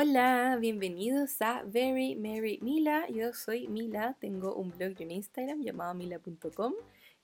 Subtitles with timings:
[0.00, 3.08] Hola, bienvenidos a Very Merry Mila.
[3.08, 6.72] Yo soy Mila, tengo un blog en Instagram llamado mila.com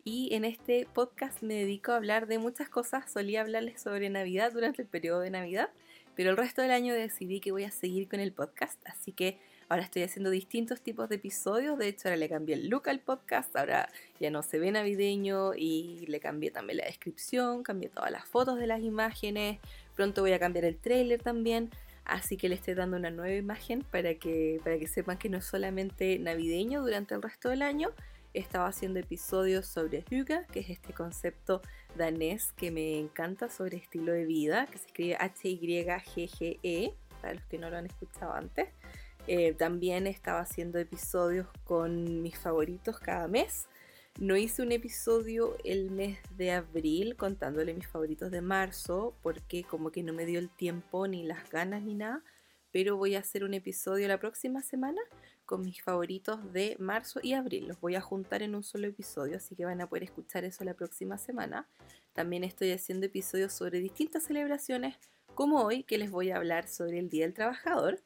[0.03, 3.09] y en este podcast me dedico a hablar de muchas cosas.
[3.09, 5.69] Solía hablarles sobre Navidad durante el periodo de Navidad,
[6.17, 9.39] pero el resto del año decidí que voy a seguir con el podcast, así que
[9.69, 11.79] Ahora estoy haciendo distintos tipos de episodios.
[11.79, 13.57] De hecho, ahora le cambié el look al podcast.
[13.57, 13.89] Ahora
[14.21, 17.63] ya no se ve navideño y le cambié también la descripción.
[17.63, 19.59] Cambié todas las fotos de las imágenes.
[19.95, 21.71] Pronto voy a cambiar el trailer también.
[22.05, 25.39] Así que le estoy dando una nueva imagen para que, para que sepan que no
[25.39, 27.91] es solamente navideño durante el resto del año.
[28.35, 31.63] Estaba haciendo episodios sobre Hygge, que es este concepto
[31.97, 37.59] danés que me encanta sobre estilo de vida, que se escribe H-Y-G-G-E, para los que
[37.59, 38.69] no lo han escuchado antes.
[39.27, 43.67] Eh, también estaba haciendo episodios con mis favoritos cada mes.
[44.21, 49.91] No hice un episodio el mes de abril contándole mis favoritos de marzo porque como
[49.91, 52.23] que no me dio el tiempo ni las ganas ni nada.
[52.71, 55.01] Pero voy a hacer un episodio la próxima semana
[55.45, 57.67] con mis favoritos de marzo y abril.
[57.67, 60.63] Los voy a juntar en un solo episodio, así que van a poder escuchar eso
[60.63, 61.69] la próxima semana.
[62.13, 64.97] También estoy haciendo episodios sobre distintas celebraciones,
[65.35, 68.01] como hoy que les voy a hablar sobre el Día del Trabajador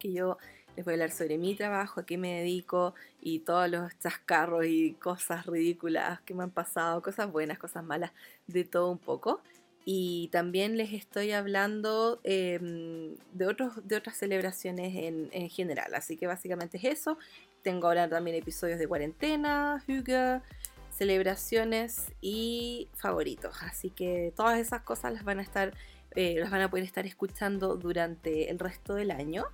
[0.00, 0.38] que yo
[0.76, 4.66] les voy a hablar sobre mi trabajo, a qué me dedico y todos los chascarros
[4.66, 8.12] y cosas ridículas que me han pasado, cosas buenas, cosas malas,
[8.46, 9.40] de todo un poco.
[9.84, 15.94] Y también les estoy hablando em, de, otros, de otras celebraciones en, en, general.
[15.94, 17.18] Así que básicamente es eso.
[17.62, 20.42] Tengo ahora también episodios de cuarentena, Hygge,
[20.90, 23.62] celebraciones y favoritos.
[23.62, 25.72] Así que todas esas cosas las van a estar,
[26.14, 29.46] eh, las van a poder estar escuchando durante el resto del año.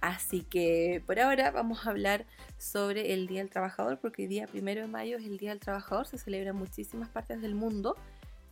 [0.00, 2.24] Así que por ahora vamos a hablar
[2.56, 5.60] sobre el Día del Trabajador, porque el día primero de mayo es el Día del
[5.60, 7.96] Trabajador, se celebra en muchísimas partes del mundo.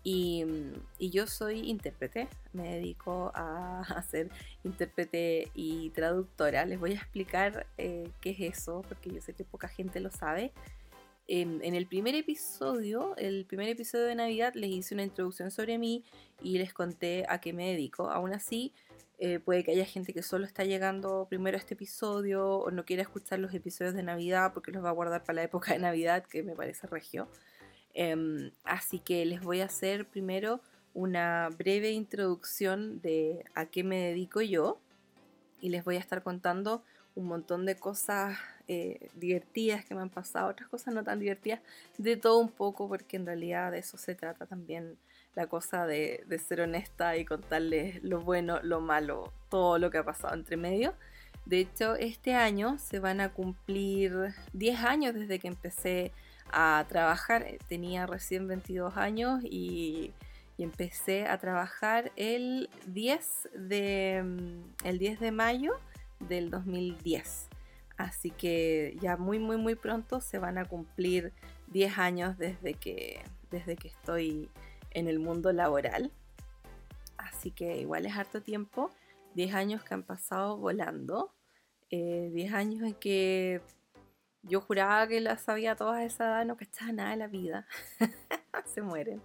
[0.08, 0.44] Y,
[1.00, 4.30] yo soy intérprete, me dedico a, ser
[4.62, 6.64] intérprete y traductora.
[6.64, 10.10] Les voy a explicar eh, qué es eso, porque yo sé que poca gente lo
[10.10, 10.52] sabe.
[11.26, 15.76] En, en, el primer episodio, el primer episodio de Navidad, les hice una introducción sobre
[15.76, 16.04] mí
[16.40, 18.08] y les conté a qué me dedico.
[18.08, 18.72] Aún así,
[19.18, 22.84] eh, puede que haya gente que solo está llegando primero a este episodio o no
[22.84, 25.78] quiera escuchar los episodios de Navidad porque los va a guardar para la época de
[25.78, 27.28] Navidad, que me parece regio.
[27.94, 30.60] Em, así que les voy a hacer primero
[30.92, 34.80] una breve introducción de a qué me dedico yo
[35.60, 36.82] y les voy a estar contando
[37.14, 38.38] un montón de cosas
[38.68, 41.60] eh, divertidas que me han pasado, otras cosas no tan divertidas,
[41.96, 44.98] de todo un poco, porque en realidad de eso se trata también
[45.36, 50.04] la cosa de, ser honesta y contarles lo bueno, lo malo, todo lo que ha
[50.04, 50.94] pasado entre medio.
[51.44, 56.12] De hecho, este año se van a cumplir 10 años desde que empecé
[56.50, 57.46] a trabajar.
[57.68, 60.12] Tenía recién 22 años y,
[60.58, 65.72] empecé a trabajar el 10 de, mm, el 10 de mayo
[66.18, 67.48] del 2010.
[67.98, 71.34] Así que ya muy, muy, muy pronto se van a cumplir
[71.66, 73.20] 10 años desde que,
[73.50, 74.48] desde que estoy
[74.96, 76.10] en el mundo laboral.
[77.18, 78.90] Así que igual es harto tiempo,
[79.34, 81.34] 10 años que han pasado volando,
[81.90, 83.60] 10 eh, años en que
[84.42, 87.66] yo juraba que las sabía todas esa edad, no cachaba nada de la vida,
[88.64, 89.22] se mueren.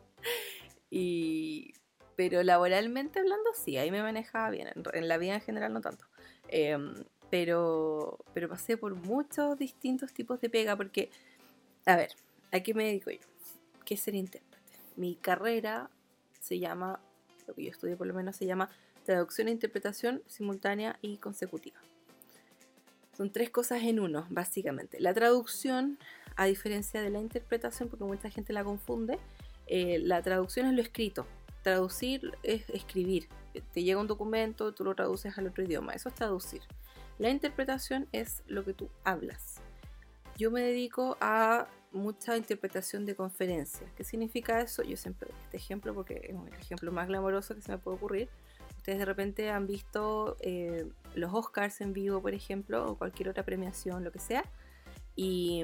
[0.90, 1.74] Y,
[2.18, 6.06] pero laboralmente hablando, sí, ahí me manejaba bien, en, la vida en general no tanto.
[6.50, 6.94] Em,
[7.30, 11.10] pero, pero pasé por muchos distintos tipos de pega, porque,
[11.86, 12.12] a ver,
[12.52, 13.20] ¿a qué me dedico yo?
[13.86, 14.51] ¿Qué es ser intérprete?
[15.02, 15.90] Mi carrera
[16.40, 17.02] se llama,
[17.48, 18.70] lo que yo estudié por lo menos se llama
[19.04, 21.80] traducción e interpretación simultánea y consecutiva.
[23.18, 25.00] Son tres cosas en uno, básicamente.
[25.00, 25.98] La traducción,
[26.36, 29.18] a diferencia de la interpretación, porque mucha gente la confunde,
[29.66, 31.26] eh, la traducción es lo escrito.
[31.64, 33.28] Traducir es escribir.
[33.74, 35.94] Te llega un documento, tú lo traduces al otro idioma.
[35.94, 36.62] Eso es traducir.
[37.18, 39.62] La interpretación es lo que tú hablas.
[40.38, 43.90] Yo me dedico a mucha interpretación de conferencias.
[43.96, 44.84] ¿Qué significa eso?
[44.84, 48.30] Yo siempre este ejemplo porque es el ejemplo más glamoroso que se me puede ocurrir.
[48.78, 53.44] Ustedes de repente han visto eh, los Oscars en vivo, por ejemplo, o cualquier otra
[53.44, 54.44] premiación, lo que sea,
[55.16, 55.64] y,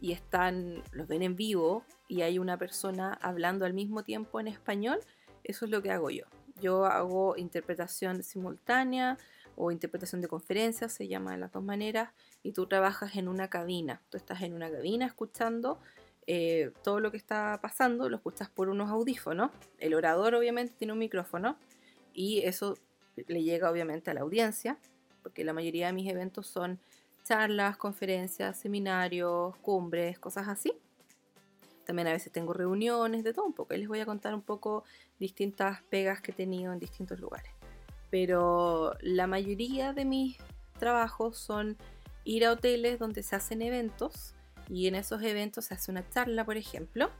[0.00, 4.48] y, están, los ven en vivo y hay una persona hablando al mismo tiempo en
[4.48, 5.00] español.
[5.42, 6.24] Eso es lo que hago yo.
[6.60, 9.18] Yo hago interpretación simultánea,
[9.56, 12.10] o interpretación de conferencias, se llama de las dos maneras,
[12.42, 14.02] y tú trabajas en una cabina.
[14.10, 15.78] Tú estás en una cabina escuchando
[16.26, 19.50] eh, todo lo que está pasando, lo escuchas por unos audífonos.
[19.78, 21.56] El orador obviamente tiene un micrófono
[22.14, 22.78] y eso
[23.16, 24.78] le llega obviamente a la audiencia,
[25.22, 26.78] porque la mayoría de mis eventos son
[27.24, 30.72] charlas, conferencias, seminarios, cumbres, cosas así.
[31.84, 33.74] También a veces tengo reuniones, de todo un poco.
[33.74, 34.84] Y les voy a contar un poco
[35.18, 37.50] distintas pegas que he tenido en distintos lugares.
[38.12, 40.36] Pero la mayoría de mis
[40.78, 41.78] trabajos son
[42.24, 44.34] ir a hoteles donde se hacen eventos
[44.68, 47.10] y en esos eventos se hace una charla, por ejemplo,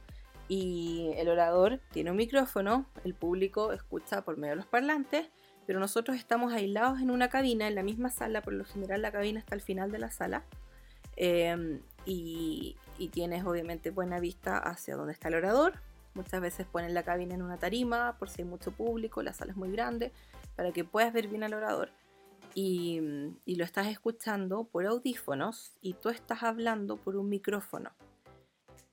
[0.47, 5.25] y el orador tiene un micrófono, el público escucha por medio de los parlantes,
[5.65, 9.11] pero nosotros estamos aislados en una cabina, en la misma sala, por lo general la
[9.11, 10.43] cabina está al final de la sala,
[11.15, 15.73] em, y, y, tienes obviamente buena vista hacia donde está el orador.
[16.13, 19.51] Muchas veces ponen la cabina en una tarima por si hay mucho público, la sala
[19.51, 20.11] es muy grande,
[20.55, 21.91] para que puedas ver bien al orador.
[22.55, 23.01] Y,
[23.45, 27.91] lo estás escuchando por audífonos y tú estás hablando por un micrófono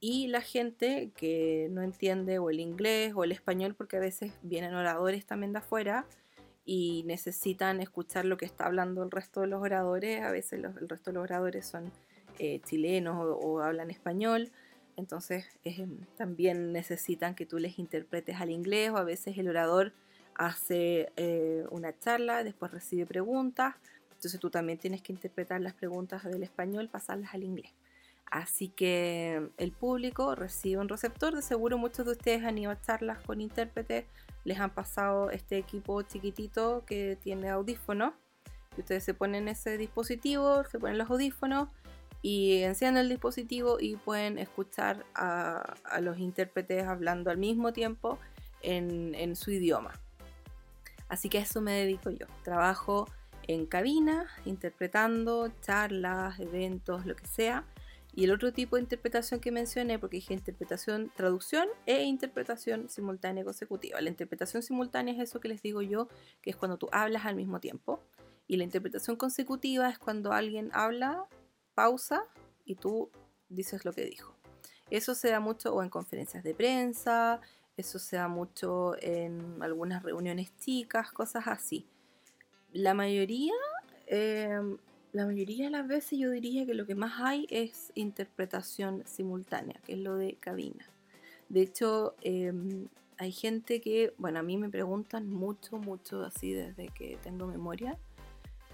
[0.01, 4.33] y la gente que no entiende o el inglés o el español, porque a veces
[4.43, 6.07] vienen oradores también de afuera
[6.65, 10.89] y necesitan escuchar lo que está hablando el resto de los oradores, a veces el
[10.89, 11.93] resto de los oradores son
[12.39, 14.51] eh, chilenos o, hablan español,
[14.97, 15.47] entonces
[16.17, 19.93] también necesitan que tú les interpretes al inglés o a veces el orador
[20.41, 23.75] hace eh, una charla, después recibe preguntas,
[24.11, 27.73] entonces tú también tienes que interpretar las preguntas del español, pasarlas al inglés.
[28.25, 31.35] Así que el público recibe un receptor.
[31.35, 34.07] De seguro muchos de ustedes han ido a charlas con intérpretes,
[34.45, 38.15] les han pasado este equipo chiquitito que tiene audífonos.
[38.79, 41.69] Y ustedes se ponen ese dispositivo, se ponen los audífonos
[42.23, 48.19] y encienden el dispositivo y pueden escuchar a, los intérpretes hablando al mismo tiempo
[48.63, 49.93] en, en su idioma.
[51.11, 52.27] Así que a eso me dedico yo.
[52.43, 53.07] Trabajo
[53.47, 57.67] en cabina, interpretando charlas, eventos, lo que sea
[58.13, 63.45] y el otro tipo de interpretación que mencioné, porque dije interpretación, traducción e interpretación simultánea
[63.45, 64.01] consecutiva.
[64.01, 66.09] La interpretación simultánea es eso que les digo yo,
[66.43, 68.01] que es cuando tú hablas al mismo tiempo.
[68.49, 71.27] Y la interpretación consecutiva es cuando alguien habla,
[71.75, 72.25] pausa
[72.65, 73.11] y tú
[73.49, 74.35] dices lo que dijo.
[74.91, 77.41] Eso se da mucho o en conferencias de prensa,
[77.81, 81.87] eso se da mucho en algunas reuniones chicas, cosas así.
[82.73, 83.55] La mayoría
[84.07, 84.79] em,
[85.13, 89.81] la mayoría de las veces yo diría que lo que más hay es interpretación simultánea,
[89.85, 90.89] que es lo de cabina.
[91.49, 92.87] De hecho, em,
[93.19, 97.99] hay gente que, bueno, a mí me preguntan mucho, mucho así desde que tengo memoria.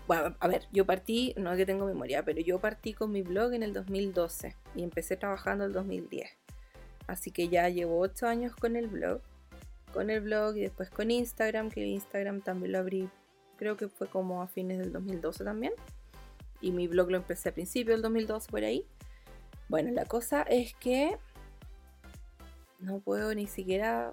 [0.06, 3.23] Bueno, a ver, yo partí, no es que tengo memoria, pero yo partí con mi
[3.23, 6.29] blog en el 2012 y empecé trabajando en el 2010.
[7.06, 9.20] Así que ya llevo 8 años con el blog,
[9.93, 13.08] con el blog y después con Instagram, que Instagram también lo abrí,
[13.56, 15.73] creo que fue como a fines del 2012 también
[16.61, 18.87] y mi blog lo empecé a principios del 2012 por ahí.
[19.69, 21.19] Bueno, la cosa es que
[22.79, 24.11] no puedo ni siquiera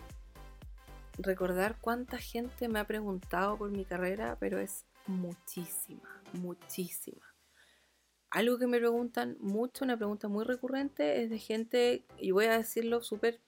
[1.18, 7.33] recordar cuánta gente me ha preguntado por mi carrera, pero es muchísima, muchísima.
[8.34, 12.58] Algo que me preguntan mucho, una pregunta muy recurrente, es de gente, y voy a
[12.58, 13.40] decirlo súper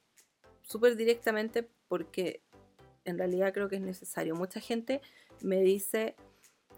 [0.61, 2.41] súper directamente porque
[3.03, 4.35] en realidad creo que es necesario.
[4.35, 5.01] Mucha gente
[5.41, 6.15] me dice,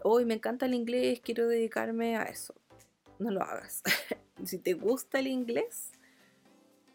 [0.02, 2.54] hoy me encanta el inglés, quiero dedicarme a eso.
[3.18, 3.82] No lo hagas.
[4.44, 5.92] si te gusta el inglés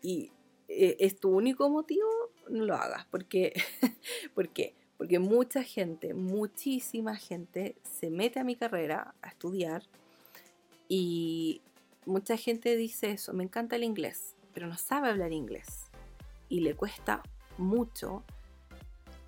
[0.02, 0.32] y
[0.68, 2.10] eh, es tu único motivo,
[2.50, 3.06] no lo hagas.
[3.06, 3.54] Porque,
[4.34, 4.74] ¿Por qué?
[4.98, 9.84] Porque mucha gente, muchísima gente se mete a mi carrera a estudiar
[10.96, 11.62] y
[12.06, 15.86] mucha gente dice eso, me encanta el inglés, pero no sabe hablar inglés
[16.50, 17.24] y le cuesta
[17.58, 18.24] mucho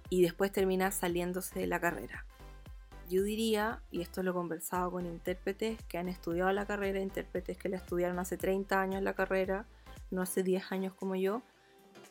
[0.09, 2.25] y después termina saliéndose de la carrera
[3.09, 7.57] yo diría, y esto lo he conversado con intérpretes que han estudiado la carrera, intérpretes
[7.57, 9.65] que la estudiaron hace 30 años la carrera,
[10.11, 11.41] no hace 10 años como yo.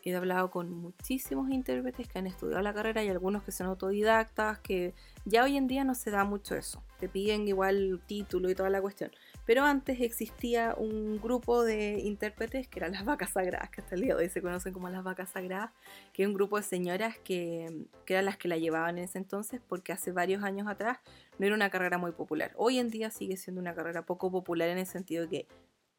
[0.03, 4.59] He hablado con muchísimos intérpretes que han estudiado la carrera y algunos que son autodidactas,
[4.59, 4.93] que
[5.25, 6.83] ya hoy en día no se da mucho eso.
[6.99, 9.09] Te piden igual título y toda la cuestión.
[9.45, 14.01] Pero antes existía un grupo de intérpretes que eran las vacas sagradas, que hasta el
[14.01, 15.71] día de hoy se conocen como las vacas sagradas,
[16.13, 19.61] que es un grupo de señoras que, eran las que la llevaban en ese entonces,
[19.67, 20.99] porque hace varios años atrás
[21.37, 22.53] no era una carrera muy popular.
[22.55, 25.47] Hoy en día sigue siendo una carrera poco popular en el sentido de que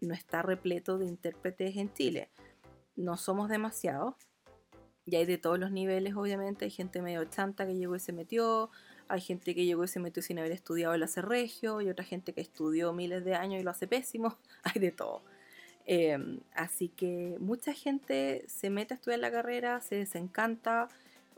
[0.01, 2.31] no está repleto de intérpretes en Chile.
[2.97, 4.15] No somos demasiados.
[5.09, 6.65] Y hay de todos los niveles, obviamente.
[6.65, 8.71] Hay gente medio chanta que llegó y se metió
[9.09, 12.05] hay gente que llegó y se metió sin haber estudiado el hace regio, y otra
[12.05, 15.23] gente que estudió miles de años y lo hace pésimo, hay de todo.
[15.85, 20.89] Em, así que mucha gente se mete a estudiar la carrera, se desencanta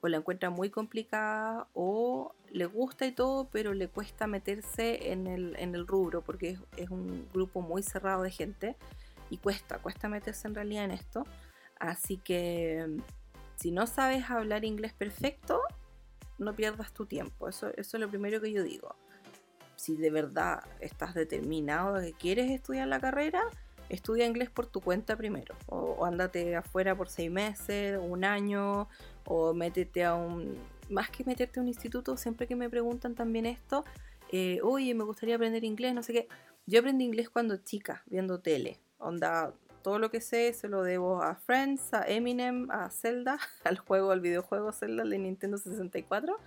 [0.01, 5.27] o la encuentra muy complicada o le gusta y todo, pero le cuesta meterse en
[5.27, 8.77] el, en el rubro porque es, es, un grupo muy cerrado de gente
[9.29, 11.27] y cuesta, cuesta meterse en realidad en esto.
[11.79, 12.87] Así que
[13.57, 15.61] si no sabes hablar inglés perfecto,
[16.39, 17.49] no pierdas tu tiempo.
[17.49, 18.97] Eso, eso es lo primero que yo digo.
[19.77, 23.43] Si de verdad estás determinado de que quieres estudiar la carrera,
[23.89, 25.55] estudia inglés por tu cuenta primero.
[25.67, 28.89] O, ándate afuera por seis meses, un año,
[29.25, 30.57] o métete a un,
[30.91, 33.85] más que meterte a un instituto, siempre que me preguntan también esto,
[34.31, 36.29] eh, oye, me gustaría aprender inglés, no sé qué.
[36.67, 38.79] Yo aprendí inglés cuando chica, viendo tele.
[38.99, 43.79] Onda, todo lo que sé se lo debo a Friends, a Eminem, a Zelda, al
[43.79, 46.39] juego, al videojuego Zelda de Nintendo 64.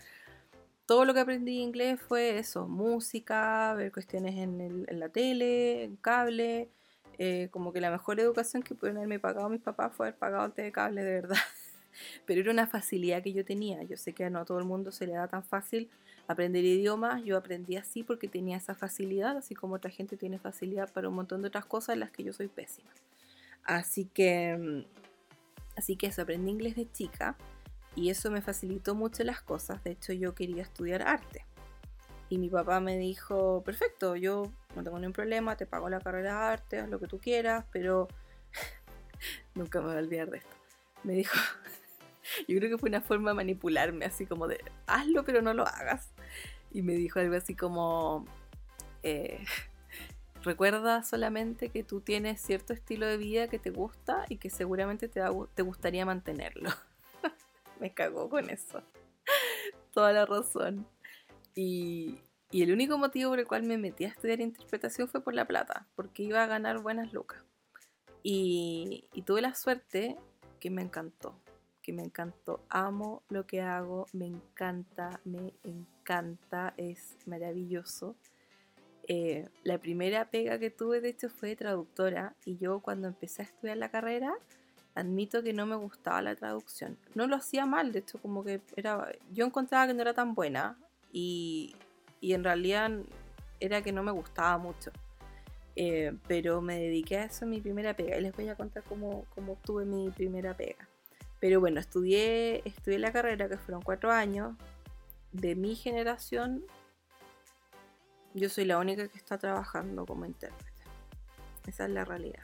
[0.86, 6.70] Todo lo que aprendí inglés fue eso, música, ver cuestiones en, la tele, en cable.
[7.18, 10.46] Eh, como que la mejor educación que pudieron haberme pagado mis papás fue haber pagado
[10.46, 11.38] el de cable de verdad.
[12.26, 13.84] Pero era una facilidad que yo tenía.
[13.84, 15.90] Yo sé que no a todo el mundo se le da tan fácil
[16.28, 17.24] aprender idiomas.
[17.24, 21.16] Yo aprendí así porque tenía esa facilidad, así como otra gente tiene facilidad para un
[21.16, 22.90] montón de otras cosas en las que yo soy pésima.
[23.64, 24.86] Así que, mm,
[25.78, 27.36] así que eso, aprendí inglés de chica
[27.96, 29.84] y eso me facilitó mucho las cosas.
[29.84, 31.46] De hecho, yo quería estudiar arte.
[32.30, 34.44] Y mi papá me dijo, perfecto, yo
[34.76, 37.66] no tengo ningún problema, te pago la carrera de arte, haz lo que tú quieras,
[37.74, 38.08] pero
[39.54, 40.56] nunca me voy a olvidar de esto.
[41.04, 41.36] Me dijo,
[42.48, 45.68] yo creo que fue una forma de manipularme, así como de, hazlo pero no lo
[45.68, 46.10] hagas.
[46.72, 48.26] Y me dijo algo así como,
[49.04, 49.44] eh,
[50.44, 55.08] recuerda solamente que tú tienes cierto estilo de vida que te gusta y que seguramente
[55.08, 55.22] te,
[55.62, 56.70] gustaría mantenerlo.
[57.80, 58.84] me cagó con eso.
[59.94, 60.88] Toda la razón.
[61.56, 62.20] Y,
[62.50, 65.46] y el único motivo por el cual me metí a estudiar interpretación fue por la
[65.46, 67.44] plata, porque iba a ganar buenas lucas.
[68.24, 70.16] Y, y, tuve la suerte
[70.60, 71.36] que me encantó,
[71.82, 72.64] que me encantó.
[72.70, 78.16] Amo lo que hago, me encanta, me encanta, es maravilloso.
[79.08, 83.46] Eh, la primera pega que tuve, de hecho, fue traductora y yo cuando empecé a
[83.46, 84.34] estudiar la carrera,
[84.96, 86.98] admito que no me gustaba la traducción.
[87.16, 90.36] No lo hacía mal, de hecho, como que era, yo encontraba que no era tan
[90.36, 90.78] buena
[91.12, 91.76] y,
[92.20, 92.92] y en realidad
[93.60, 94.92] era que no me gustaba mucho.
[95.76, 98.84] Eh, pero me dediqué a eso en mi primera pega y les voy a contar
[98.84, 100.88] cómo, cómo obtuve mi primera pega.
[101.40, 104.56] Pero bueno, estudié, estudié la carrera que fueron cuatro años.
[105.32, 106.66] De mi generación,
[108.34, 110.84] yo soy la única que está trabajando como intérprete.
[111.68, 112.44] Esa es la realidad.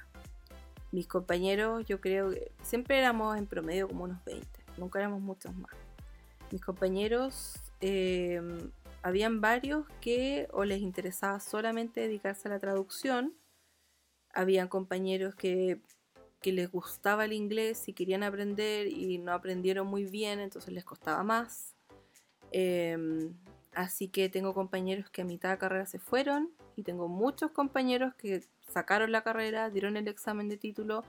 [0.92, 5.56] Mis compañeros, yo creo que siempre éramos en promedio como unos 20, nunca éramos muchos
[5.56, 5.74] más.
[6.52, 8.42] Mis compañeros, eh,
[9.02, 13.34] habían varios que o les interesaba solamente dedicarse a la traducción,
[14.34, 15.82] habían compañeros que
[16.42, 20.86] que les gustaba el inglés y querían aprender y no aprendieron muy bien, entonces les
[20.86, 21.76] costaba más.
[22.52, 23.34] Em,
[23.78, 28.16] así que tengo compañeros que a mitad de carrera se fueron y tengo muchos compañeros
[28.16, 28.44] que
[28.74, 31.04] sacaron la carrera, dieron el examen de título,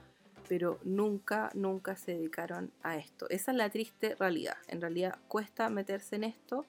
[0.49, 3.27] pero nunca, nunca se dedicaron a esto.
[3.31, 4.59] Esa es la triste realidad.
[4.69, 6.67] En realidad cuesta meterse en esto.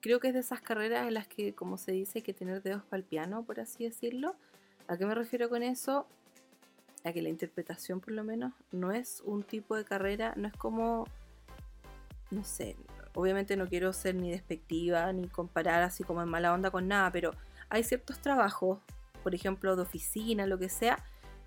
[0.00, 2.62] Creo que es de esas carreras en las que, como se dice, hay que tener
[2.62, 4.36] dedos para el piano, por así decirlo.
[4.86, 6.06] ¿A qué me refiero con eso?
[7.04, 10.54] a que la interpretación por lo menos no es un tipo de carrera, no es
[10.54, 11.08] como,
[12.30, 12.76] no sé,
[13.14, 17.10] obviamente no quiero ser ni despectiva ni comparar así como en mala onda con nada,
[17.10, 17.32] pero
[17.68, 18.78] hay ciertos trabajos,
[19.22, 20.98] por ejemplo de oficina, lo que sea,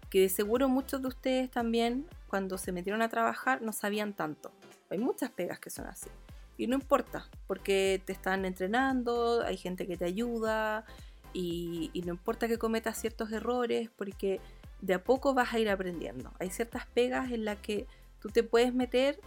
[0.10, 4.51] que de seguro muchos de ustedes también cuando se metieron a trabajar no sabían tanto.
[4.89, 6.10] Hay muchas pegas que son así.
[6.57, 10.86] Y no importa, porque te están entrenando, hay gente que te ayuda
[11.34, 14.39] y, y no importa que cometas ciertos errores, porque
[14.81, 16.31] de a poco vas a ir aprendiendo.
[16.39, 17.88] Hay ciertas pegas en las que
[18.22, 19.19] tú te puedes meter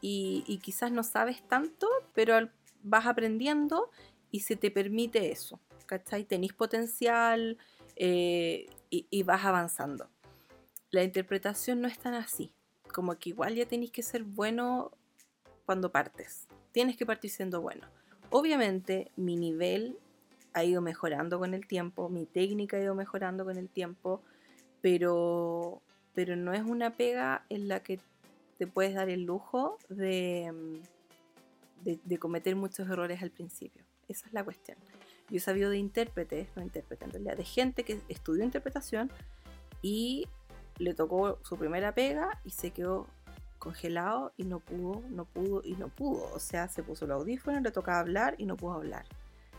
[0.00, 2.48] y, quizás no sabes tanto, pero
[2.82, 3.90] vas aprendiendo
[4.30, 5.60] y se te permite eso.
[5.86, 6.24] ¿Cachai?
[6.24, 7.58] Tenís potencial
[7.96, 10.08] eh, y, vas avanzando.
[10.90, 12.52] La interpretación no es tan así.
[12.92, 14.92] Como que igual ya tenéis que ser bueno
[15.66, 16.46] cuando partes.
[16.72, 17.86] Tienes que partir siendo bueno.
[18.30, 19.98] Obviamente mi nivel
[20.54, 24.22] ha ido mejorando con el tiempo, mi técnica ha ido mejorando con el tiempo
[24.80, 25.82] pero,
[26.14, 28.00] pero no es una pega en la que
[28.58, 33.82] te puedes dar el lujo de, mm, de, cometer muchos errores al principio.
[34.08, 34.76] Esa es la cuestión.
[35.30, 39.10] Yo he sabido de intérpretes, no intérpretes en realidad, de gente que estudió interpretación
[39.82, 40.26] y
[40.78, 43.06] le tocó su primera pega y se quedó
[43.58, 46.30] congelado y no pudo, no pudo y no pudo.
[46.34, 49.04] O sea, se puso el audífono, le tocaba hablar y no pudo hablar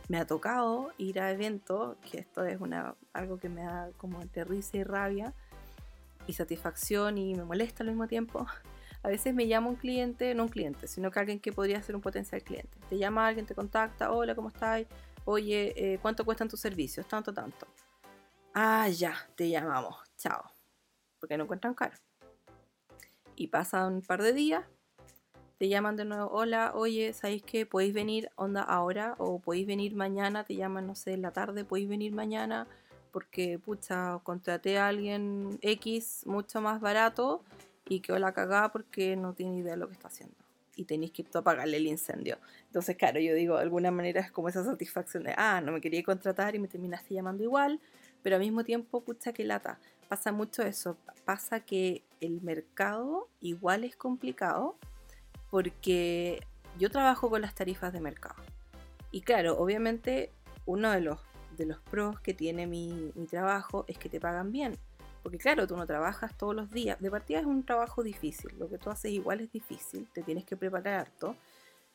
[0.10, 4.22] me ha tocado ir a eventos, que esto es una, algo que me da como
[4.22, 5.34] entre risa y rabia
[6.26, 8.46] y satisfacción y me molesta al mismo tiempo.
[9.02, 11.96] A veces me llama un cliente, no un cliente, sino que alguien que podría ser
[11.96, 12.78] un potencial cliente.
[12.90, 14.86] Te llama alguien, te contacta, hola, ¿cómo estás?
[15.26, 17.08] Oye, eh, ¿cuánto cuestan tus servicios?
[17.08, 17.68] Tanto, tanto.
[18.54, 20.44] Ah, ya, te llamamos, chao.
[21.20, 21.96] Porque no encuentran caro.
[23.36, 24.66] Y pasan un par de días,
[25.58, 29.16] te llaman de nuevo, hola, oye, ¿sabéis que podéis venir onda ahora?
[29.18, 32.68] O podéis venir mañana, te llaman, no sé, en la tarde, podéis venir mañana
[33.12, 37.44] porque, pucha, contraté a alguien X mucho más barato
[37.90, 40.36] y quedó la cagada porque no tiene idea de lo que está haciendo.
[40.76, 42.38] y tenéis que apagarle el incendio.
[42.68, 45.82] Entonces, claro, yo digo, de alguna manera es como esa satisfacción de, ah, no me
[45.82, 47.82] quería contratar y me terminaste llamando igual,
[48.24, 49.78] pero al mismo tiempo, pucha, que lata.
[50.08, 54.78] Pasa mucho eso, pasa que el mercado igual es complicado
[55.50, 56.40] porque
[56.78, 58.42] yo trabajo con las tarifas de mercado.
[59.12, 60.32] Y claro, obviamente
[60.66, 61.20] uno de los,
[61.58, 64.78] de los pros que tiene mi, mi trabajo es que te pagan bien.
[65.24, 67.00] Porque claro, tú no trabajas todos los días.
[67.00, 68.52] De partida es un trabajo difícil.
[68.58, 70.08] Lo que tú haces igual es difícil.
[70.14, 71.36] Te tienes que preparar harto.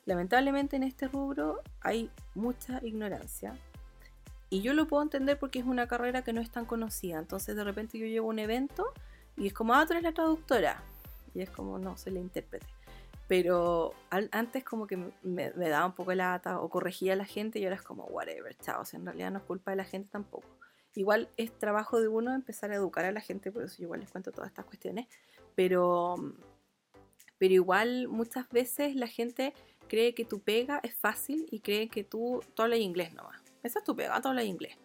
[0.07, 3.57] Lamentablemente en este rubro hay mucha ignorancia.
[4.50, 7.19] Y yo lo puedo entender porque es una carrera que no es tan conocida.
[7.19, 8.93] Entonces de repente yo llevo un evento
[9.37, 10.83] y es como, ah, tú eres la traductora.
[11.35, 12.66] Y es como, no, soy la intérprete.
[13.26, 17.59] Pero antes como que me, daba un poco de lata o corregía a la gente
[17.59, 18.83] y ahora es como, whatever, chao.
[18.83, 20.47] O sea, en realidad no es culpa de la gente tampoco.
[20.95, 24.01] Igual es trabajo de uno empezar a educar a la gente, por eso yo igual
[24.01, 25.07] les cuento todas estas cuestiones.
[25.57, 26.15] Pero,
[27.39, 29.55] pero igual muchas veces la gente
[29.89, 33.41] cree que tu pega es fácil y cree que tú, hablas inglés nomás.
[33.63, 34.77] Esa es tu pega, tú hablas inglés.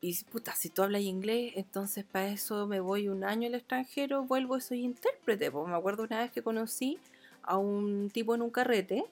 [0.00, 4.24] Y puta, si tú hablas inglés, entonces para eso me voy un año al extranjero,
[4.24, 5.50] vuelvo y soy intérprete.
[5.50, 6.98] Pues me acuerdo una vez que conocí
[7.42, 9.04] a un tipo en un carrete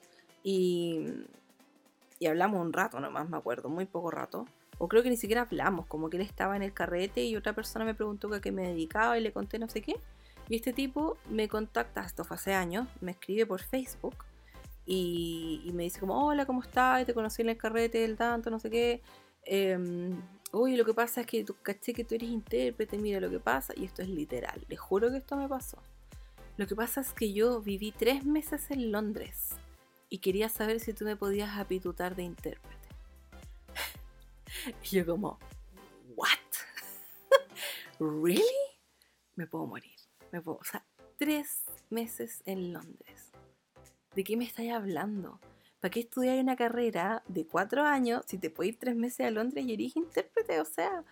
[0.43, 1.07] y,
[2.19, 4.45] y hablamos un rato nomás, me acuerdo, muy poco rato.
[4.77, 7.53] O creo que ni siquiera hablamos, como que él estaba en el carrete y otra
[7.53, 9.95] persona me preguntó a qué me dedicaba y le conté no sé qué.
[10.49, 14.15] Y este tipo me contacta, esto fue hace años, me escribe por Facebook
[14.85, 17.05] y, me dice como, hola, ¿cómo estás?
[17.05, 19.01] Te conocí en el carrete del tanto, no sé qué.
[19.45, 19.77] Eh,
[20.51, 23.39] uy, lo que pasa es que tú caché que tú eres intérprete, mira lo que
[23.39, 23.73] pasa.
[23.75, 25.77] Y esto es literal, les juro que esto me pasó.
[26.57, 29.55] Lo que pasa es que yo viví tres meses en Londres
[30.09, 32.82] y quería saber si tú me podías apitutar de intérprete.
[34.83, 35.39] y yo como,
[36.15, 36.29] ¿what?
[37.99, 38.43] ¿Really?
[39.35, 39.95] Me puedo morir.
[40.31, 40.85] Me puedo, o sea,
[41.17, 43.31] tres meses en Londres.
[44.15, 45.39] ¿De qué me estáis hablando?
[45.79, 49.31] ¿Para qué estudiar una carrera de cuatro años si te puedes ir tres meses a
[49.31, 50.59] Londres y eres intérprete?
[50.61, 51.03] O sea,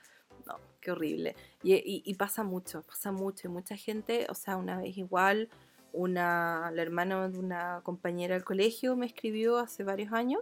[0.46, 1.36] no, qué horrible.
[1.64, 3.48] Y, pasa mucho, pasa mucho.
[3.48, 5.50] Y mucha gente, o sea, una vez igual,
[5.94, 10.42] una, la hermana de una compañera del colegio me escribió hace varios años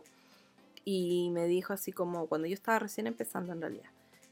[0.86, 3.90] y me dijo así como, cuando yo estaba recién empezando en realidad,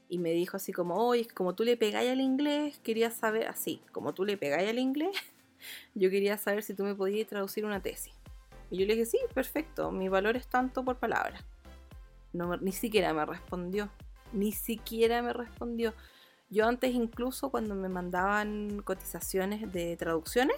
[0.09, 3.81] y me dijo así como, oye, como tú le pegáis al inglés, quería saber, así,
[3.91, 5.15] como tú le pegáis al inglés,
[5.95, 8.13] yo quería saber si tú me podías traducir una tesis.
[8.69, 11.43] Y yo le dije, sí, perfecto, mi valor es tanto por palabra.
[12.33, 13.89] No, ni siquiera me respondió
[14.33, 15.93] ni siquiera me respondió.
[16.49, 20.57] Yo antes incluso cuando me mandaban cotizaciones de traducciones,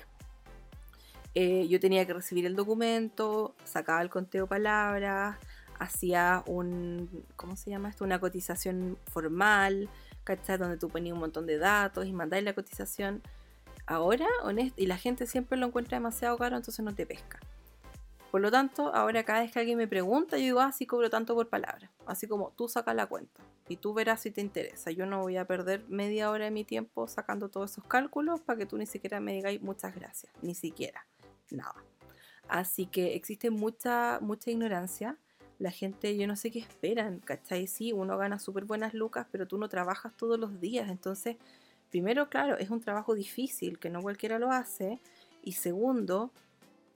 [1.36, 5.38] eh, yo tenía que recibir el documento, sacaba el conteo palabras,
[5.80, 8.04] hacía un, ¿cómo se llama esto?
[8.04, 9.89] Una cotización formal,
[10.24, 10.58] ¿cachai?
[10.58, 13.24] Donde tú ponías un montón de datos y mandáis la cotización.
[13.86, 17.39] Ahora, honesto, y la gente siempre lo encuentra demasiado caro, entonces no te pesca.
[18.30, 21.10] Por lo tanto, ahora cada vez que alguien me pregunta, yo digo, ah, sí cobro
[21.10, 21.89] tanto por palabra.
[22.06, 24.92] Así como tú sacas la cuenta y tú verás si te interesa.
[24.92, 28.60] Yo no voy a perder media hora de mi tiempo sacando todos esos cálculos para
[28.60, 30.32] que tú ni siquiera me digáis muchas gracias.
[30.42, 31.08] Ni siquiera.
[31.50, 31.76] Nada.
[32.48, 35.18] Así que existe mucha, mucha ignorancia.
[35.60, 37.67] La gente, yo no sé qué esperan, ¿cachai?
[37.67, 40.89] Sí, uno gana súper buenas lucas, pero tú no trabajas todos los días.
[40.89, 41.38] Entonces,
[41.91, 45.00] primero, claro, es un trabajo difícil, que no cualquiera lo hace.
[45.43, 46.32] Y segundo,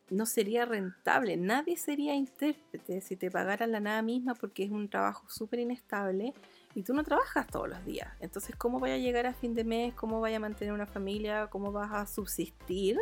[0.10, 1.38] no sería rentable.
[1.38, 6.34] Nadie sería intérprete si te pagaran la nada misma porque es un trabajo súper inestable
[6.76, 8.10] y tú no trabajas todos los días.
[8.20, 9.94] Entonces, ¿cómo vaya a llegar a fin de mes?
[9.94, 11.48] ¿Cómo vaya a mantener una familia?
[11.48, 12.98] ¿Cómo vas a subsistir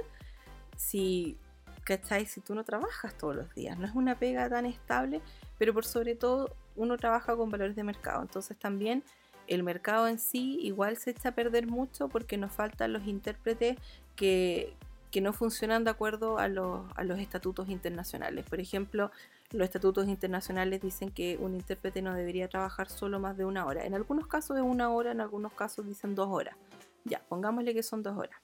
[0.76, 1.38] si,
[1.84, 2.26] ¿cachai?
[2.26, 3.78] Si tú no trabajas todos los días.
[3.78, 5.22] No es una pega tan estable,
[5.62, 8.24] pero por sobre todo uno trabaja con valores de mercado.
[8.24, 9.04] Entonces también
[9.46, 13.78] el mercado en sí igual se echa a perder mucho porque nos faltan los intérpretes
[14.16, 14.74] que,
[15.12, 18.44] que no funcionan de acuerdo a los, a los estatutos internacionales.
[18.50, 19.12] Por ejemplo,
[19.52, 23.86] los estatutos internacionales dicen que un intérprete no debería trabajar solo más de una hora.
[23.86, 26.56] En algunos casos es una hora, en algunos casos dicen dos horas.
[27.04, 28.42] Ya, pongámosle que son dos horas.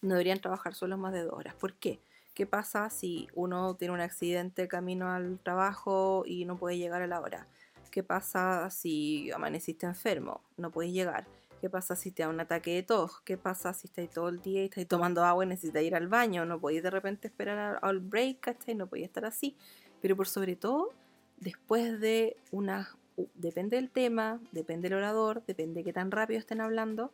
[0.00, 1.56] No deberían trabajar solo más de dos horas.
[1.56, 1.98] ¿Por qué?
[2.34, 7.06] ¿Qué pasa si uno tiene un accidente camino al trabajo y no puede llegar a
[7.06, 7.46] la hora?
[7.90, 10.40] ¿Qué pasa si amaneciste enfermo?
[10.56, 11.26] No puedes llegar.
[11.60, 13.20] ¿Qué pasa si te da un ataque de tos?
[13.20, 16.08] ¿Qué pasa si estáis todo el día y estáis tomando agua y necesitas ir al
[16.08, 16.46] baño?
[16.46, 18.74] No podéis de repente esperar al break, ¿cachai?
[18.74, 19.56] No podéis estar así.
[20.00, 20.88] Pero por sobre todo,
[21.38, 22.96] después de una...
[23.34, 27.12] Depende del tema, depende del orador, depende de qué tan rápido estén hablando,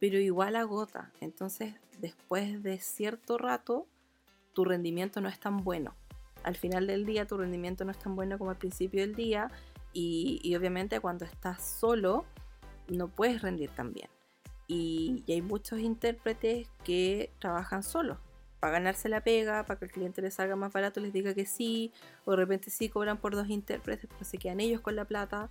[0.00, 1.12] pero igual agota.
[1.20, 3.86] Entonces, después de cierto rato,
[4.58, 5.94] tu rendimiento no es tan bueno.
[6.42, 9.52] Al final del día, tu rendimiento no es tan bueno como al principio del día.
[9.92, 12.24] Y, obviamente cuando estás solo,
[12.88, 14.08] no puedes rendir tan bien.
[14.66, 18.18] Y, hay muchos intérpretes que trabajan solos.
[18.58, 21.46] para ganarse la pega, para que el cliente les salga más barato, les diga que
[21.46, 21.92] sí,
[22.24, 25.50] o de repente sí cobran por dos intérpretes, pero se quedan ellos con la plata.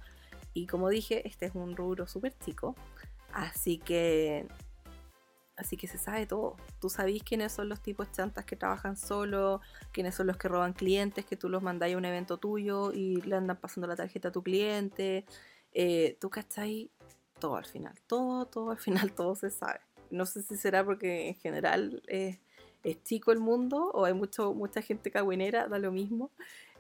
[0.54, 2.76] Y como dije, este es un rubro súper chico,
[3.32, 4.46] así que
[5.58, 6.56] Así que se sabe todo.
[6.80, 9.60] Tú sabes quiénes son los tipos chantas que trabajan solo,
[9.91, 13.22] quiénes son los que roban clientes, que tú los mandáis a un evento tuyo y
[13.22, 15.26] le andan pasando la tarjeta a tu cliente.
[15.74, 16.91] Eh, tú cachai
[17.39, 17.96] todo al final.
[18.06, 19.80] Todo, todo al final, todo se sabe.
[20.12, 22.38] No sé si será porque en general es,
[23.04, 26.32] chico el mundo o hay mucho, mucha gente cagüinera, da lo mismo.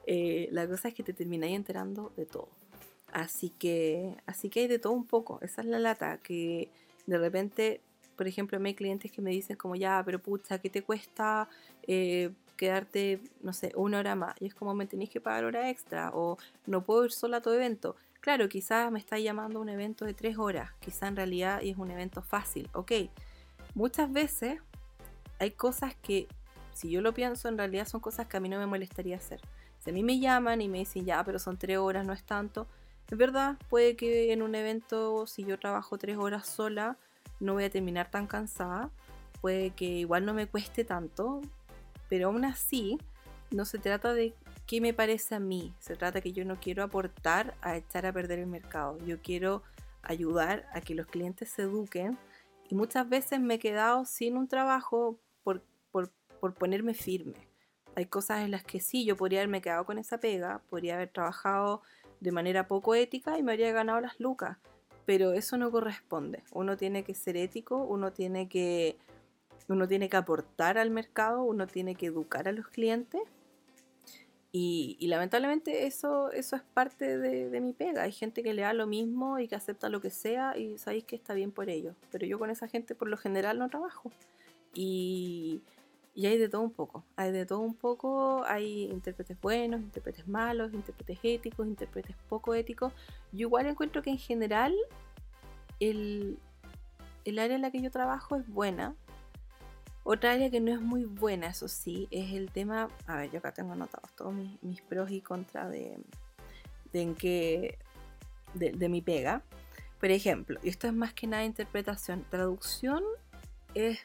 [0.05, 2.49] Eh, la cosa es que te termináis enterando de todo.
[3.11, 5.39] Así que, así que hay de todo un poco.
[5.41, 6.69] Esa es la lata, que
[7.07, 7.81] de repente
[8.17, 11.47] por ejemplo, hay clientes que me dicen como ya, pero pucha, ¿qué te cuesta
[11.83, 14.35] eh, quedarte, no sé, una hora más?
[14.41, 17.41] Y es como me tenéis que pagar hora extra o no puedo ir sola a
[17.41, 17.95] tu evento.
[18.19, 21.91] Claro, quizás me está llamando un evento de tres horas, quizás en realidad es un
[21.91, 22.91] evento fácil, ok.
[23.75, 24.59] Muchas veces
[25.39, 26.27] hay cosas que,
[26.73, 29.39] si yo lo pienso, en realidad son cosas que a mí no me molestaría hacer.
[29.77, 32.23] Si a mí me llaman y me dicen, ya, pero son tres horas, no es
[32.23, 32.67] tanto,
[33.09, 36.97] es verdad, puede que en un evento, si yo trabajo tres horas sola,
[37.39, 38.89] no voy a terminar tan cansada,
[39.41, 41.41] puede que igual no me cueste tanto,
[42.09, 42.97] pero aún así
[43.51, 44.33] no se trata de
[44.65, 48.13] qué me parece a mí, se trata que yo no quiero aportar a echar a
[48.13, 49.63] perder el mercado, yo quiero
[50.01, 52.17] ayudar a que los clientes se eduquen
[52.69, 57.35] y muchas veces me he quedado sin un trabajo por, por, por ponerme firme.
[57.95, 61.09] Hay cosas en las que sí, yo podría haberme quedado con esa pega, podría haber
[61.09, 61.81] trabajado
[62.19, 64.57] de manera poco ética y me habría ganado las lucas
[65.07, 66.43] pero eso no corresponde.
[66.51, 68.97] Uno tiene que ser ético, uno tiene que,
[69.69, 73.21] uno tiene que aportar al mercado, uno tiene que educar a los clientes.
[74.51, 78.03] Y, lamentablemente eso, eso es parte de, mi pega.
[78.03, 81.05] Hay gente que le da lo mismo y que acepta lo que sea y sabéis
[81.05, 81.95] que está bien por ello.
[82.11, 84.11] Pero yo con esa gente por lo general no trabajo.
[84.73, 85.61] Y,
[86.17, 87.05] y hay de todo un poco.
[87.15, 88.43] Hay de todo un poco.
[88.45, 92.91] Hay intérpretes buenos, intérpretes malos, intérpretes éticos, intérpretes poco éticos.
[93.31, 94.75] Yo igual encuentro que en general
[95.79, 96.39] el,
[97.27, 98.95] área en la que yo trabajo es buena.
[100.03, 102.89] Otra área que no es muy buena, eso sí, es el tema.
[103.05, 105.99] A ver, yo acá tengo anotados todos mis, pros y contras de,
[106.93, 107.77] de en qué.
[108.55, 109.43] De, de mi pega.
[109.99, 112.25] Por ejemplo, y esto es más que nada interpretación.
[112.31, 113.03] Traducción
[113.75, 113.99] es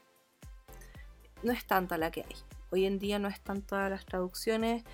[1.43, 2.37] no es tanta la que hay.
[2.71, 4.85] Hoy en día no están todas las traducciones.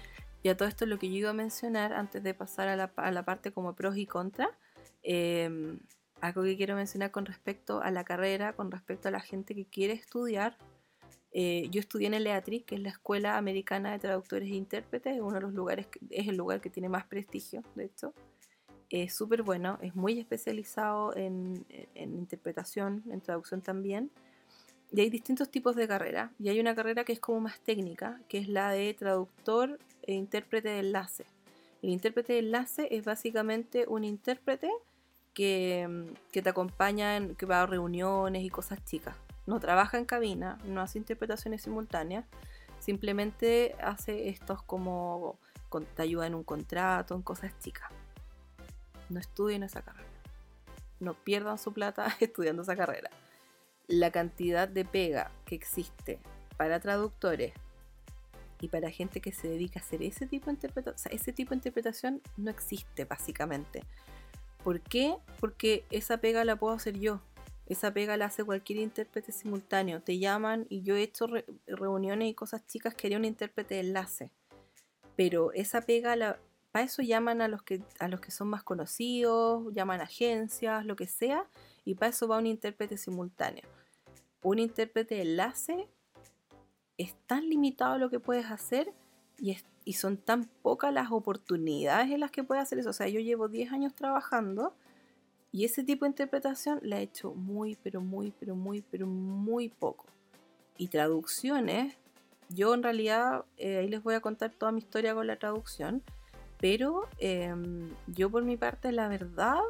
[0.43, 2.77] Y a todo esto es lo que yo iba a mencionar antes de pasar a
[2.77, 4.51] la, parte como pros y contras.
[5.03, 5.81] Em,
[6.21, 9.67] algo que quiero mencionar con respecto a la carrera, con respecto a la gente que
[9.67, 10.57] quiere estudiar.
[11.31, 12.25] Eh, yo estudié en el
[12.65, 16.27] que es la Escuela Americana de Traductores e Intérpretes, es uno de los lugares, es
[16.27, 18.15] el lugar que tiene más prestigio, de hecho.
[18.91, 24.11] Es súper bueno, es muy especializado en, en interpretación, en traducción también.
[24.91, 26.33] Y hay distintos tipos de carrera.
[26.39, 30.15] Y hay una carrera que es como más técnica, que es la de traductor e
[30.15, 31.27] intérprete de enlace.
[31.83, 34.71] El intérprete de enlace es básicamente un intérprete
[35.35, 39.15] que, mm, que te acompaña, en, que va a reuniones y cosas chicas.
[39.47, 42.25] No trabaja en cabina, no hace interpretaciones simultáneas,
[42.81, 45.39] simplemente hace estos como
[45.95, 47.91] te ayuda en un contrato, en cosas chicas.
[49.11, 50.09] No estudien esa carrera.
[50.99, 53.11] No pierdan su plata estudiando esa carrera
[53.89, 56.21] la cantidad de pega que existe
[56.57, 57.53] para traductores
[58.61, 63.83] y para gente que se dedica a hacer ese tipo de interpretación, no existe básicamente.
[64.63, 65.17] ¿Por qué?
[65.41, 67.21] Porque esa pega la puedo hacer yo.
[67.67, 70.03] Esa pega la hace cualquier intérprete simultáneo.
[70.03, 71.27] Te llaman y yo he hecho
[71.67, 74.31] reuniones y cosas chicas que haría un intérprete de enlace.
[75.17, 76.39] Pero esa pega,
[76.73, 80.97] para eso llaman a los, que, a los que son más conocidos, llaman agencias, lo
[80.97, 81.47] que sea,
[81.85, 83.69] y para eso va un intérprete simultáneo
[84.43, 85.89] un intérprete de enlace
[86.97, 88.93] es tan limitado lo que puedes hacer
[89.39, 92.91] y, y, son tan pocas las oportunidades en las que puedes hacer eso.
[92.91, 94.75] O sea, yo llevo 10 años trabajando
[95.53, 99.69] y ese tipo de interpretación la he hecho muy, pero muy, pero muy, pero muy
[99.69, 100.07] poco.
[100.77, 101.97] Y traducciones,
[102.49, 106.03] yo en realidad, eh, ahí les voy a contar toda mi historia con la traducción,
[106.61, 109.61] pero em, yo por mi parte, la verdad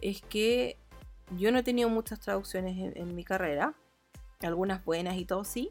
[0.00, 0.78] es que
[1.36, 3.74] yo no he tenido muchas traducciones en mi carrera
[4.46, 5.68] algunas buenas y todo sí,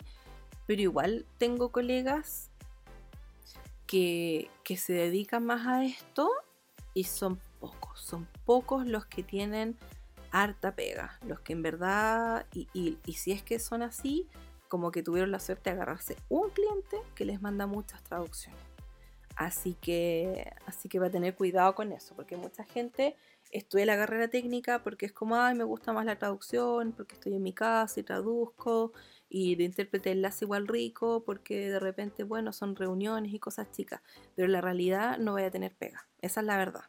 [0.68, 2.50] pero igual tengo colegas
[3.88, 6.30] que, se dedican más a esto
[6.94, 9.78] y son pocos, son pocos los que tienen
[10.32, 14.28] harta pega, los que en verdad, y, y, si es que son así,
[14.68, 18.62] como que tuvieron la suerte de agarrarse un cliente que les manda muchas traducciones.
[19.36, 23.16] Así que, así que va a tener cuidado con eso, porque mucha gente
[23.52, 27.34] estudia la carrera técnica porque es como, ay, me gusta más la traducción, porque estoy
[27.36, 28.94] en mi casa y traduzco,
[29.30, 34.02] y de intérprete enlace igual rico porque de repente, bueno, son reuniones y cosas chicas,
[34.36, 36.84] pero la realidad no voy a tener pega, esa es la verdad.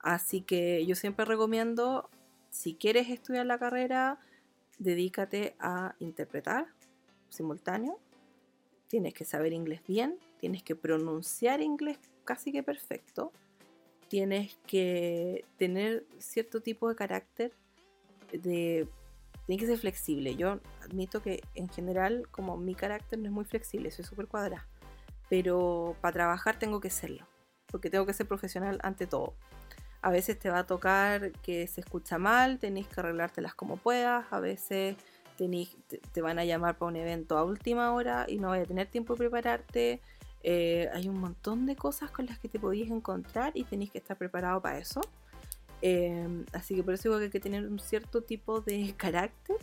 [0.00, 2.08] Así que yo siempre recomiendo,
[2.50, 4.18] si quieres estudiar la carrera,
[4.78, 6.66] dedícate a interpretar
[7.28, 7.98] simultáneo,
[8.86, 13.32] tienes que saber inglés bien, tienes que pronunciar inglés casi que perfecto,
[14.08, 17.52] tienes que tener cierto tipo de carácter,
[18.32, 18.88] de,
[19.46, 20.36] tienes que ser flexible.
[20.36, 24.66] Yo admito que en general, como mi carácter no es muy flexible, soy súper cuadrada,
[25.28, 27.26] pero para trabajar tengo que serlo,
[27.70, 29.34] porque tengo que ser profesional ante todo.
[30.00, 34.26] A veces te va a tocar que se escucha mal, tenés que arreglártelas como puedas,
[34.30, 34.96] a veces
[36.12, 38.88] te, van a llamar para un evento a última hora y no vas a tener
[38.88, 40.00] tiempo de prepararte.
[40.42, 43.98] Eh, hay un montón de cosas con las que te podías encontrar y tenéis que
[43.98, 45.00] estar preparado para eso.
[45.80, 49.56] Em, así que por eso digo que hay que tener un cierto tipo de carácter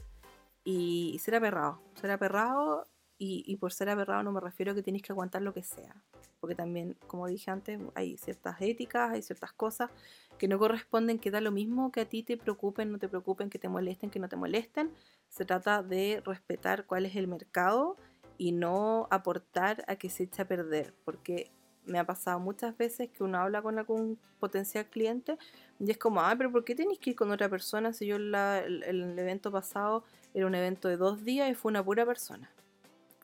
[0.63, 1.81] y ser aperrado.
[1.99, 5.41] Ser aperrado y, y por ser aperrado no me refiero a que tenéis que aguantar
[5.41, 5.95] lo que sea.
[6.39, 9.89] Porque también, como dije antes, hay ciertas éticas, hay ciertas cosas
[10.37, 13.49] que no corresponden, que da lo mismo que a ti te preocupen, no te preocupen,
[13.49, 14.91] que te molesten, que no te molesten.
[15.29, 17.97] Se trata de respetar cuál es el mercado
[18.37, 21.51] y no aportar a que se eche a perder, porque
[21.85, 25.37] me ha pasado muchas veces que uno habla con algún potencial cliente
[25.79, 28.15] y es como, ah, pero ¿por qué tenéis que ir con otra persona si yo
[28.15, 32.49] el, el, evento pasado era un evento de dos días y fue una pura persona?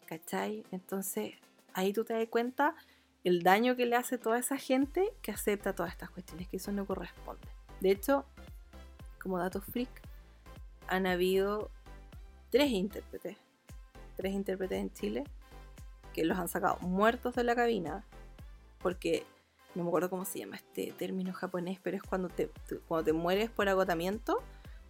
[0.05, 0.63] ¿Cachai?
[0.71, 1.33] Entonces
[1.73, 2.75] ahí tú te das cuenta
[3.23, 6.71] el daño que le hace toda esa gente que acepta todas estas cuestiones, que eso
[6.71, 7.47] no corresponde.
[7.79, 8.25] De hecho,
[9.21, 9.89] como dato freak,
[10.87, 11.69] han habido
[12.49, 13.37] tres intérpretes,
[14.21, 15.23] tres intérpretes en Chile,
[16.13, 18.05] que los han sacado muertos de la cabina,
[18.79, 19.25] porque
[19.73, 22.51] no me acuerdo cómo se llama este término japonés, pero es cuando te,
[22.87, 24.37] cuando te mueres por agotamiento,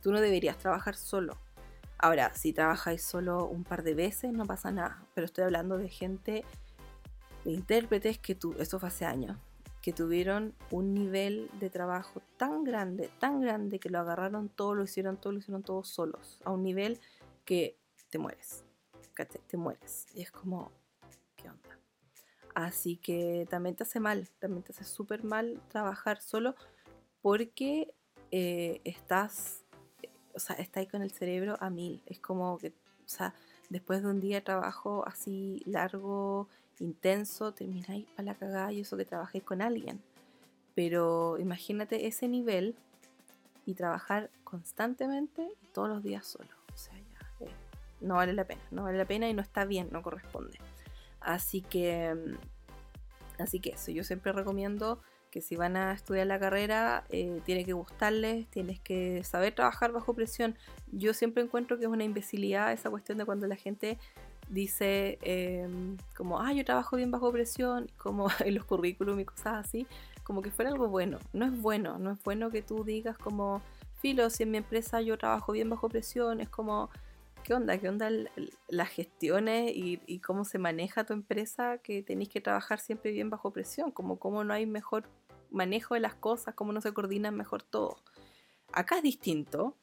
[0.02, 1.38] tú no deberías trabajar solo.
[1.98, 5.88] Ahora, si trabajáis solo un par de veces, no pasa nada, pero estoy hablando de
[5.88, 6.44] gente
[7.46, 9.38] de intérpretes que tu, eso fue hace años,
[9.82, 14.84] que tuvieron un nivel de trabajo tan grande, tan grande que lo agarraron todo, lo
[14.84, 17.00] hicieron todo, lo hicieron todos solos, a un nivel
[17.46, 17.78] que
[18.10, 18.64] te mueres,
[19.16, 20.08] te mueres.
[20.14, 20.72] Y es como,
[21.36, 21.80] ¿qué onda?
[22.54, 26.56] Así que también te hace mal, también te hace súper mal trabajar solo
[27.22, 27.94] porque
[28.32, 29.64] eh, estás,
[30.34, 32.02] o sea, estás con el cerebro a mil.
[32.06, 33.34] Es como que, o sea,
[33.70, 36.48] después de un día de trabajo así largo,
[36.80, 40.02] intenso, termináis para la cagada y eso que trabajéis con alguien.
[40.76, 42.76] Pero imagínate ese nivel
[43.66, 46.61] y trabajar constantemente todos los días solo.
[48.02, 50.58] No vale la pena, no vale la pena y no está bien, no corresponde.
[51.20, 52.16] Así que,
[53.40, 55.00] así que eso, yo siempre recomiendo
[55.32, 59.94] que si van a estudiar la carrera, eh, tiene que gustarles, tienes que saber trabajar
[59.94, 60.58] bajo presión.
[60.92, 63.98] Yo siempre encuentro que es una imbecilidad esa cuestión de cuando la gente
[64.50, 69.66] dice em, como, ah, yo trabajo bien bajo presión, como en los currículum y cosas
[69.66, 69.88] así,
[70.24, 71.18] como que fuera algo bueno.
[71.34, 73.62] No es bueno, no es bueno que tú digas como,
[74.02, 76.90] filo, si en mi empresa yo trabajo bien bajo presión, es como,
[77.44, 77.78] ¿qué onda?
[77.78, 78.10] ¿Qué onda
[78.68, 83.52] las gestiones y, cómo se maneja tu empresa que tenéis que trabajar siempre bien bajo
[83.52, 83.92] presión?
[83.92, 85.06] Como cómo no hay mejor
[85.50, 87.98] manejo de las cosas, cómo no se coordinan mejor todo.
[88.72, 89.76] Acá es distinto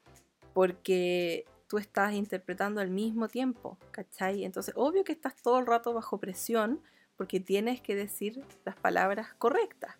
[0.54, 4.44] porque tú estás interpretando al mismo tiempo, ¿cachai?
[4.44, 6.80] Entonces, obvio que estás todo el rato bajo presión
[7.16, 9.96] porque tienes que decir las palabras correctas.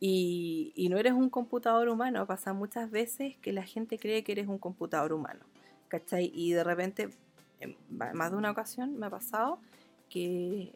[0.00, 2.26] Y, y, no eres un computador humano.
[2.26, 5.44] Pasa muchas veces que la gente cree que eres un computador humano,
[5.90, 6.32] ¿cachai?
[6.34, 7.10] Y de repente,
[7.60, 9.60] en más de una ocasión me ha pasado
[10.08, 10.72] que,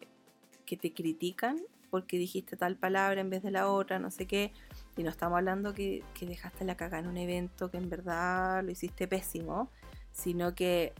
[0.66, 1.58] que te critican
[1.90, 4.52] porque dijiste tal palabra en vez de la otra, no sé qué.
[4.96, 8.62] Y no estamos hablando que, que dejaste la caga en un evento que en verdad
[8.64, 9.70] lo hiciste pésimo,
[10.12, 10.92] sino que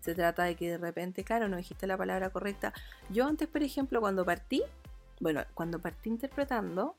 [0.00, 2.72] se trata de que de repente, claro, no dijiste la palabra correcta.
[3.10, 4.62] Yo antes, por ejemplo, cuando partí,
[5.20, 6.96] bueno, cuando partí interpretando,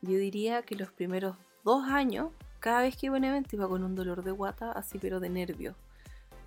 [0.00, 2.30] yo diría que los primeros dos años,
[2.62, 5.20] cada vez que iba a un evento iba con un dolor de guata, así pero
[5.20, 5.76] de nervio.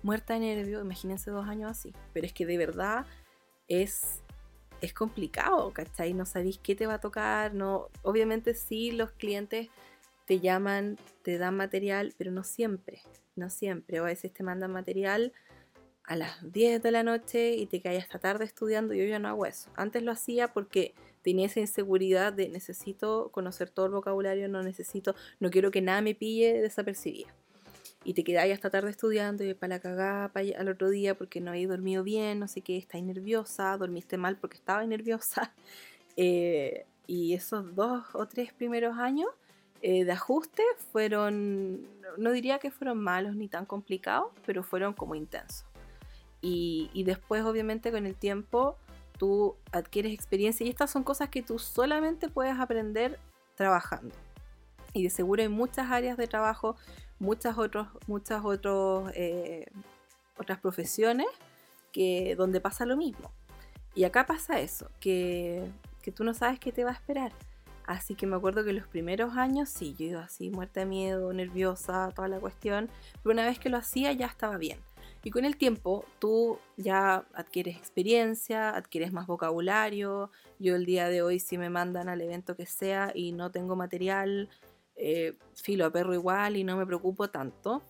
[0.02, 1.94] Muerta de nervio, imagínense dos años así.
[2.12, 3.06] Pero es que de verdad
[3.68, 4.22] es,
[4.80, 6.14] es complicado, ¿cachai?
[6.14, 7.88] No sabéis qué te va a tocar, no.
[8.02, 9.68] Obviamente sí, los clientes
[10.24, 13.02] te llaman, te dan material, pero no siempre
[13.36, 14.00] no siempre.
[14.00, 15.32] O a veces te mandan material
[16.04, 18.94] a las 10 de la noche y te caes hasta tarde estudiando.
[18.94, 19.70] Yo ya no hago eso.
[19.76, 20.94] Antes lo hacía porque
[21.26, 26.00] tenía esa inseguridad de necesito conocer todo el vocabulario, no necesito, no quiero que nada
[26.00, 27.34] me pille desapercibida.
[28.04, 31.50] Y te quedáis hasta tarde estudiando y para la cagada al otro día porque no
[31.50, 35.52] habéis dormido bien, no sé qué, estáis nerviosa, dormiste mal porque estaba nerviosa.
[36.18, 39.28] Eh, y esos dos o tres primeros años
[39.82, 41.86] eh, de ajuste fueron,
[42.16, 45.66] no diría que fueron malos ni tan complicados, pero fueron como intensos.
[46.40, 48.78] Y, y después, obviamente, con el tiempo,
[49.18, 53.18] tú adquieres experiencia y estas son cosas que tú solamente puedes aprender
[53.54, 54.14] trabajando.
[54.92, 56.76] Y de seguro hay muchas áreas de trabajo,
[57.18, 59.66] muchas, otros, muchas otros, eh,
[60.38, 61.26] otras profesiones
[61.92, 63.30] que, donde pasa lo mismo.
[63.94, 65.70] Y acá pasa eso, que,
[66.02, 67.32] que tú no sabes qué te va a esperar.
[67.86, 71.32] Así que me acuerdo que los primeros años sí, yo iba así, muerta de miedo,
[71.32, 72.90] nerviosa, toda la cuestión.
[73.22, 74.78] Pero una vez que lo hacía ya estaba bien.
[75.26, 80.30] Y con el tiempo tú ya adquieres experiencia, adquieres más vocabulario.
[80.60, 83.74] Yo el día de hoy si me mandan al evento que sea y no tengo
[83.74, 84.48] material,
[84.94, 87.82] eh, filo a perro igual y no me preocupo tanto.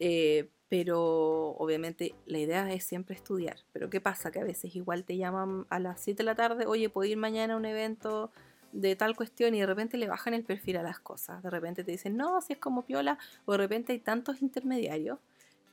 [0.00, 3.58] Eh, pero obviamente la idea es siempre estudiar.
[3.72, 4.32] Pero ¿qué pasa?
[4.32, 7.16] Que a veces igual te llaman a las 7 de la tarde, oye, ¿puedo ir
[7.16, 8.32] mañana a un evento
[8.72, 9.54] de tal cuestión?
[9.54, 11.40] Y de repente le bajan el perfil a las cosas.
[11.40, 13.16] De repente te dicen, no, si es como piola.
[13.44, 15.20] O de repente hay tantos intermediarios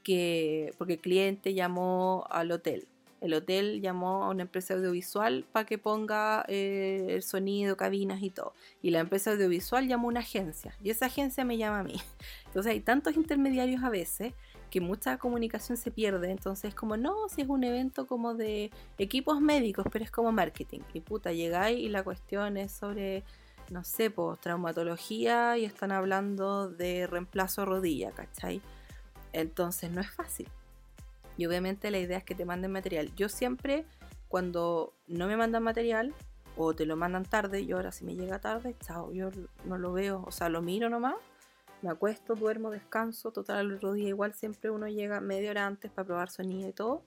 [0.03, 2.87] que, porque el cliente llamó al hotel.
[3.21, 8.31] El hotel llamó a una empresa audiovisual para que ponga eh, el sonido, cabinas y
[8.31, 8.53] todo.
[8.81, 10.75] Y la empresa audiovisual llamó a una agencia.
[10.83, 12.01] Y esa agencia me llama a mí.
[12.47, 14.33] Entonces hay tantos intermediarios a veces
[14.71, 16.31] que mucha comunicación se pierde.
[16.31, 20.79] Entonces, como no, si es un evento como de equipos médicos, pero es como marketing.
[20.95, 23.23] Y puta, llegáis y la cuestión es sobre,
[23.69, 28.61] no sé, pues traumatología y están hablando de reemplazo rodilla, ¿cachai?
[29.33, 30.47] Entonces no es fácil.
[31.37, 33.13] Y obviamente la idea es que te manden material.
[33.15, 33.85] Yo siempre,
[34.27, 36.13] cuando no me mandan material
[36.57, 39.29] o te lo mandan tarde, yo ahora si me llega tarde, chao, yo
[39.65, 41.15] no lo veo, o sea, lo miro nomás,
[41.81, 45.91] me acuesto, duermo, descanso, total el otro día igual siempre uno llega media hora antes
[45.91, 47.03] para probar sonido y todo.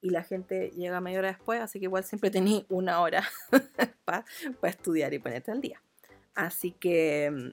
[0.00, 3.24] Y la gente llega media hora después, así que igual siempre tenés una hora
[4.04, 4.24] para
[4.62, 5.80] estudiar y ponerte al día.
[6.34, 7.52] Así que,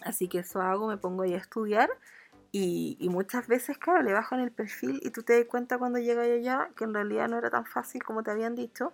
[0.00, 1.90] así que eso hago, me pongo ahí a estudiar
[2.50, 6.26] y, muchas veces, claro, le bajan el perfil y tú te das cuenta cuando llegas
[6.26, 8.92] allá que en realidad no era tan fácil como te habían dicho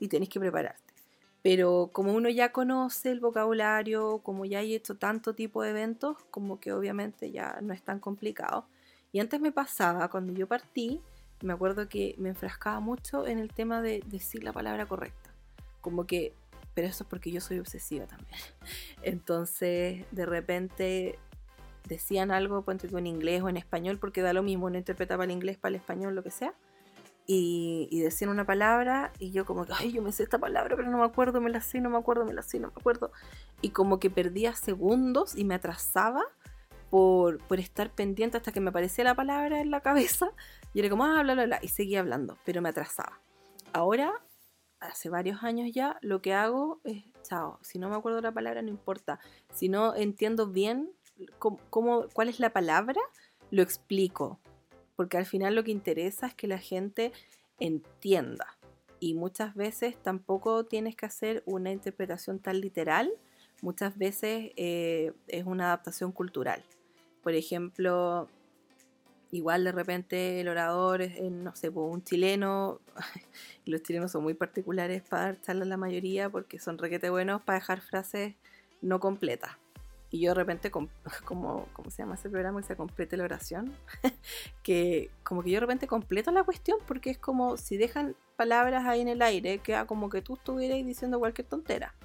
[0.00, 0.94] y tienes que prepararte.
[1.42, 6.16] Pero como uno ya conoce el vocabulario, como ya hay hecho tanto tipo de eventos,
[6.30, 8.66] como que obviamente ya no es tan complicado.
[9.12, 11.02] Y antes me pasaba, cuando yo partí,
[11.42, 15.30] me acuerdo que me enfrascaba mucho en el tema de decir la palabra correcta.
[15.82, 16.32] Como que,
[16.72, 18.38] pero eso es porque yo soy obsesiva también.
[19.02, 21.18] Entonces, de repente
[21.86, 25.30] decían algo, ponte en inglés o en español, porque da lo mismo, uno interpretaba el
[25.30, 26.54] inglés para el español, lo que sea,
[27.26, 30.90] y, decían una palabra, y yo como que, ay, yo me sé esta palabra, pero
[30.90, 33.12] no me acuerdo, me la sé, no me acuerdo, me la sé, no me acuerdo,
[33.62, 36.22] y como que perdía segundos y me atrasaba
[36.90, 40.30] por, por estar pendiente hasta que me aparecía la palabra en la cabeza,
[40.74, 43.20] y era como, ah, bla, bla, bla, y seguía hablando, pero me atrasaba.
[43.72, 44.12] Ahora,
[44.80, 48.60] hace varios años ya, lo que hago es, chao, si no me acuerdo la palabra,
[48.62, 49.18] no importa,
[49.52, 50.90] si no entiendo bien
[51.38, 53.00] cómo, cuál es la palabra,
[53.50, 54.40] lo explico.
[54.96, 57.12] Porque al final lo que interesa es que la gente
[57.58, 58.56] entienda.
[59.00, 63.12] Y muchas veces tampoco tienes que hacer una interpretación tan literal.
[63.60, 66.64] Muchas veces eh, es una adaptación cultural.
[67.22, 68.28] Por ejemplo,
[69.30, 72.80] igual de repente el orador es, no sé, un chileno,
[73.66, 77.58] los chilenos son muy particulares para dar charlas la mayoría porque son requete buenos para
[77.58, 78.34] dejar frases
[78.80, 79.63] no completas.
[80.14, 80.70] Y yo de repente,
[81.24, 82.60] como, ¿cómo se llama ese programa?
[82.60, 83.74] Que se complete la oración.
[84.62, 88.84] que como que yo de repente completo la cuestión porque es como si dejan palabras
[88.86, 91.96] ahí en el aire, queda como que tú estuvieras diciendo cualquier tontera.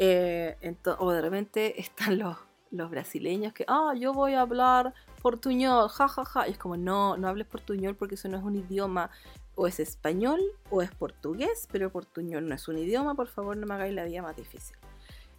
[0.00, 0.56] Eh,
[0.98, 2.36] o de repente están los,
[2.72, 6.24] los brasileños que, ah, yo voy a hablar portuñol, jajaja.
[6.24, 6.48] Ja, ja.
[6.48, 9.08] Y es como, no, no hables portuñol porque eso no es un idioma.
[9.54, 13.68] O es español o es portugués, pero portuñol no es un idioma, por favor no
[13.68, 14.76] me hagáis la vida más difícil.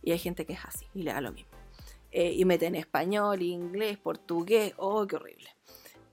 [0.01, 1.60] Y hay gente que es así y le da lo mismo.
[2.11, 5.49] Eh, y meten español, inglés, portugués, oh, qué horrible.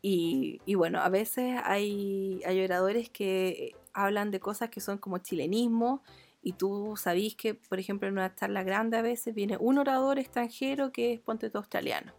[0.01, 5.19] Y, y, bueno, a veces hay, hay oradores que hablan de cosas que son como
[5.19, 6.03] chilenismo
[6.41, 10.21] y tú sabís que, por ejemplo, en una charla grande a veces viene un orador
[10.21, 12.13] extranjero que es ponte todo australiano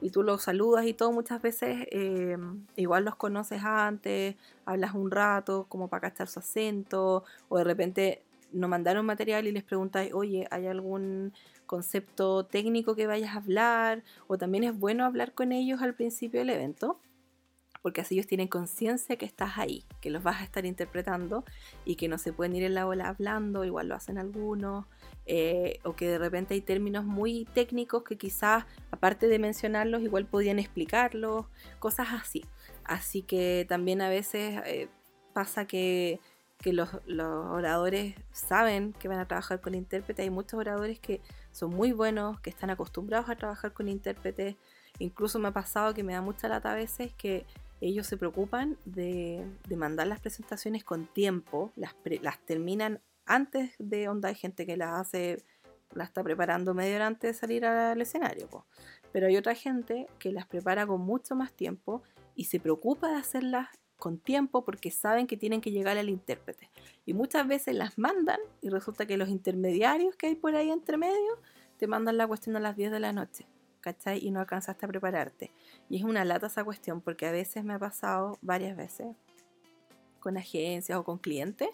[0.00, 2.36] y tú los saludas y todo, muchas veces eh,
[2.76, 8.22] igual los conoces antes, hablas un rato como para cachar su acento, o de repente
[8.52, 11.32] nos mandaron material y les preguntáis, oye, ¿hay algún
[11.70, 16.40] concepto técnico que vayas a hablar, o también es bueno hablar con ellos al principio
[16.40, 16.98] del evento,
[17.80, 21.44] porque así ellos tienen conciencia que estás ahí, que los vas a estar interpretando
[21.84, 24.86] y que no se pueden ir en la ola hablando, igual lo hacen algunos,
[25.26, 30.26] eh, o que de repente hay términos muy técnicos que quizás, aparte de mencionarlos, igual
[30.26, 31.46] podían explicarlos,
[31.78, 32.44] cosas así.
[32.82, 34.88] Así que también a veces eh,
[35.32, 36.18] pasa que
[36.60, 40.22] que los, oradores saben que van a trabajar con intérprete.
[40.22, 41.20] Hay muchos oradores que
[41.52, 44.56] son muy buenos, que están acostumbrados a trabajar con intérprete.
[44.98, 47.46] Incluso me ha pasado que me da mucha lata a veces que
[47.80, 54.28] ellos se preocupan de, mandar las presentaciones con tiempo, las, las terminan antes de onda.
[54.28, 55.42] Hay gente que las hace,
[55.94, 58.48] la está preparando medio hora antes de salir al escenario.
[59.12, 62.02] Pero hay otra gente que las prepara con mucho más tiempo
[62.34, 63.68] y se preocupa de hacerlas
[64.00, 66.68] con tiempo porque saben que tienen que llegar al intérprete.
[67.06, 70.96] Y muchas veces las mandan y resulta que los intermediarios que hay por ahí entre
[70.96, 71.38] medio
[71.78, 73.46] te mandan la cuestión a las 10 de la noche.
[73.80, 74.24] ¿cachai?
[74.24, 75.52] Y no alcanzaste a prepararte.
[75.88, 79.16] Y es una lata esa cuestión porque a veces me ha pasado varias veces
[80.20, 81.68] con agencias o con clientes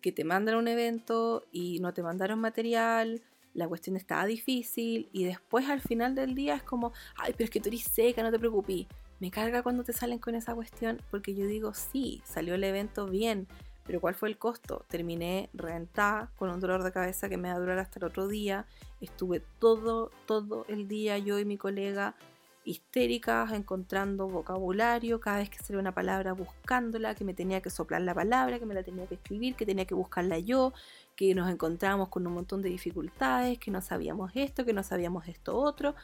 [0.00, 3.22] que te mandan un evento y no te mandaron material,
[3.54, 7.50] la cuestión estaba difícil y después al final del día es como, ay, pero es
[7.50, 8.86] que tú eres seca, no te preocupes.
[9.22, 13.06] Me carga cuando te salen con esa cuestión porque yo digo, sí, salió el evento
[13.06, 13.46] bien,
[13.86, 14.84] pero ¿cuál fue el costo?
[14.88, 18.26] Terminé rentada con un dolor de cabeza que me va a durar hasta el otro
[18.26, 18.66] día.
[19.00, 22.16] Estuve todo, todo el día yo y mi colega
[22.64, 28.02] histéricas, encontrando vocabulario, cada vez que salía una palabra buscándola, que me tenía que soplar
[28.02, 30.72] la palabra, que me la tenía que escribir, que tenía que buscarla yo,
[31.14, 35.28] que nos encontrábamos con un montón de dificultades, que no sabíamos esto, que no sabíamos
[35.28, 35.94] esto otro.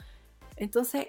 [0.55, 1.09] Entonces,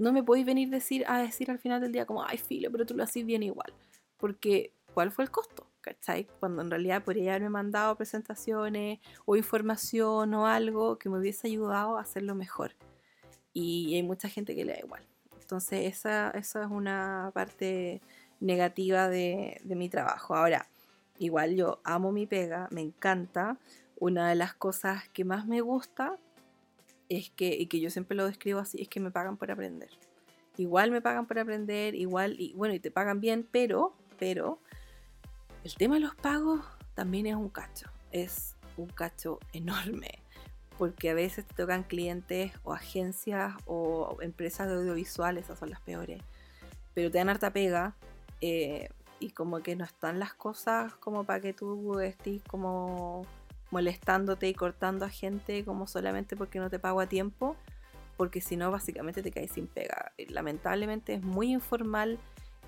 [0.00, 2.86] no me podéis venir decir, a decir al final del día como, ay, filo, pero
[2.86, 3.72] tú lo haces bien igual.
[4.16, 5.70] Porque, ¿cuál fue el costo?
[5.80, 6.26] ¿cachai?
[6.38, 11.98] Cuando en realidad podría haberme mandado presentaciones o información o algo que me hubiese ayudado
[11.98, 12.74] a hacerlo mejor.
[13.52, 15.02] Y hay mucha gente que le da igual.
[15.40, 18.00] Entonces esa, esa es una parte
[18.38, 20.34] negativa de mi trabajo.
[20.36, 20.68] Ahora,
[21.18, 23.58] igual yo amo mi pega, me encanta.
[23.98, 26.18] Una de las cosas que más me gusta
[27.10, 29.90] es que, y que yo siempre lo describo así, es que me pagan por aprender.
[30.56, 34.60] Igual me pagan por aprender, igual, y bueno, y te pagan bien, pero, pero,
[35.64, 40.22] el tema de los pagos también es un cacho, es un cacho enorme,
[40.78, 45.80] porque a veces te tocan clientes o agencias o empresas de audiovisuales, esas son las
[45.80, 46.22] peores,
[46.94, 47.96] pero te dan harta pega
[48.40, 48.88] eh,
[49.18, 53.26] y como que no están las cosas como para que tú estés como
[53.70, 57.56] molestándote y cortando a gente como solamente porque no te pago a tiempo,
[58.16, 60.12] porque si no básicamente te caes sin pega.
[60.28, 62.18] Lamentablemente es muy informal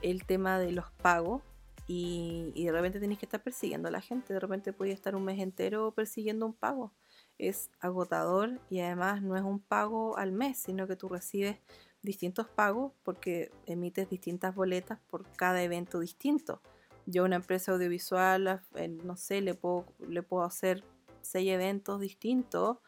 [0.01, 1.43] el tema de los pagos
[1.87, 5.25] y, de repente tenés que estar persiguiendo a la gente, de repente podías estar un
[5.25, 6.93] mes entero persiguiendo un pago.
[7.39, 11.59] Es agotador y además no es un pago al mes, sino que tú recibes
[12.03, 16.63] distintos pagos porque emites distintas boletas por cada evento distinto.
[17.07, 18.63] Yo a una empresa audiovisual,
[19.05, 20.85] no sé, le puedo, le puedo hacer
[21.23, 22.79] seis eventos distintos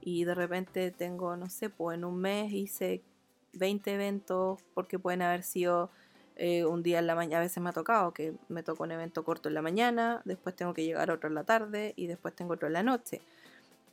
[0.00, 3.02] y de repente tengo, no sé, pues en un mes hice
[3.54, 5.90] 20 eventos porque pueden haber sido
[6.36, 8.90] eh, un día en la mañana, a veces me ha tocado que me toca un
[8.90, 12.34] evento corto en la mañana, después tengo que llegar otro en la tarde y después
[12.34, 13.20] tengo otro en la noche.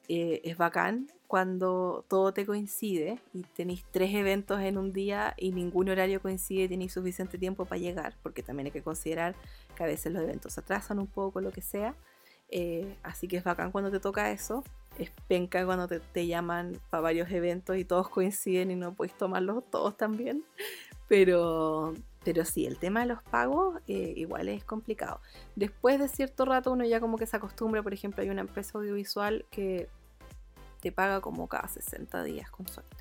[0.07, 5.51] Eh, es bacán cuando todo te coincide y tenéis tres eventos en un día y
[5.51, 9.35] ningún horario coincide y tenéis suficiente tiempo para llegar, porque también hay que considerar
[9.75, 11.95] que a veces los eventos se atrasan un poco, lo que sea.
[12.51, 14.63] Eh, así que es bacán cuando te toca eso.
[14.99, 19.63] Es penca cuando te, llaman para varios eventos y todos coinciden y no puedes tomarlos
[19.71, 20.43] todos también.
[21.07, 21.93] Pero,
[22.23, 25.21] pero sí, el tema de los pagos eh, igual es complicado.
[25.55, 28.77] Después de cierto rato uno ya como que se acostumbra, por ejemplo, hay una empresa
[28.77, 29.89] audiovisual que
[30.81, 32.97] te paga como cada 60 días con suerte.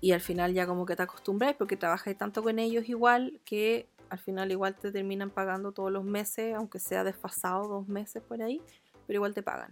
[0.00, 3.88] Y al final ya como que te acostumbras porque trabajas tanto con ellos igual que
[4.10, 8.42] al final igual te terminan pagando todos los meses, aunque sea desfasado dos meses por
[8.42, 8.60] ahí,
[9.06, 9.70] pero igual te pagan.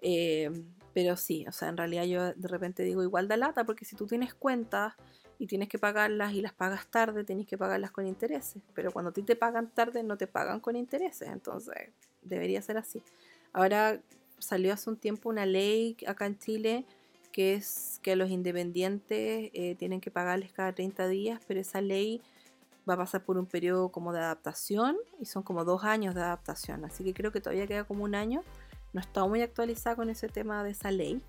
[0.00, 0.50] Eh,
[0.92, 3.96] pero sí, o sea, en realidad yo de repente digo igual da lata porque si
[3.96, 4.94] tú tienes cuentas
[5.38, 8.62] y tienes que pagarlas y las pagas tarde, tienes que pagarlas con intereses.
[8.74, 11.28] Pero cuando a ti te pagan tarde, no te pagan con intereses.
[11.28, 11.90] Entonces,
[12.22, 13.02] debería ser así.
[13.52, 14.00] Ahora
[14.38, 16.86] salió hace un tiempo una ley acá en Chile
[17.36, 22.22] que es que los independientes eh, tienen que pagarles cada 30 días, pero esa ley
[22.88, 26.22] va a pasar por un periodo como de adaptación y son como dos años de
[26.22, 26.84] adaptación.
[26.84, 28.42] Así que creo que todavía queda como un año.
[28.92, 31.20] No está muy actualizada con ese tema de esa ley.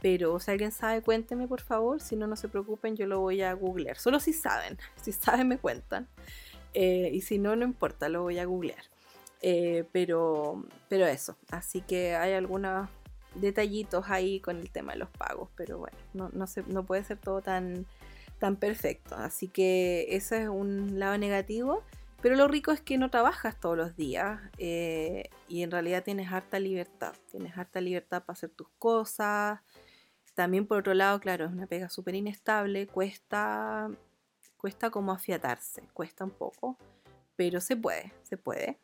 [0.00, 2.00] Pero si alguien sabe, cuénteme por favor.
[2.00, 3.98] Si no, no se preocupen, yo lo voy a googlear.
[3.98, 4.78] Solo si saben.
[5.02, 6.08] Si saben, me cuentan.
[6.74, 8.84] Eh, y si no, no importa, lo voy a googlear.
[9.40, 11.36] Eh, pero, pero eso.
[11.50, 12.88] Así que hay algunos
[13.34, 15.48] detallitos ahí con el tema de los pagos.
[15.56, 17.86] Pero bueno, no, no, no puede ser todo tan,
[18.42, 19.14] tan perfecto.
[19.14, 21.84] Así que eso es un lado negativo.
[22.20, 26.32] Pero lo rico es que no trabajas todos los días eh, y en realidad tienes
[26.32, 27.14] harta libertad.
[27.30, 29.60] Tienes harta libertad para hacer tus cosas,
[30.34, 33.90] también por otro lado, claro, es una pega súper inestable, cuesta,
[34.56, 36.78] cuesta como afiatarse, cuesta un poco,
[37.36, 38.78] pero se puede, se puede.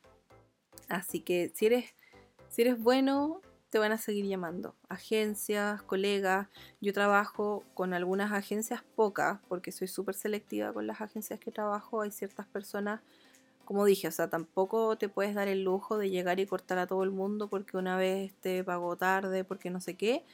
[0.88, 1.94] Así que si eres,
[2.48, 3.40] si eres bueno
[3.70, 4.74] te van a seguir llamando.
[4.88, 6.48] Agencias, colegas.
[6.80, 12.00] Yo trabajo con algunas agencias pocas, porque soy súper selectiva con las agencias que trabajo.
[12.00, 13.00] Hay ciertas personas,
[13.64, 16.86] como dije, o sea, tampoco te puedes dar el lujo de llegar y cortar a
[16.86, 20.24] todo el mundo porque una vez te pagó tarde, porque no sé qué.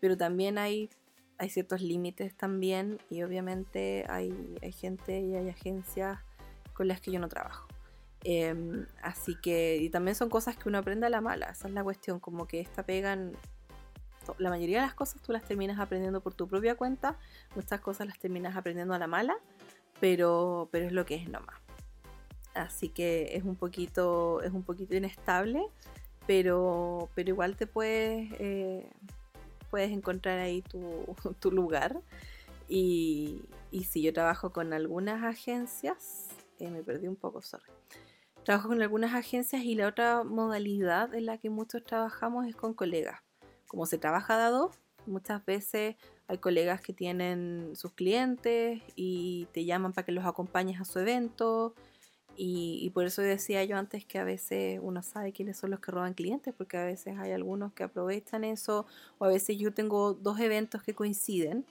[0.00, 0.90] Pero también hay,
[1.38, 6.18] hay ciertos límites también y obviamente hay, hay gente y hay agencias
[6.72, 7.69] con las que yo no trabajo.
[8.24, 11.74] Em, así que, y también son cosas que uno aprende a la mala, esa es
[11.74, 13.32] la cuestión, como que esta pegan,
[14.38, 17.18] la mayoría de las cosas tú las terminas aprendiendo por tu propia cuenta,
[17.56, 19.36] muchas cosas las terminas aprendiendo a la mala,
[20.00, 21.56] pero, pero es lo que es nomás.
[22.54, 25.62] Así que es un poquito, es un poquito inestable,
[26.26, 28.86] pero, pero igual te puedes, eh,
[29.70, 32.00] puedes encontrar ahí tu, lugar.
[32.68, 37.70] Y, y si yo trabajo con algunas agencias, eh, me perdí un poco, sorry
[38.44, 42.72] Trabajo con algunas agencias y la otra modalidad en la que muchos trabajamos es con
[42.74, 43.20] colegas.
[43.68, 44.76] Como se trabaja dos,
[45.06, 50.80] muchas veces hay colegas que tienen sus clientes y te llaman para que los acompañes
[50.80, 51.74] a su evento.
[52.36, 55.90] Y, por eso decía yo antes que a veces uno sabe quiénes son los que
[55.90, 58.86] roban clientes, porque a veces hay algunos que aprovechan eso,
[59.18, 61.66] o a veces yo tengo dos eventos que coinciden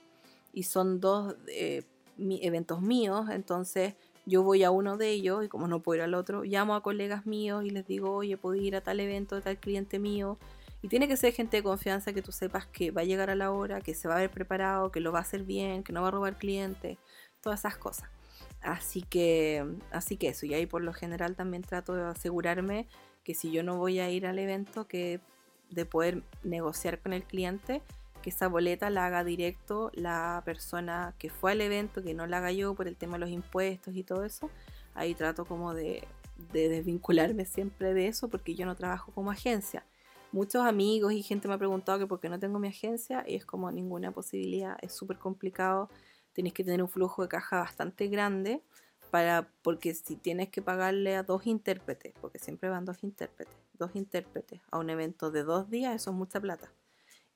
[0.52, 1.82] y son dos eh,
[2.18, 3.94] eventos míos, entonces
[4.30, 6.82] yo voy a uno de ellos y como no puedo ir al otro, llamo a
[6.82, 10.38] colegas míos y les digo, oye, puedo ir a tal evento de tal cliente mío.
[10.82, 13.34] Y tiene que ser gente de confianza que tú sepas que va a llegar a
[13.34, 15.92] la hora, que se va a ver preparado, que lo va a hacer bien, que
[15.92, 16.96] no va a robar clientes,
[17.42, 18.08] todas esas cosas.
[18.62, 22.86] Así que, así que eso, y ahí por lo general también trato de asegurarme
[23.24, 25.20] que si yo no voy a ir al evento, que
[25.70, 27.82] de poder negociar con el cliente,
[28.20, 32.38] que esa boleta la haga directo la persona que fue al evento, que no la
[32.38, 34.50] haga yo por el tema de los impuestos y todo eso.
[34.94, 36.06] Ahí trato como de,
[36.52, 39.84] desvincularme siempre de eso porque yo no trabajo como agencia.
[40.32, 43.34] Muchos amigos y gente me ha preguntado que por qué no tengo mi agencia y
[43.34, 45.90] es como ninguna posibilidad, es súper complicado.
[46.32, 48.62] Tienes que tener un flujo de caja bastante grande
[49.10, 53.90] para porque si tienes que pagarle a dos intérpretes, porque siempre van dos intérpretes, dos
[53.94, 56.70] intérpretes a un evento de dos días, eso es mucha plata.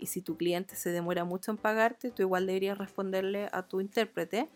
[0.04, 3.80] Y si tu cliente se demora mucho en pagarte, tú igual deberías responderle a tu
[3.80, 4.50] intérprete.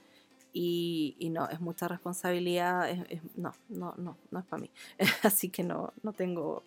[0.53, 2.87] Y, no, es mucha responsabilidad.
[3.35, 4.71] no, no, no, no es para mí.
[5.23, 6.63] Así que no, no tengo,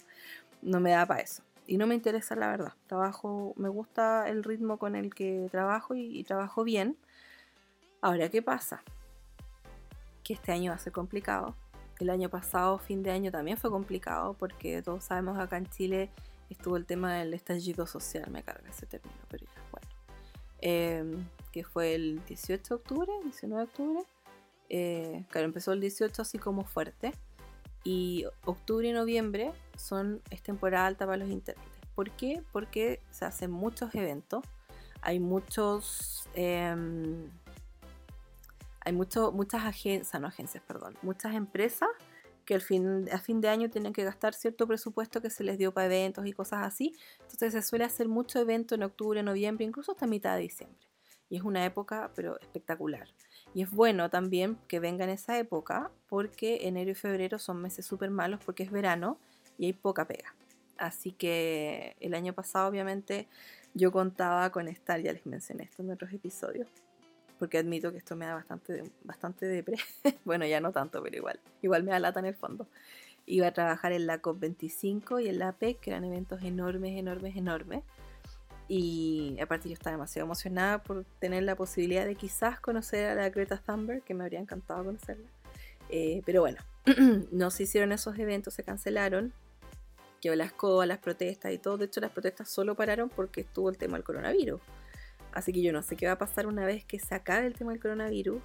[0.64, 1.44] no me da para eso.
[1.68, 2.74] Y no me interesa la verdad.
[2.88, 6.98] Trabajo, me gusta el ritmo con el que trabajo y, trabajo bien.
[8.02, 8.82] Ahora, ¿qué pasa?
[10.24, 11.56] Que este año va a ser complicado.
[12.00, 16.10] El año pasado, fin de año, también fue complicado porque todos sabemos acá en Chile
[16.54, 19.88] estuvo el tema del estallido social, me carga ese término, pero ya, bueno.
[20.62, 24.04] Em, que fue el 18 de octubre, 19 de octubre.
[24.70, 27.12] Eh, claro, empezó el 18 así como fuerte.
[27.84, 31.82] Y octubre y noviembre son, es temporada alta para los intérpretes.
[31.96, 32.44] ¿Por qué?
[32.52, 34.44] Porque se hacen muchos eventos.
[35.02, 36.30] Hay muchos...
[36.36, 37.30] Em,
[38.84, 41.90] hay mucho, muchas agencias, no agencias, perdón, muchas empresas
[42.46, 45.58] que al fin, a fin de año tienen que gastar cierto presupuesto que se les
[45.58, 46.94] dio para eventos y cosas así.
[47.22, 50.88] Entonces se suele hacer mucho evento en octubre, noviembre, incluso hasta mitad de diciembre.
[51.30, 53.08] Y es una época, pero espectacular.
[53.54, 57.86] Y es bueno también que venga en esa época porque enero y febrero son meses
[57.86, 59.18] súper malos porque es verano
[59.58, 60.36] y hay poca pega.
[60.78, 63.28] Así que el año pasado obviamente
[63.74, 66.68] yo contaba con estar, ya les mencioné esto en otros episodios,
[67.42, 69.78] porque admito que esto me da bastante, bastante depre.
[70.26, 71.40] bueno, ya no tanto, pero igual.
[71.64, 72.68] Igual me da lata en el fondo.
[73.26, 77.36] Iba a trabajar en la COP25 y en la PEC, que eran eventos enormes, enormes,
[77.36, 77.82] enormes.
[78.68, 83.28] Y aparte yo estaba demasiado emocionada por tener la posibilidad de quizás conocer a la
[83.32, 85.28] Greta Thunberg, que me habría encantado conocerla.
[85.90, 86.60] Eh, pero bueno,
[87.32, 89.34] no se hicieron esos eventos, se cancelaron.
[90.22, 91.80] Quedó las codas, las protestas y todo.
[91.80, 94.62] De hecho, las protestas solo pararon porque estuvo el tema del coronavirus.
[95.34, 97.54] Así que yo no sé qué va a pasar una vez que se acabe el
[97.54, 98.42] tema del coronavirus.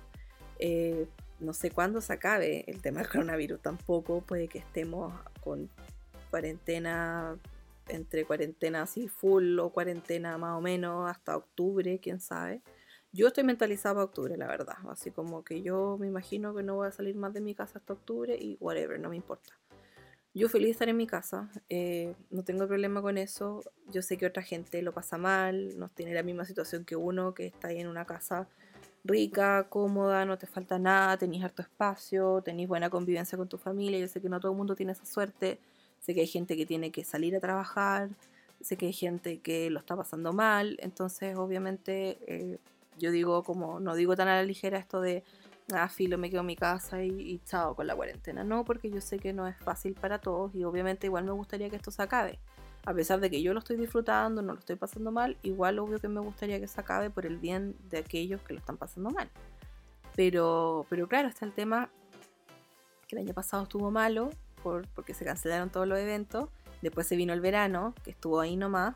[0.59, 1.07] Eh,
[1.41, 4.21] no sé cuándo se acabe el tema del coronavirus tampoco.
[4.21, 5.69] Puede que estemos con
[6.31, 7.37] cuarentena,
[7.89, 12.63] entre cuarentena así full o cuarentena más o menos hasta octubre, quién sabe.
[13.13, 14.77] Yo estoy mentalizada para octubre, la verdad.
[14.91, 17.79] Así como que yo me imagino que no voy a salir más de mi casa
[17.79, 19.55] hasta octubre y whatever, no me importa.
[20.37, 23.63] Yo feliz de estar en mi casa, eh, no tengo problema con eso.
[23.91, 27.33] Yo sé que otra gente lo pasa mal, no tiene la misma situación que uno,
[27.33, 28.47] que está ahí en una casa
[29.03, 33.99] rica, cómoda, no te falta nada, tenés harto espacio, tenés buena convivencia con tu familia.
[33.99, 35.59] Yo sé que no todo el mundo tiene esa suerte.
[36.01, 38.11] Sé que hay gente que tiene que salir a trabajar,
[38.61, 40.77] sé que hay gente que lo está pasando mal.
[40.83, 42.59] Entonces, obviamente, eh,
[42.99, 45.25] yo digo como, no digo tan a la ligera esto de
[45.73, 48.45] ah, filo, me quedo en mi casa y, chao con la cuarentena.
[48.45, 51.71] No, porque yo sé que no es fácil para todos y obviamente igual me gustaría
[51.71, 52.39] que esto se acabe.
[52.85, 55.99] a pesar de que yo lo estoy disfrutando, no lo estoy pasando mal, igual obvio
[55.99, 59.11] que me gustaría que se acabe por el bien de aquellos que lo están pasando
[59.11, 59.29] mal.
[60.15, 61.91] Pero, pero claro, está el tema
[63.09, 64.31] que el año pasado estuvo malo
[64.63, 66.49] por, porque se cancelaron todos los eventos.
[66.81, 68.95] Después se vino el verano, que estuvo ahí nomás.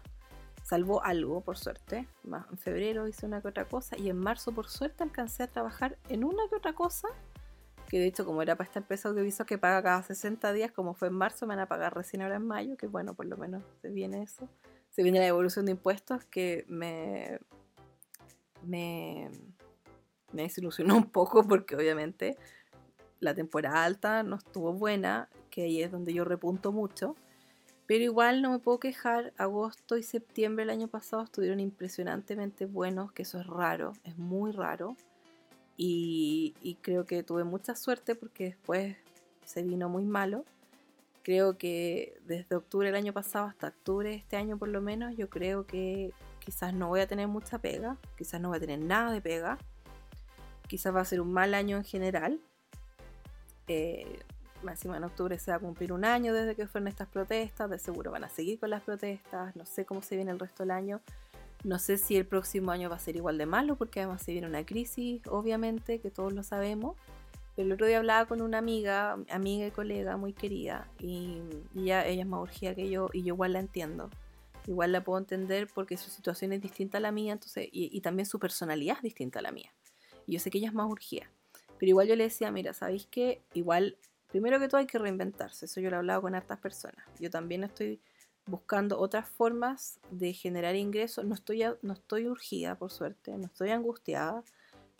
[0.63, 2.07] Salvó algo, por suerte.
[2.25, 3.97] En febrero hice una que otra cosa.
[3.99, 7.09] Y en marzo, por suerte, alcancé a trabajar en una que otra cosa
[7.91, 10.95] que de hecho como era para esta empresa audiovisual que paga cada 60 días, como
[10.95, 13.37] fue en marzo, me van a pagar recién ahora en mayo, que bueno, por lo
[13.37, 14.49] menos se viene eso.
[14.91, 17.41] Se viene la evolución de impuestos que me,
[18.63, 19.29] me,
[20.33, 22.37] me desilusionó un poco porque obviamente
[23.19, 27.17] la temporada alta no estuvo buena, que ahí es donde yo repunto mucho.
[27.91, 33.11] Pero igual no me puedo quejar, agosto y septiembre del año pasado estuvieron impresionantemente buenos,
[33.11, 34.97] que eso es raro, es muy raro.
[35.77, 38.97] Y, creo que tuve mucha suerte porque después
[39.45, 40.45] se vino muy malo.
[41.25, 45.17] Creo que desde octubre del año pasado hasta octubre de este año por lo menos,
[45.17, 48.79] yo creo que quizás no voy a tener mucha pega, quizás no voy a tener
[48.79, 49.59] nada de pega,
[50.69, 52.41] quizás va a ser un mal año en general.
[53.67, 54.21] Eh,
[54.63, 57.79] máximo en octubre se va a cumplir un año desde que fueron estas protestas, de
[57.79, 60.71] seguro van a seguir con las protestas, no sé cómo se viene el resto del
[60.71, 61.01] año,
[61.63, 64.33] no sé si el próximo año va a ser igual de malo, porque además se
[64.33, 66.97] viene una crisis, obviamente, que todos lo sabemos.
[67.55, 71.43] Pero el otro día hablaba con una amiga, amiga y colega muy querida, y,
[71.77, 74.09] ella, es más urgida que yo, y yo igual la entiendo.
[74.67, 78.25] Igual la puedo entender porque su situación es distinta a la mía, entonces, y, también
[78.25, 79.75] su personalidad es distinta a la mía.
[80.27, 81.31] Y yo sé que ella es más urgida.
[81.79, 83.43] Pero igual yo le decía, mira, ¿sabéis qué?
[83.53, 83.97] Igual,
[84.31, 85.67] primero que todo hay que reinventarse.
[85.67, 87.05] Eso yo lo he hablado con hartas personas.
[87.19, 88.01] Yo también estoy
[88.47, 91.25] buscando otras formas de generar ingresos.
[91.25, 94.43] No estoy, no estoy urgida, por suerte, no estoy angustiada,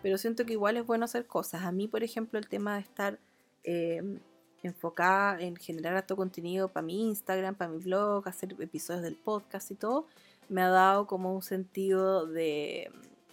[0.03, 1.63] pero siento que igual es bueno hacer cosas.
[1.63, 3.19] A mí, por ejemplo, el tema de estar
[3.65, 4.19] em,
[4.63, 9.71] enfocada en generar alto contenido para mi Instagram, para mi blog, hacer episodios del podcast
[9.71, 10.07] y todo,
[10.49, 12.91] me ha dado como un sentido de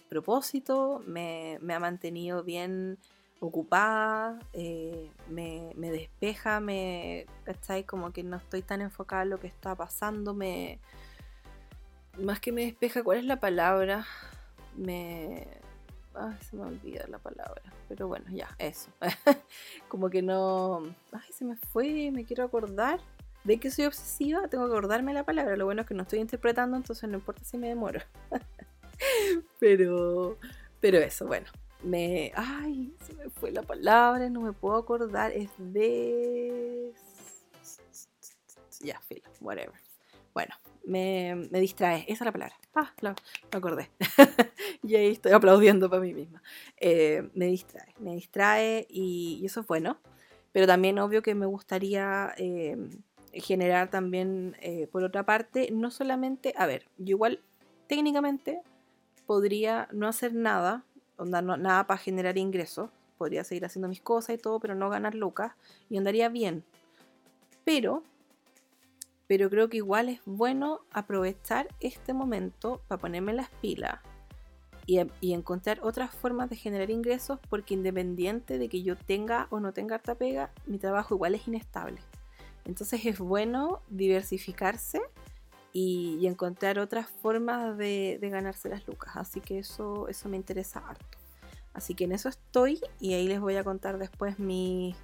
[0.08, 2.98] propósito, me ha mantenido bien
[3.40, 7.84] ocupada, eh, me, despeja, me, ¿cachai?
[7.84, 10.80] Como que no estoy tan enfocada en lo que está pasando, me,
[12.18, 14.06] más que me despeja, ¿cuál es la palabra?
[14.76, 15.46] Me,
[16.14, 18.90] ay, se me olvida la palabra, pero bueno, ya, eso,
[19.88, 20.82] como que no,
[21.12, 23.00] ay, se me fue, me quiero acordar.
[23.44, 25.56] De que soy obsesiva, tengo que acordarme la palabra.
[25.56, 28.00] Lo bueno es que no estoy interpretando, entonces no importa si me demoro.
[29.60, 30.36] pero,
[30.80, 31.46] pero eso, bueno,
[31.82, 32.32] me.
[32.34, 35.32] Ay, se me fue la palabra, no me puedo acordar.
[35.32, 36.92] Es de.
[38.80, 39.00] Ya,
[39.40, 39.80] whatever.
[40.34, 40.54] Bueno,
[40.84, 42.04] me, me, distrae.
[42.08, 42.56] Esa es la palabra.
[42.74, 43.14] Ah, lo,
[43.50, 43.90] acordé.
[44.82, 46.42] y ahí estoy aplaudiendo para mí misma.
[46.76, 49.98] Eh, me distrae, me distrae y, eso es bueno.
[50.52, 52.76] Pero también obvio que me gustaría eh,
[53.32, 57.40] generar también, eh, por otra parte, no solamente, a ver, yo igual
[57.86, 58.62] técnicamente
[59.26, 60.84] podría no hacer nada
[61.24, 62.90] nada para generar ingresos.
[63.16, 65.52] Podría seguir haciendo mis cosas y todo, pero no ganar lucas.
[65.90, 66.64] Y andaría bien.
[67.64, 68.02] Pero,
[69.26, 74.00] pero creo que igual es bueno aprovechar este momento para ponerme las pilas
[74.86, 79.60] y, y, encontrar otras formas de generar ingresos porque independiente de que yo tenga o
[79.60, 82.00] no tenga harta pega, mi trabajo igual es inestable.
[82.64, 85.00] Entonces es bueno diversificarse
[85.78, 89.12] y, encontrar otras formas de, ganarse las lucas.
[89.16, 91.18] Así que eso, eso me interesa harto.
[91.72, 94.96] Así que en eso estoy y ahí les voy a contar después mi,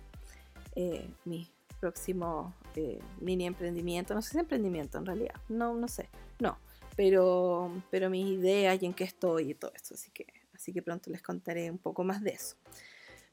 [0.74, 1.48] eh, mi
[1.78, 4.14] próximo eh, mini emprendimiento.
[4.14, 5.36] No sé si emprendimiento en realidad.
[5.48, 6.08] No, no sé.
[6.40, 6.58] No.
[6.96, 9.94] Pero, pero mis ideas y en qué estoy y todo eso.
[9.94, 12.56] Así que, así que pronto les contaré un poco más de eso.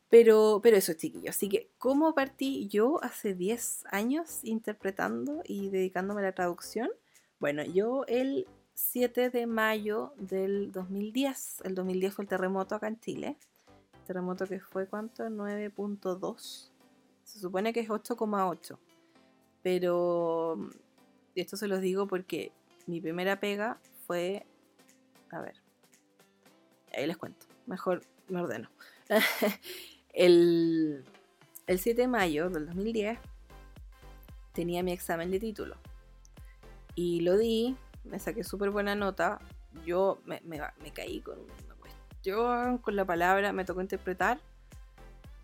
[0.09, 1.35] Pero, pero eso, chiquillos.
[1.35, 6.89] Así que, ¿cómo partí yo hace 10 años interpretando y dedicándome a la traducción?
[7.41, 12.99] Bueno, yo el 7 de mayo del 2010, el 2010 fue el terremoto acá en
[12.99, 13.35] Chile,
[14.05, 16.69] terremoto que fue cuánto, 9.2,
[17.23, 18.77] se supone que es 8,8,
[19.63, 20.69] pero
[21.33, 22.51] esto se los digo porque
[22.85, 24.45] mi primera pega fue,
[25.31, 25.55] a ver,
[26.95, 28.69] ahí les cuento, mejor me ordeno.
[30.13, 31.03] el,
[31.65, 33.17] el 7 de mayo del 2010
[34.53, 35.75] tenía mi examen de título
[36.95, 39.39] y lo di, me saqué súper buena nota.
[39.85, 40.41] Yo me,
[40.93, 44.39] caí con una cuestión, con la palabra, me tocó interpretar.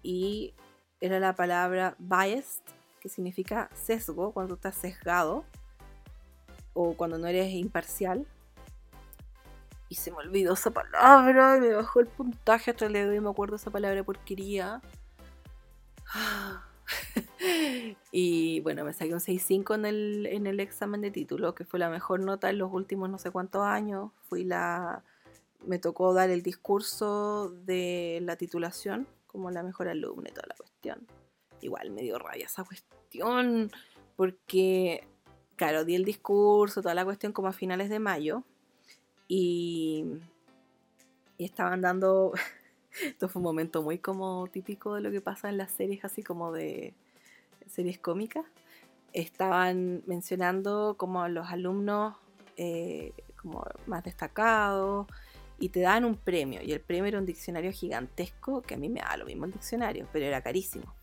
[0.03, 0.53] Y
[0.99, 2.63] era la palabra biased,
[2.99, 5.45] que significa sesgo, cuando estás sesgado.
[6.73, 8.27] O cuando no eres imparcial.
[9.89, 13.29] Y se me olvidó esa palabra, me bajó el puntaje hasta el dedo y me
[13.29, 14.81] acuerdo esa palabra porquería.
[18.11, 21.79] y bueno, me saqué un 6.5 en el, en el examen de título, que fue
[21.79, 24.11] la mejor nota en los últimos no sé cuántos años.
[24.29, 25.03] Fui la.
[25.65, 30.55] Me tocó dar el discurso de la titulación como la mejor alumna y toda la
[30.55, 31.07] cuestión.
[31.61, 33.71] Igual me dio rabia esa cuestión,
[34.15, 35.07] porque,
[35.55, 38.43] claro, di el discurso, toda la cuestión como a finales de mayo.
[39.27, 40.05] Y,
[41.37, 42.33] y estaban dando
[43.03, 46.23] esto fue un momento muy como típico de lo que pasa en las series así
[46.23, 46.93] como de
[47.67, 48.45] series cómicas.
[49.13, 52.15] Estaban mencionando como los alumnos
[52.57, 55.07] eh, como más destacados
[55.59, 56.61] y te dan un premio.
[56.61, 59.51] Y el premio era un diccionario gigantesco que a mí me da lo mismo el
[59.51, 60.93] diccionario, pero era carísimo.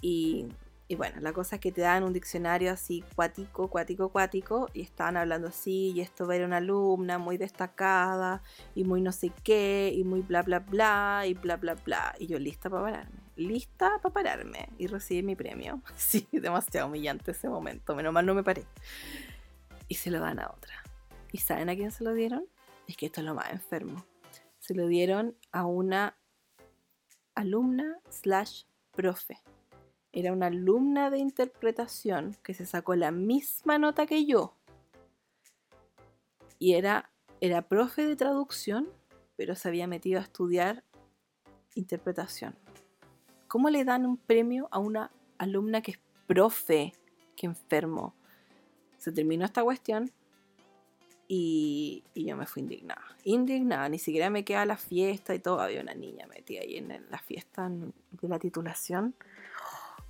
[0.00, 0.46] Y
[0.90, 4.80] y bueno, la cosa es que te dan un diccionario así cuático, cuático, cuático, y
[4.80, 8.42] estaban hablando así, y esto era una alumna muy destacada,
[8.74, 12.14] y muy no sé qué, y muy bla, bla, bla, y bla, bla, bla.
[12.18, 15.82] Y yo lista para pararme, lista para pararme y recibir mi premio.
[15.94, 18.64] Sí, demasiado humillante ese momento, menos mal no me paré.
[19.88, 20.82] Y se lo dan a otra.
[21.32, 22.46] ¿Y saben a quién se lo dieron?
[22.86, 24.06] Es que esto es lo más enfermo.
[24.58, 26.16] Se lo dieron a una
[27.34, 28.62] alumna slash
[28.92, 29.38] profe
[30.12, 34.54] era una alumna de interpretación que se sacó la misma nota que yo.
[36.58, 38.88] Y era, era profe de traducción,
[39.36, 40.84] pero se había metido a estudiar
[41.74, 42.56] interpretación.
[43.46, 46.92] ¿Cómo le dan un premio a una alumna que es profe?
[47.36, 48.14] Que enfermo.
[48.96, 50.10] Se terminó esta cuestión
[51.28, 53.04] y, yo me fui indignada.
[53.24, 55.60] Indignada, ni siquiera me queda la fiesta y todo.
[55.60, 59.14] Había una niña metida ahí en la fiesta de la titulación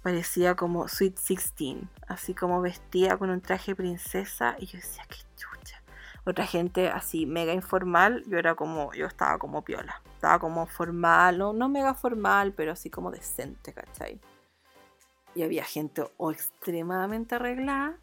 [0.03, 5.19] parecía como Sweet 16, así como vestía con un traje princesa y yo decía, qué
[5.37, 5.83] chucha.
[6.25, 11.39] Otra gente así mega informal, yo era como, yo estaba como piola, estaba como formal,
[11.39, 14.21] no, no mega formal, pero así como decente, ¿cachai?
[15.35, 17.97] Y había gente o extremadamente arreglada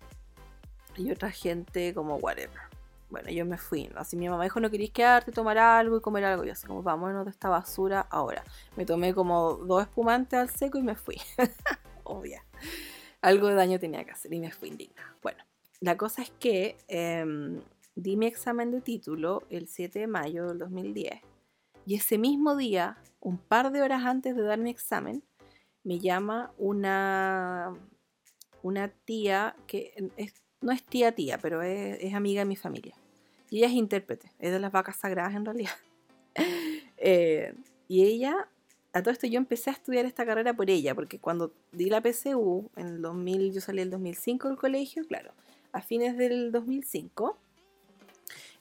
[0.95, 2.61] y otra gente como whatever.
[3.09, 6.25] Bueno, yo me fui, así mi mamá dijo, no querías quedarte, tomar algo y comer
[6.25, 6.43] algo.
[6.43, 8.43] Y así como, vámonos de esta basura ahora.
[8.75, 11.21] Me tomé como dos espumantes al seco y me fui.
[12.05, 12.45] obvia.
[13.21, 15.17] Algo de daño tenía que hacer y me fui indigna.
[15.21, 15.43] Bueno,
[15.81, 17.61] la cosa es que em,
[17.95, 21.21] di mi examen de título el 7 de mayo del 2010
[21.85, 25.23] y ese mismo día, un par de horas antes de dar mi examen,
[25.83, 27.73] me llama una,
[28.63, 29.93] una tía que
[30.61, 32.95] no es tía tía, pero es, amiga de mi familia.
[33.51, 35.75] Y ella es intérprete, es de las vacas sagradas en realidad.
[36.97, 37.53] Eh,
[37.89, 38.49] y ella
[38.95, 41.99] a todo esto yo empecé a estudiar esta carrera por ella, porque cuando di la
[41.99, 45.33] PCU, en el 2000, yo salí el 2005 del colegio, claro,
[45.73, 47.37] a fines del 2005,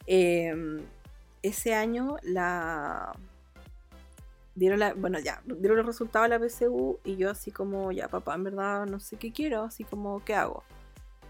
[0.09, 0.81] em,
[1.41, 3.17] ese año la
[4.57, 8.09] dieron la, bueno ya, dieron los resultados de la PCU y yo así como, ya
[8.09, 10.65] papá, en verdad no sé qué quiero, así como, ¿qué hago?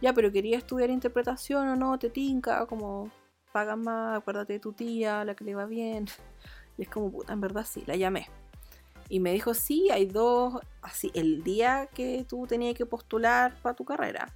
[0.01, 3.11] Ya, pero quería estudiar interpretación o no, te tinca, como,
[3.53, 6.07] pagan más, acuérdate de tu tía, la que le va bien.
[6.77, 8.27] Y es como, puta, en verdad sí, la llamé.
[9.09, 13.75] Y me dijo, sí, hay dos, así, el día que tú tenías que postular para
[13.75, 14.33] tu carrera.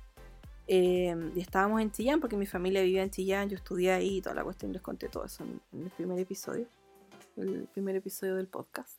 [0.66, 4.20] Em, y estábamos en Chillán, porque mi familia vivía en Chillán, yo estudié ahí y
[4.20, 6.66] toda la cuestión, les conté todo eso en, el primer episodio,
[7.36, 8.98] el primer episodio del podcast.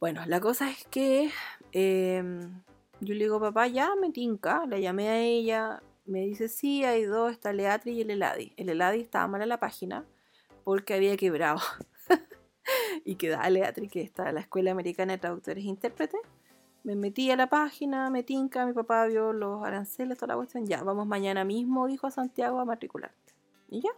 [0.00, 1.30] Bueno, la cosa es que
[1.70, 2.62] em,
[3.00, 7.04] yo le digo, papá, ya me tinca, la llamé a ella, me dice, sí, hay
[7.04, 8.52] dos, está Leatri y el Eladi.
[8.56, 10.04] El Eladi estaba mal en la página
[10.64, 11.60] porque había quebrado.
[13.04, 16.20] Y que dale, que está la Escuela Americana de Traductores e Intérpretes.
[16.84, 20.66] Me metí a la página, me tinca, mi papá vio los aranceles, toda la cuestión.
[20.66, 23.34] Ya, vamos mañana mismo, dijo a Santiago, a matricularte.
[23.68, 23.90] Y ya.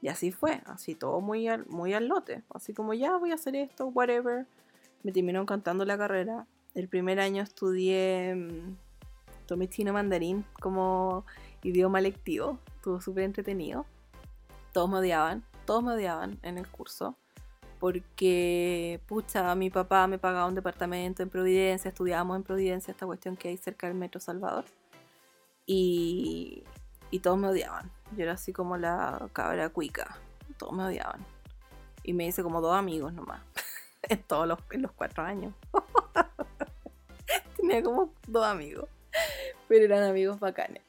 [0.00, 2.42] Y así fue, así todo muy al, muy al lote.
[2.54, 4.46] Así como ya voy a hacer esto, whatever.
[5.02, 6.46] Me terminó encantando la carrera.
[6.74, 8.76] El primer año estudié um,
[9.46, 11.24] tomé chino mandarín como
[11.62, 12.58] idioma lectivo.
[12.76, 13.84] Estuvo súper entretenido.
[14.72, 17.16] Todos me odiaban, todos me odiaban en el curso
[17.78, 23.36] porque, pucha, mi papá me pagaba un departamento en Providencia, estudiábamos en Providencia, esta cuestión
[23.36, 24.64] que hay cerca del Metro Salvador,
[25.66, 26.64] y,
[27.10, 27.90] y todos me odiaban.
[28.16, 30.18] Yo era así como la cabra cuica,
[30.58, 31.24] todos me odiaban.
[32.02, 33.42] Y me hice como dos amigos nomás,
[34.02, 35.54] en todos los, los cuatro años.
[37.56, 38.88] Tenía como dos amigos,
[39.68, 40.82] pero eran amigos bacanes.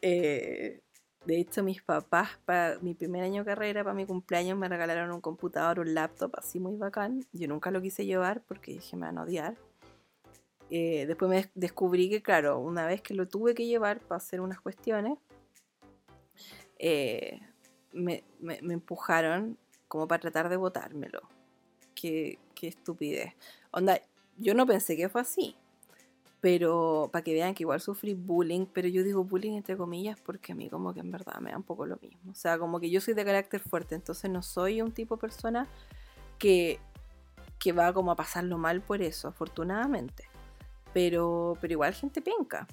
[0.00, 0.81] Eh,
[1.24, 5.12] de hecho, mis papás, para mi primer año de carrera, para mi cumpleaños, me regalaron
[5.12, 7.24] un computador, un laptop así muy bacán.
[7.32, 9.56] Yo nunca lo quise llevar porque dije, me van a odiar.
[10.70, 14.40] Eh, después me descubrí que, claro, una vez que lo tuve que llevar para hacer
[14.40, 15.18] unas cuestiones,
[16.78, 17.40] eh,
[17.92, 21.20] me, empujaron como para tratar de botármelo.
[21.94, 23.34] Qué, qué estupidez.
[23.70, 24.00] Onda,
[24.38, 25.54] yo no pensé que fue así.
[26.42, 30.50] Pero para que vean que igual sufrí bullying, pero yo digo bullying entre comillas porque
[30.50, 32.32] a mí como que en verdad me da un poco lo mismo.
[32.32, 35.20] O sea, como que yo soy de carácter fuerte, entonces no soy un tipo de
[35.20, 35.68] persona
[36.40, 36.80] que,
[37.60, 40.24] que va como a pasarlo mal por eso, afortunadamente.
[40.92, 42.66] Pero, pero igual gente penca.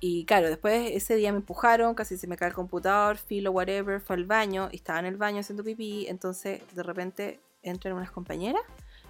[0.00, 4.00] Y claro, después ese día me empujaron, casi se me cae el computador, filo, whatever,
[4.00, 8.10] fue al baño, y estaba en el baño haciendo pipí, entonces de repente entran unas
[8.10, 8.62] compañeras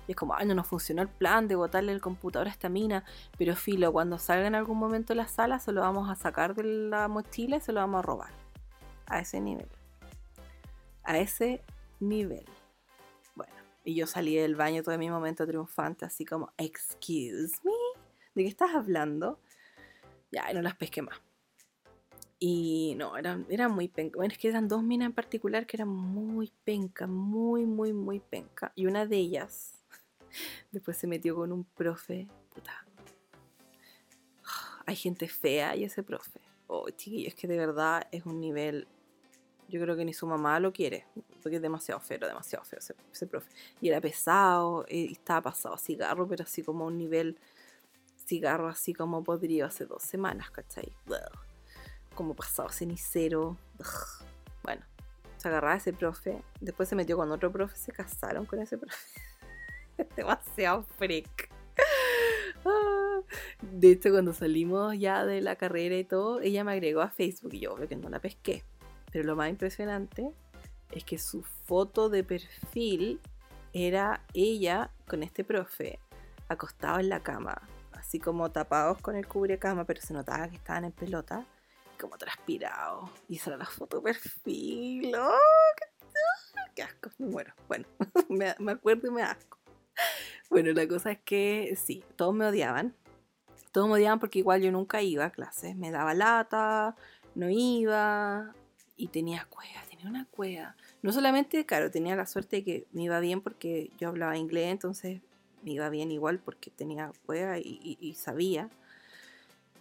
[0.06, 2.68] y es como, ay, no nos funcionó el plan de botarle el computador a esta
[2.68, 3.04] mina,
[3.38, 6.54] pero filo, cuando salga en algún momento de la sala se lo vamos a sacar
[6.54, 8.30] de la mochila y se lo vamos a robar.
[9.06, 9.68] A ese nivel.
[11.04, 11.62] A ese
[12.00, 12.44] nivel.
[13.34, 13.52] Bueno,
[13.84, 17.72] y yo salí del baño todo mi momento triunfante, así como, excuse me,
[18.34, 19.38] ¿de qué estás hablando?
[20.30, 21.20] Ya, no las pesqué más.
[22.44, 24.16] Y no, eran, eran muy penca.
[24.16, 28.18] Bueno, es que eran dos minas en particular que eran muy penca, muy, muy, muy
[28.18, 28.72] penca.
[28.74, 29.81] Y una de ellas
[30.72, 32.28] después se metió con un profe.
[32.54, 32.86] Puta.
[34.86, 36.40] Hay gente fea y ese profe.
[36.66, 38.88] Oh, chiquillo, es que de verdad es un nivel.
[39.68, 41.06] Yo creo que ni su mamá lo quiere,
[41.42, 43.50] porque es demasiado feo, demasiado feo ese, profe.
[43.80, 47.38] Y era pesado, y estaba pasado a cigarro, pero así como a un nivel
[48.26, 50.92] cigarro así como podría hace dos semanas, ¿cachai?
[52.14, 53.56] Como pasado cenicero.
[54.62, 54.84] Bueno,
[55.36, 58.96] se agarraba ese profe, después se metió con otro profe, se casaron con ese profe.
[60.16, 61.50] Demasiado freak.
[62.64, 63.20] Ah.
[63.60, 67.54] De hecho, cuando salimos ya de la carrera y todo, ella me agregó a Facebook
[67.54, 68.64] y yo obvio que no la pesqué.
[69.10, 70.30] Pero lo más impresionante
[70.90, 73.20] es que su foto de perfil
[73.72, 75.98] era ella con este profe
[76.48, 77.62] acostado en la cama
[78.02, 81.46] así como tapados con el cubrecama, pero se notaba que estaban en pelota,
[81.94, 83.10] y como transpirados.
[83.28, 85.14] Y esa era la foto de perfil.
[85.16, 85.38] ¡Oh,
[86.74, 87.10] qué, asco!
[87.18, 87.54] Me muero.
[87.68, 87.86] Bueno,
[88.28, 89.58] me acuerdo y me asco.
[90.50, 92.94] Bueno, la cosa es que sí, todos me odiaban.
[93.72, 95.74] Todos me odiaban porque igual yo nunca iba a clases.
[95.76, 96.94] Me daba lata,
[97.34, 98.54] no iba
[98.96, 100.76] y tenía cueva, tenía una cueva.
[101.02, 105.20] No solamente, claro, tenía la suerte que me iba bien porque yo hablaba inglés, entonces
[105.62, 108.70] me iba bien igual porque tenía juega y, sabía.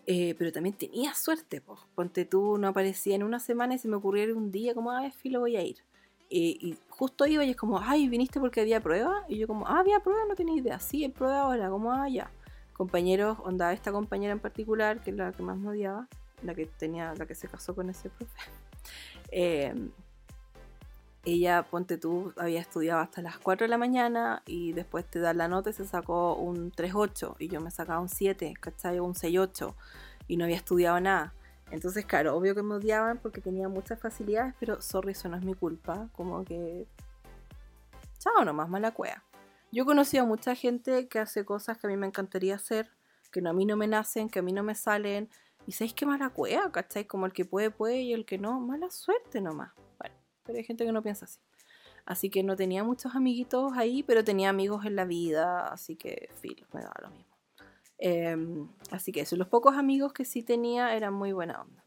[0.07, 1.79] Eh, pero también tenía suerte, pues.
[1.95, 5.09] Ponte tú, no aparecía en una semana y se me ocurrió un día como, ah,
[5.11, 5.77] filo, voy a ir.
[6.29, 9.25] Eh, y justo iba y es como, ay, viniste porque había prueba.
[9.27, 10.79] Y yo como, ah, había prueba, no tenía idea.
[10.79, 12.29] Sí, hay prueba ahora, como, ah, ya.
[12.73, 16.07] Compañeros, onda, esta compañera en particular, que es la que más me odiaba,
[16.43, 18.33] la que tenía, la que se casó con ese profe.
[19.33, 19.73] Eh,
[21.23, 25.33] ella, ponte tú, había estudiado hasta las 4 de la mañana y después te da
[25.33, 28.99] la nota y se sacó un 3.8 y yo me sacaba un 7, ¿cachai?
[28.99, 29.73] Un 6.8
[30.27, 31.33] y no había estudiado nada.
[31.71, 35.43] Entonces, claro, obvio que me odiaban porque tenía muchas facilidades, pero sorry, eso no es
[35.43, 36.09] mi culpa.
[36.13, 36.87] Como que.
[38.19, 39.23] Chao, nomás mala cueva.
[39.71, 42.89] Yo he conocido a mucha gente que hace cosas que a mí me encantaría hacer,
[43.31, 45.29] que a mí no me nacen, que a mí no me salen.
[45.65, 47.05] Y sabéis que mala cueva, ¿cachai?
[47.05, 49.71] Como el que puede, puede y el que no, mala suerte nomás
[50.43, 51.39] pero hay gente que no piensa así.
[52.05, 56.29] Así que no tenía muchos amiguitos ahí, pero tenía amigos en la vida, así que
[56.41, 57.30] filo, me daba lo mismo.
[58.03, 61.83] Em, así que eso, los pocos amigos que sí tenía eran muy buena onda.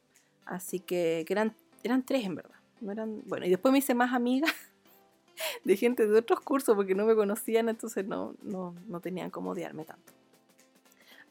[0.47, 2.55] Así que, eran, eran tres en verdad.
[2.81, 4.55] No eran, bueno, y después me hice más amigas
[5.65, 9.51] de gente de otros cursos porque no me conocían, entonces no, no, no tenían cómo
[9.51, 10.13] odiarme tanto.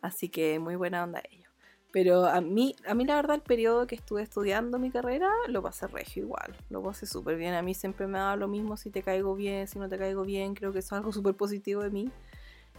[0.01, 1.49] Así que muy buena onda ellos.
[1.93, 5.61] Pero a mí, a mí la verdad el periodo que estuve estudiando mi carrera lo
[5.61, 7.53] pasé regio igual, lo pasé súper bien.
[7.53, 10.23] A mí siempre me da lo mismo si te caigo bien, si no te caigo
[10.23, 12.11] bien, creo que eso es algo súper positivo de mí.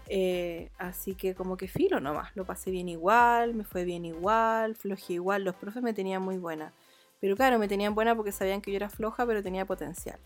[0.08, 4.76] Eh, así que como que filo nomás, lo pasé bien igual, me fue bien igual,
[4.76, 6.72] flojé igual, los profes me tenían muy buena.
[7.20, 10.18] Pero claro, me tenían buena porque sabían que yo era floja, pero tenía potencial.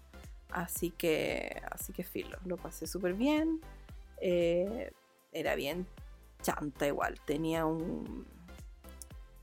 [0.51, 3.61] Así que, así que filo, lo pasé súper bien.
[4.21, 4.91] Eh,
[5.33, 5.87] era bien
[6.43, 8.27] chanta igual, tenía un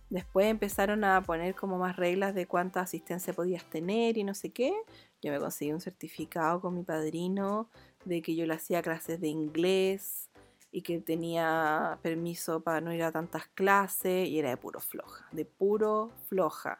[0.09, 4.51] Después empezaron a poner como más reglas de cuánta asistencia podías tener y no sé
[4.51, 4.73] qué.
[5.21, 7.69] Yo me conseguí un certificado con mi padrino
[8.05, 10.29] de que yo le hacía clases de inglés
[10.71, 15.27] y que tenía permiso para no ir a tantas clases y era de puro floja,
[15.31, 16.79] de puro floja.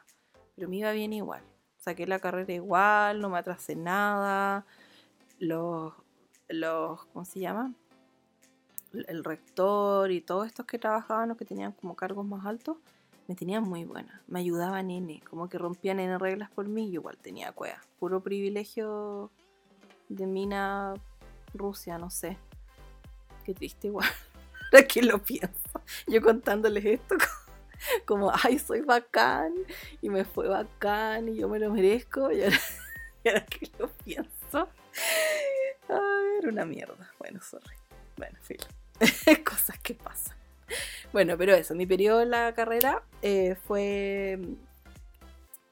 [0.54, 1.42] Pero me iba bien igual.
[1.78, 4.66] Saqué la carrera igual, no me atrasé nada.
[5.38, 5.92] Los,
[6.48, 7.74] los ¿cómo se llama?
[8.92, 12.78] El rector y todos estos que trabajaban o que tenían como cargos más altos
[13.28, 14.22] me tenían muy buena.
[14.28, 17.80] Me ayudaban N, como que rompían N reglas por mí y igual tenía cueva.
[17.98, 19.30] Puro privilegio
[20.08, 20.94] de mina
[21.58, 22.36] Rusia, no sé.
[23.44, 24.08] Qué triste igual.
[24.72, 25.82] Ahora que lo pienso.
[26.06, 27.16] Yo contándoles esto
[28.04, 29.54] como, ay, soy bacán
[30.02, 32.32] y me fue bacán y yo me lo merezco.
[32.32, 32.58] Y ahora,
[33.46, 34.68] que lo pienso,
[35.88, 37.12] ay, era una mierda.
[37.18, 37.76] Bueno, sorry.
[38.16, 38.66] Bueno, filo.
[39.44, 40.36] Cosas que pasan.
[41.12, 44.38] bueno, pero eso, mi periodo en la carrera eh, fue,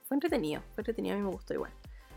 [0.07, 1.73] fue entretenido, fue entretenido, a mí me gustó igual.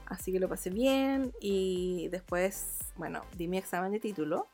[0.08, 4.48] Así que lo pasé bien y después, bueno, di mi examen de título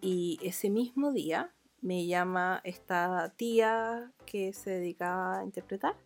[0.00, 5.96] y ese mismo día me llama esta tía que se dedicaba a interpretar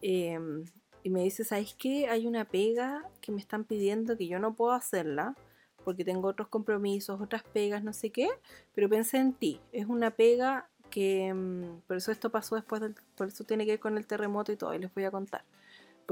[0.00, 0.64] em,
[1.04, 2.08] y me dice, ¿sabes qué?
[2.08, 5.36] Hay una pega que me están pidiendo que yo no puedo hacerla
[5.84, 8.28] porque tengo otros compromisos, otras pegas, no sé qué,
[8.74, 9.60] pero pensé en ti.
[9.72, 13.72] Es una pega que, mm, por eso esto pasó después, del, por eso tiene que
[13.72, 15.44] ver con el terremoto y todo, y les voy a contar.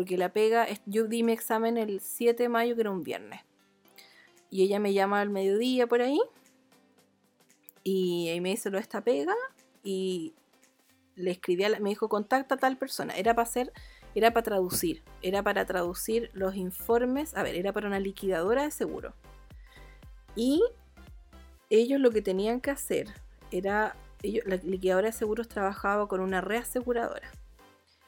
[0.01, 3.43] Porque la pega, yo di mi examen el 7 de mayo, que era un viernes.
[4.49, 6.19] Y ella me llama al mediodía por ahí.
[7.85, 9.35] Y ahí me dice lo de esta pega.
[9.85, 10.33] Y
[11.17, 13.15] le escribí, a me dijo, contacta a tal persona.
[13.15, 13.75] Era para hacer,
[14.15, 15.03] era para traducir.
[15.21, 17.37] Era para traducir los informes.
[17.37, 19.13] A ver, era para una liquidadora de seguro.
[20.35, 20.63] Y
[21.69, 23.09] ellos lo que tenían que hacer
[23.51, 27.31] era, ellos, la liquidadora de seguros trabajaba con una reaseguradora.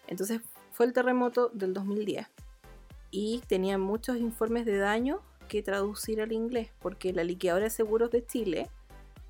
[0.07, 0.41] Entonces
[0.73, 2.27] fue el terremoto del 2010
[3.11, 8.11] y tenían muchos informes de daño que traducir al inglés, porque la liquidadora de seguros
[8.11, 8.71] de Chile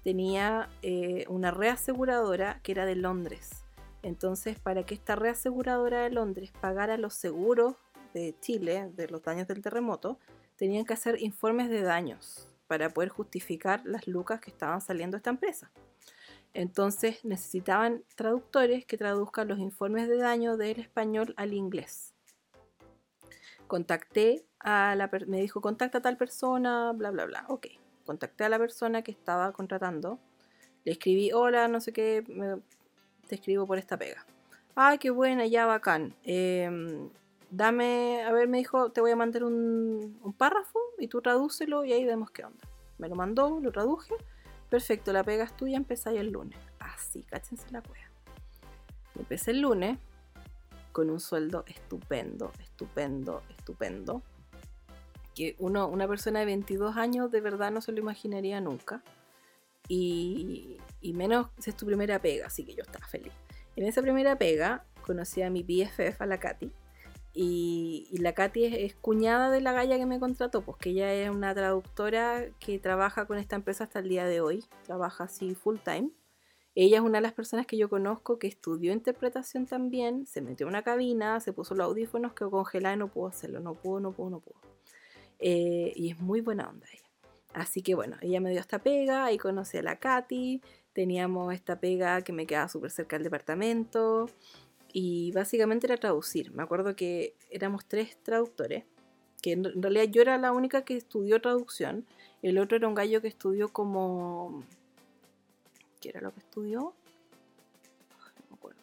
[0.04, 3.64] tenía eh, una reaseguradora que era de Londres.
[4.02, 7.74] Entonces, para que esta reaseguradora de Londres pagara los seguros
[8.14, 10.18] de Chile, de los daños del terremoto,
[10.56, 15.30] tenían que hacer informes de daños para poder justificar las lucas que estaban saliendo esta
[15.30, 15.70] empresa.
[16.54, 22.14] Entonces necesitaban traductores que traduzcan los informes de daño del español al inglés.
[23.66, 27.46] Contacté a la me dijo contacta a tal persona, bla bla bla.
[27.48, 27.68] Ok,
[28.04, 30.18] contacté a la persona que estaba contratando.
[30.84, 32.22] Le escribí, hola, no sé qué,
[33.28, 34.26] te escribo por esta pega.
[34.74, 36.14] Ay, qué buena, ya bacán.
[36.24, 37.08] Em,
[37.50, 41.84] dame, a ver, me dijo, te voy a mandar un, un párrafo y tú tradúcelo
[41.84, 42.68] y ahí vemos qué onda.
[42.98, 44.14] Me lo mandó, lo traduje
[44.72, 46.58] Perfecto, la pega es tuya, empezáis el lunes.
[46.78, 48.06] Así, cáchense la cueva.
[49.18, 49.98] Empecé el lunes
[50.92, 54.22] con un sueldo estupendo, estupendo, estupendo.
[55.34, 59.02] Que uno, una persona de 22 años de verdad no se lo imaginaría nunca.
[59.88, 63.34] Y, y menos si es tu primera pega, así que yo estaba feliz.
[63.76, 66.72] En esa primera pega conocí a mi BFF, a la Katy,
[67.34, 71.30] y, la Katy es, cuñada de la galla que me contrató, pues que ella es
[71.30, 75.78] una traductora que trabaja con esta empresa hasta el día de hoy, trabaja así full
[75.82, 76.10] time.
[76.74, 80.64] Ella es una de las personas que yo conozco que estudió interpretación también, se metió
[80.64, 84.00] en una cabina, se puso los audífonos, quedó congelada y no pudo hacerlo, no pudo,
[84.00, 84.56] no pudo, no pudo.
[85.38, 87.02] Eh, y es muy buena onda ella.
[87.54, 90.62] Así que bueno, ella me dio esta pega, ahí conocí a la Katy,
[90.94, 94.30] teníamos esta pega que me quedaba súper cerca del departamento
[94.92, 96.52] y básicamente era traducir.
[96.52, 98.84] Me acuerdo que éramos tres traductores,
[99.40, 102.06] que en realidad yo era la única que estudió traducción,
[102.42, 104.64] el otro era un gallo que estudió como...
[106.00, 106.80] ¿Qué era lo que estudió?
[106.80, 108.80] No me acuerdo.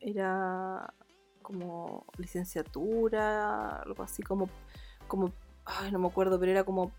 [0.00, 0.92] Era
[1.42, 4.48] como licenciatura, algo así como...
[5.06, 5.32] como
[5.64, 6.92] ay, no me acuerdo, pero era como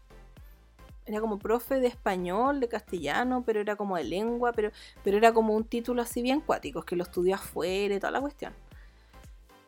[1.07, 4.71] era como profe de español, de castellano, pero era como de lengua, pero,
[5.03, 8.21] pero era como un título así bien cuático, que lo estudió afuera y toda la
[8.21, 8.53] cuestión.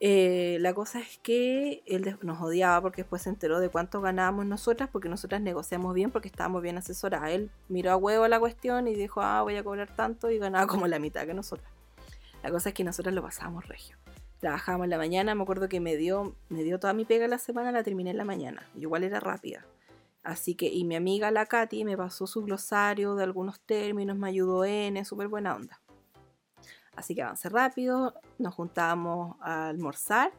[0.01, 4.45] Eh, la cosa es que él nos odiaba porque después se enteró de cuánto ganábamos
[4.45, 7.31] nosotras, porque nosotras negociamos bien, porque estábamos bien asesoradas.
[7.31, 10.67] Él miró a huevo la cuestión y dijo, ah, voy a cobrar tanto, y ganaba
[10.67, 11.71] como la mitad que nosotras.
[12.43, 13.97] La cosa es que nosotras lo pasábamos regio.
[14.39, 17.37] Trabajábamos en la mañana, me acuerdo que me dio, me dio toda mi pega la
[17.37, 18.69] semana, la terminé en la mañana.
[18.75, 19.65] Igual era rápida.
[20.23, 24.27] Así que, y mi amiga la Katy me pasó su glosario de algunos términos, me
[24.27, 25.81] ayudó en, súper buena onda.
[26.95, 30.33] Así que avancé rápido, nos juntábamos a almorzar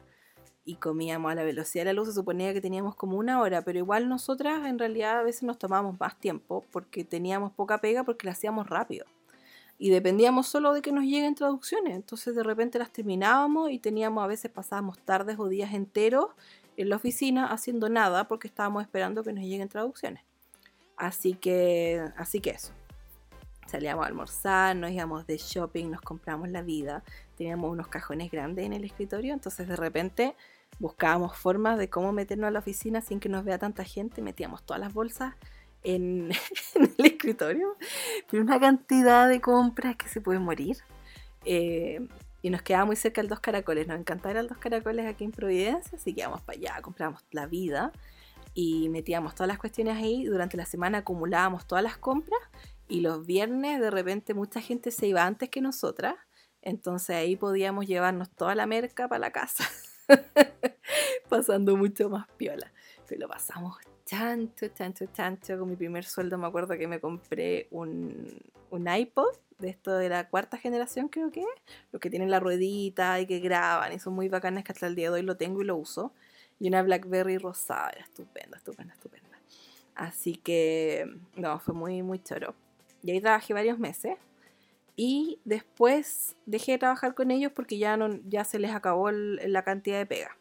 [0.63, 2.09] y comíamos a la velocidad de la luz.
[2.09, 5.57] Se suponía que teníamos como una hora, pero igual nosotras en realidad a veces nos
[5.57, 9.05] tomábamos más tiempo porque teníamos poca pega porque la hacíamos rápido.
[9.79, 11.95] Y dependíamos solo de que nos lleguen traducciones.
[11.95, 16.27] Entonces de repente las terminábamos y teníamos, a veces pasábamos tardes o días enteros
[16.77, 20.23] en la oficina haciendo nada porque estábamos esperando que nos lleguen traducciones.
[20.97, 22.73] Así que, así que eso.
[23.67, 27.03] Salíamos a almorzar, nos íbamos de shopping, nos compramos la vida.
[27.37, 30.35] Teníamos unos cajones grandes en el escritorio, entonces de repente
[30.79, 34.21] buscábamos formas de cómo meternos a la oficina sin que nos vea tanta gente.
[34.21, 35.35] Metíamos todas las bolsas
[35.83, 36.31] en,
[36.75, 37.77] el escritorio,
[38.29, 40.77] pero una cantidad de compras que se puede morir.
[41.45, 42.07] Eh,
[42.41, 43.87] y nos quedaba muy cerca el Dos Caracoles.
[43.87, 47.45] Nos encantaba el Dos Caracoles aquí en Providencia, así que íbamos para allá, comprábamos la
[47.45, 47.91] vida
[48.53, 50.25] y metíamos todas las cuestiones ahí.
[50.25, 52.41] Durante la semana acumulábamos todas las compras
[52.87, 56.15] y los viernes de repente mucha gente se iba antes que nosotras.
[56.61, 59.63] Entonces ahí podíamos llevarnos toda la merca para la casa,
[61.29, 62.71] pasando mucho más piola.
[63.07, 65.57] Pero lo pasamos chancho, chancho, chancho.
[65.57, 70.09] Con mi primer sueldo me acuerdo que me compré un, un iPod de esto de
[70.09, 71.45] la cuarta generación creo que
[71.91, 74.95] los que tienen la ruedita y que graban y son muy bacanas que hasta el
[74.95, 76.11] día de hoy lo tengo y lo uso.
[76.59, 79.39] Y una Blackberry rosada, era estupenda, estupenda, estupenda.
[79.95, 81.05] Así que,
[81.35, 82.55] no, fue muy, muy choro.
[83.03, 84.17] Y ahí trabajé varios meses.
[84.95, 89.63] Y después dejé de trabajar con ellos porque ya, no, ya se les acabó la
[89.63, 90.37] cantidad de pega.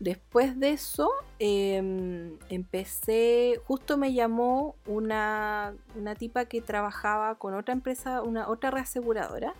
[0.00, 7.74] Después de eso, em, empecé, justo me llamó una, una, tipa que trabajaba con otra
[7.74, 9.54] empresa, una otra reaseguradora.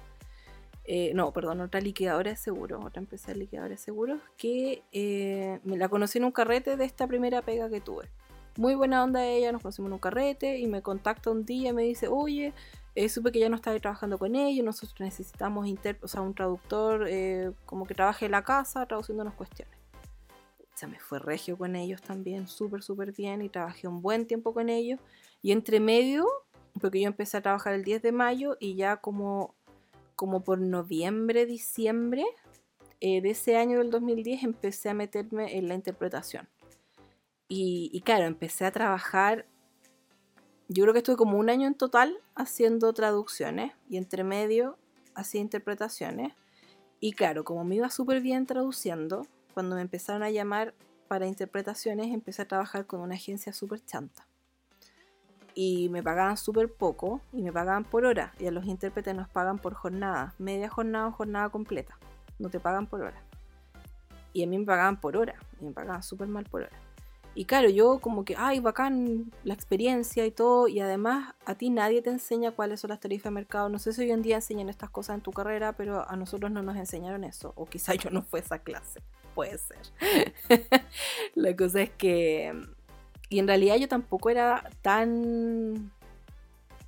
[0.84, 5.60] Eh, no, perdón, otra liquidadora de seguros, otra empresa de liquidadora de seguros, que eh,
[5.64, 8.10] me la conocí en un carrete de esta primera pega que tuve.
[8.56, 11.72] Muy buena onda ella, nos conocimos en un carrete y me contacta un día y
[11.72, 12.52] me dice, oye,
[12.96, 15.68] eh, supe que ya no estaba trabajando con ellos, nosotros necesitamos
[16.02, 17.08] o sea, un traductor
[17.66, 19.83] como que trabaje en la casa traduciéndonos cuestiones
[20.74, 24.52] se me fue regio con ellos también, súper, súper bien y trabajé un buen tiempo
[24.52, 25.00] con ellos.
[25.40, 26.26] Y entre medio,
[26.80, 29.54] porque yo empecé a trabajar el 10 de mayo y ya como,
[30.16, 32.24] como por noviembre, diciembre
[33.00, 36.48] eh, de ese año del 2010 empecé a meterme en la interpretación.
[37.48, 39.46] Y, y claro, empecé a trabajar,
[40.68, 44.78] yo creo que estuve como un año en total haciendo traducciones y entre medio
[45.14, 46.32] hacía interpretaciones.
[46.98, 50.74] Y claro, como me iba súper bien traduciendo, cuando me empezaron a llamar
[51.08, 54.26] para interpretaciones, empecé a trabajar con una agencia súper chanta.
[55.54, 58.34] Y me pagaban súper poco y me pagaban por hora.
[58.40, 61.96] Y a los intérpretes nos pagan por jornada, media jornada o jornada completa.
[62.40, 63.22] No te pagan por hora.
[64.32, 65.36] Y a mí me pagaban por hora.
[65.60, 66.76] Y me pagaban súper mal por hora.
[67.36, 70.66] Y claro, yo como que, ay, bacán la experiencia y todo.
[70.66, 73.68] Y además, a ti nadie te enseña cuáles son las tarifas de mercado.
[73.68, 76.50] No sé si hoy en día enseñan estas cosas en tu carrera, pero a nosotros
[76.50, 77.52] no nos enseñaron eso.
[77.54, 79.00] O quizá yo no fue esa clase
[79.34, 79.78] puede ser.
[81.34, 82.52] la cosa es que...
[83.28, 85.92] Y en realidad yo tampoco era tan...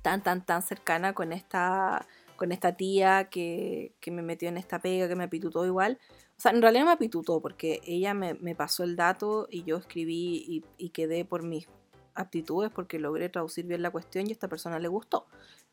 [0.01, 2.05] tan, tan, tan cercana con esta
[2.37, 5.99] con esta tía que, que, me metió en esta pega, que me apitutó igual.
[6.37, 9.77] O sea, en realidad me apitutó porque ella me, me pasó el dato y yo
[9.77, 11.67] escribí y, y, quedé por mis
[12.13, 15.25] aptitudes porque logré traducir bien la cuestión y a esta persona le gustó.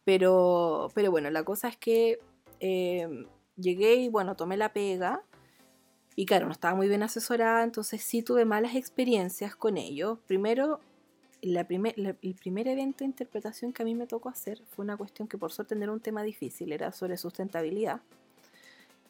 [0.05, 2.19] Pero, pero bueno, la cosa es que
[2.61, 5.23] eh, llegué y bueno, tomé la pega
[6.17, 10.19] y claro, no estaba muy bien asesorada, entonces sí tuve malas experiencias con ellos.
[10.27, 10.81] Primero,
[11.43, 14.97] la primer, el primer evento de interpretación que a mí me tocó hacer fue una
[14.97, 18.01] cuestión que por suerte era un tema difícil, era sobre sustentabilidad.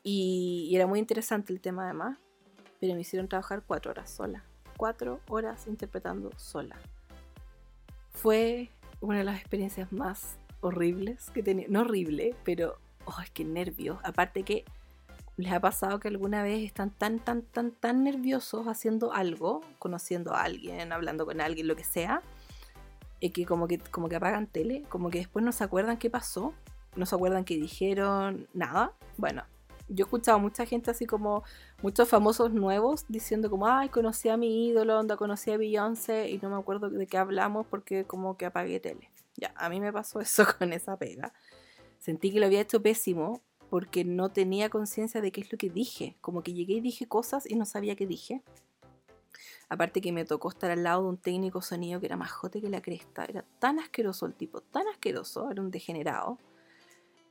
[0.02, 2.18] Y, y, era muy interesante el tema además,
[2.80, 4.44] pero me hicieron trabajar cuatro horas sola.
[4.76, 6.76] Cuatro horas interpretando sola.
[8.11, 11.66] Fue una de las experiencias más horribles que tenía.
[11.68, 13.98] No horrible, pero, oh, es que nervios.
[14.02, 14.64] Aparte que
[15.37, 20.32] ¿Les ha pasado que alguna vez están tan, tan, tan, tan nerviosos haciendo algo, conociendo
[20.32, 22.22] a alguien, hablando con alguien, lo que sea,
[23.20, 26.09] y que como que, como que apagan tele, como que después no se acuerdan qué
[26.09, 26.55] pasó,
[26.95, 28.93] no se acuerdan qué dijeron, nada?
[29.16, 29.45] Bueno,
[29.89, 31.45] yo he escuchado mucha gente así como
[31.82, 36.39] muchos famosos nuevos diciendo como, ay, conocí a mi ídolo, onda, conocí a Beyoncé y
[36.39, 39.11] no me acuerdo de qué hablamos porque como que apagué tele.
[39.37, 41.32] Ya, a mí me pasó eso con esa pega.
[41.99, 43.43] Sentí que lo había hecho pésimo
[43.75, 46.16] porque no tenía conciencia de qué es lo que dije.
[46.20, 48.41] Como que llegué y dije cosas y no sabía qué dije.
[49.68, 52.61] Aparte que me tocó estar al lado de un técnico sonido que era más jote
[52.61, 53.25] que la cresta.
[53.25, 56.39] Era tan asqueroso el tipo, tan asqueroso, era un degenerado.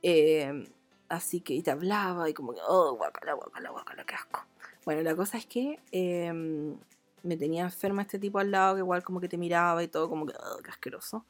[0.02, 0.66] Em,
[1.08, 4.44] así que y te hablaba y como que, oh, guacala, guacala, guacala, qué asco.
[4.84, 6.76] Bueno, la cosa es que em,
[7.22, 10.10] me tenía enferma este tipo al lado que igual como que te miraba y todo
[10.10, 11.24] como que, oh, qué asqueroso.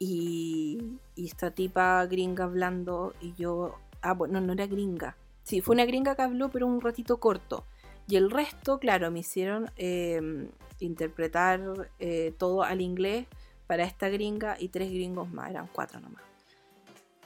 [0.00, 5.16] Y, y esta tipa gringa hablando y yo Ah, bueno, no era gringa.
[5.42, 7.64] Sí, fue una gringa que habló, pero un ratito corto.
[8.06, 10.48] Y el resto, claro, me hicieron em,
[10.80, 13.26] interpretar eh, todo al inglés
[13.66, 16.22] para esta gringa y tres gringos más, eran cuatro nomás.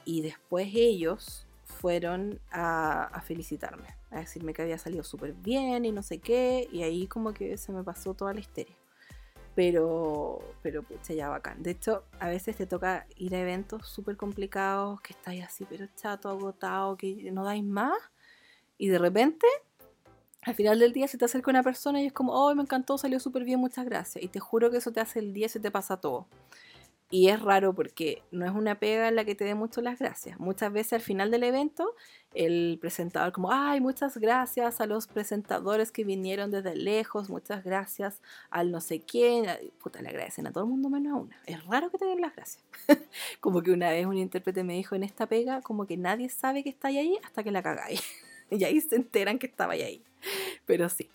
[0.05, 5.93] Y después ellos fueron a, a felicitarme, a decirme que había salido súper bien y
[5.93, 8.75] no sé qué, y ahí como que se me pasó toda la histeria
[9.55, 11.63] pero, pero pucha, ya bacán.
[11.63, 15.87] De hecho, a veces te toca ir a eventos súper complicados, que estáis así, pero
[15.97, 17.99] chato, agotado, que no dais más,
[18.79, 19.47] y de repente,
[20.43, 22.99] al final del día se te acerca una persona y es como, oh, me encantó,
[22.99, 24.25] salió súper bien, muchas gracias.
[24.25, 26.27] Y te juro que eso te hace el día y se te pasa todo.
[27.13, 29.99] Y es raro porque no es una pega en la que te dé mucho las
[29.99, 30.41] gracias.
[30.41, 31.95] Muchas veces al final del evento,
[32.33, 38.23] el presentador como, ay, muchas gracias a los presentadores que vinieron desde lejos, muchas gracias
[38.49, 39.45] al no sé quién.
[39.79, 41.37] Puta, le agradecen a todo el mundo menos a una.
[41.45, 42.65] Es raro que te den las gracias.
[43.41, 46.65] como que una vez un intérprete me dijo en esta pega, como que nadie sabe
[46.65, 48.03] que está ahí hasta que la cagáis.
[48.51, 50.03] y ahí se enteran que estaba ahí.
[50.65, 51.11] Pero sí.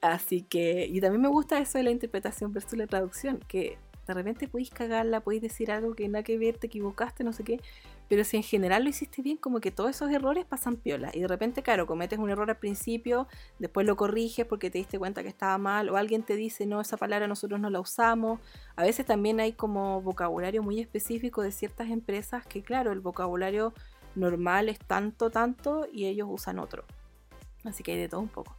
[0.00, 3.76] Así que, y también me gusta eso de la interpretación versus la traducción, que
[4.06, 7.44] de repente podéis cagarla, podéis decir algo que nada que ver, te equivocaste, no sé
[7.44, 7.60] qué,
[8.08, 11.10] pero si en general lo hiciste bien, como que todos esos errores pasan piola.
[11.14, 14.98] Y de repente, claro, cometes un error al principio, después lo corriges porque te diste
[14.98, 18.40] cuenta que estaba mal, o alguien te dice, no, esa palabra nosotros no la usamos.
[18.76, 23.72] A veces también hay como vocabulario muy específico de ciertas empresas que, claro, el vocabulario
[24.14, 26.84] normal es tanto, tanto, y ellos usan otro.
[27.64, 28.56] Así que hay de todo un poco.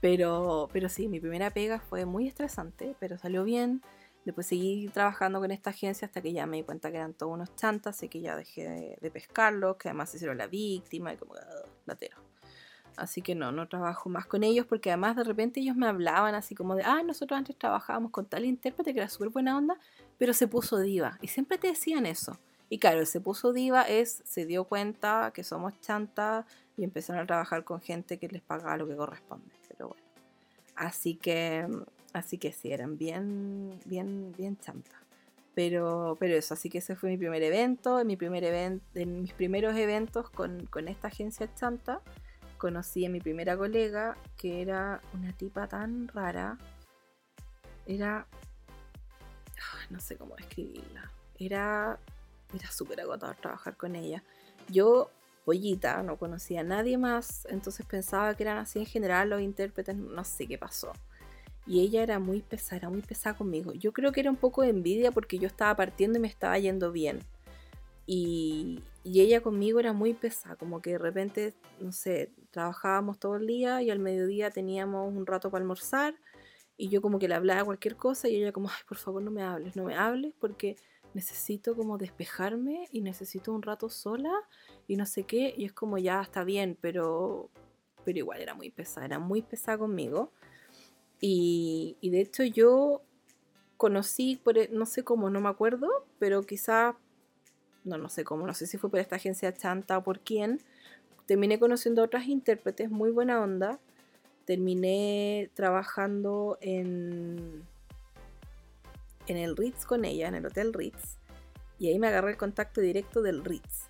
[0.00, 3.82] Pero, pero sí, mi primera pega fue muy estresante, pero salió bien.
[4.26, 7.32] Después seguí trabajando con esta agencia hasta que ya me di cuenta que eran todos
[7.32, 11.16] unos chantas, así que ya dejé de, pescarlos, que además se hicieron la víctima y
[11.16, 12.16] como uh, latero.
[12.96, 16.34] Así que no, no trabajo más con ellos porque además de repente ellos me hablaban
[16.34, 19.78] así como de, ah, nosotros antes trabajábamos con tal intérprete que era súper buena onda,
[20.18, 21.18] pero se puso diva.
[21.22, 22.36] Y siempre te decían eso.
[22.68, 26.46] Y claro, se puso diva es, se dio cuenta que somos chantas
[26.76, 29.54] y empezaron a trabajar con gente que les pagaba lo que corresponde.
[29.68, 30.02] Pero bueno.
[30.74, 31.68] Así que
[32.16, 34.94] Así que sí, eran bien, bien, bien chantas.
[35.54, 38.00] Pero, pero eso, así que ese fue mi primer evento.
[38.00, 42.00] En, mi primer event, en mis primeros eventos con, con esta agencia chanta,
[42.56, 46.56] conocí a mi primera colega, que era una tipa tan rara.
[47.84, 48.26] Era.
[49.90, 51.12] No sé cómo describirla.
[51.38, 51.98] Era.
[52.54, 54.22] Era súper agotador trabajar con ella.
[54.68, 55.10] Yo,
[55.44, 59.96] pollita, no conocía a nadie más, entonces pensaba que eran así en general los intérpretes,
[59.96, 60.92] no sé qué pasó
[61.66, 63.72] y ella era muy pesada, era muy pesada conmigo.
[63.72, 66.58] Yo creo que era un poco de envidia porque yo estaba partiendo y me estaba
[66.58, 67.20] yendo bien.
[68.06, 73.34] Y, y, ella conmigo era muy pesada, como que de repente, no sé, trabajábamos todo
[73.36, 76.14] el día y al mediodía teníamos un rato para almorzar
[76.76, 79.30] y yo como que le hablaba cualquier cosa y ella como, ay, por favor no
[79.30, 80.76] me hables, no me hables porque
[81.14, 84.32] necesito como despejarme y necesito un rato sola
[84.86, 87.50] y no sé qué y es como ya está bien, pero,
[88.04, 90.32] pero igual era muy pesada, era muy pesada conmigo.
[91.28, 93.02] Y, de hecho yo
[93.76, 95.88] conocí, por, e, no sé cómo, no me acuerdo,
[96.20, 96.96] pero quizá,
[97.82, 100.60] no, no sé cómo, no sé si fue por esta agencia Chanta o por quién,
[101.26, 103.80] terminé conociendo a otras intérpretes muy buena onda,
[104.44, 107.64] terminé trabajando en,
[109.26, 111.18] en el Ritz con ella, en el Hotel Ritz,
[111.80, 113.88] y ahí me agarré el contacto directo del Ritz.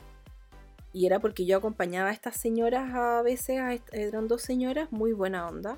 [0.94, 5.46] Y era porque yo acompañaba a estas señoras a veces, eran dos señoras muy buena
[5.46, 5.76] onda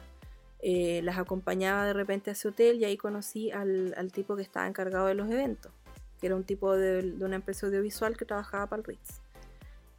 [0.61, 4.67] eh, las acompañaba de repente a ese hotel y ahí conocí al, tipo que estaba
[4.67, 5.73] encargado de los eventos,
[6.21, 9.21] que era un tipo de, una empresa audiovisual que trabajaba para el Ritz.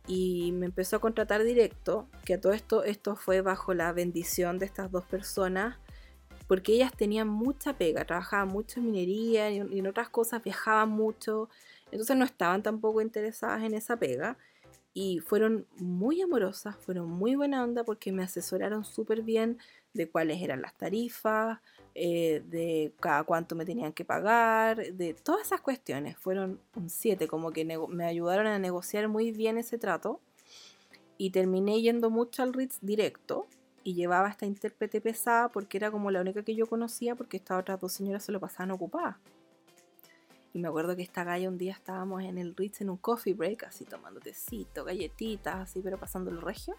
[0.08, 4.66] Y me empezó a contratar directo, que todo esto, esto fue bajo la bendición de
[4.66, 5.78] estas dos personas,
[6.48, 11.48] porque ellas tenían mucha pega, trabajaban mucho en minería y en otras cosas, viajaban mucho,
[11.92, 14.38] entonces no estaban tampoco interesadas en esa pega
[15.02, 19.58] y fueron muy amorosas, fueron muy buena onda porque me asesoraron súper bien
[19.94, 21.60] de cuáles eran las tarifas,
[21.96, 26.18] eh, de cada cuánto me tenían que pagar, de todas esas cuestiones.
[26.18, 30.20] Fueron un 7, como que me ayudaron a negociar muy bien ese trato.
[31.18, 33.48] Y terminé yendo mucho al Ritz directo
[33.86, 37.62] y llevaba esta intérprete pesada porque era como la única que yo conocía porque estas
[37.62, 39.16] otras dos señoras se lo pasaban ocupadas.
[40.54, 43.34] Y me acuerdo que esta galla un día estábamos en el Ritz en un coffee
[43.34, 46.76] break, así tomando tecito, galletitas, así, pero pasando el regio.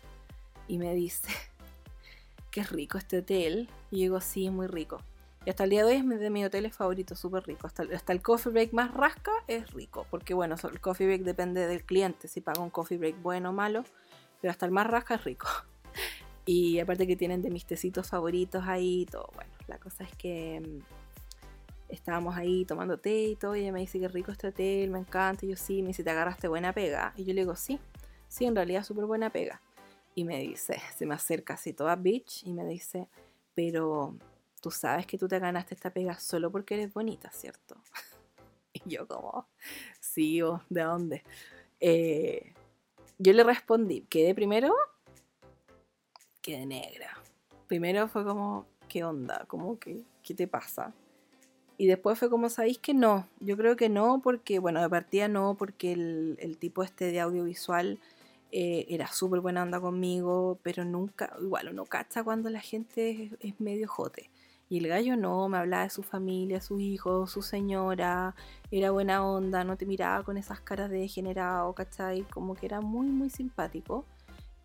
[0.67, 1.29] Y me dice,
[2.51, 3.69] qué rico este hotel.
[3.91, 4.99] Y digo, sí, muy rico.
[5.47, 7.67] Y hasta el día de hoy es de mis hoteles favoritos, súper rico.
[7.67, 10.07] Hasta, hasta, el coffee break más rasca es rico.
[10.11, 13.53] Porque bueno, el coffee break depende del cliente, si paga un coffee break bueno o
[13.53, 13.85] malo.
[14.41, 15.47] Pero hasta el más rasca es rico.
[16.47, 19.31] Y aparte que tienen de mis tecitos favoritos ahí y todo.
[19.35, 21.00] Bueno, la cosa es que mm,
[21.91, 23.57] estábamos ahí tomando té y todo.
[23.57, 25.45] Y ella me dice que rico este hotel, me encanta.
[25.45, 27.13] Y yo sí, me dice, ¿te agarraste buena pega?
[27.17, 27.79] Y yo le digo, sí,
[28.29, 29.61] sí, en realidad súper buena pega
[30.15, 33.09] y me dice, se me acerca así toda bitch y me dice,
[33.55, 34.17] pero
[34.61, 37.77] tú sabes que tú te ganaste esta pega solo porque eres bonita, ¿cierto?
[38.73, 39.49] y yo como,
[40.01, 41.25] sí, o ¿de dónde?
[41.81, 42.55] Eh,
[43.19, 44.75] yo le respondí, ¿quedé primero?
[46.43, 47.19] Quedé negra.
[47.67, 49.45] Primero fue como, ¿qué onda?
[49.47, 50.93] Como que, ¿qué te pasa?
[51.81, 53.27] Y después fue como, ¿sabéis que no?
[53.41, 57.21] Yo creo que no, porque, bueno, de partida no, porque el, el tipo este de
[57.21, 57.99] audiovisual
[58.53, 63.59] eh, era súper buena onda conmigo, pero nunca, igual uno cacha cuando la gente es,
[63.61, 64.29] medio jote.
[64.69, 68.35] Y el gallo no, me hablaba de su familia, sus hijos, su señora,
[68.71, 72.25] era buena onda, no te miraba con esas caras de degenerado, ¿cachai?
[72.25, 74.05] Como que era muy, muy simpático.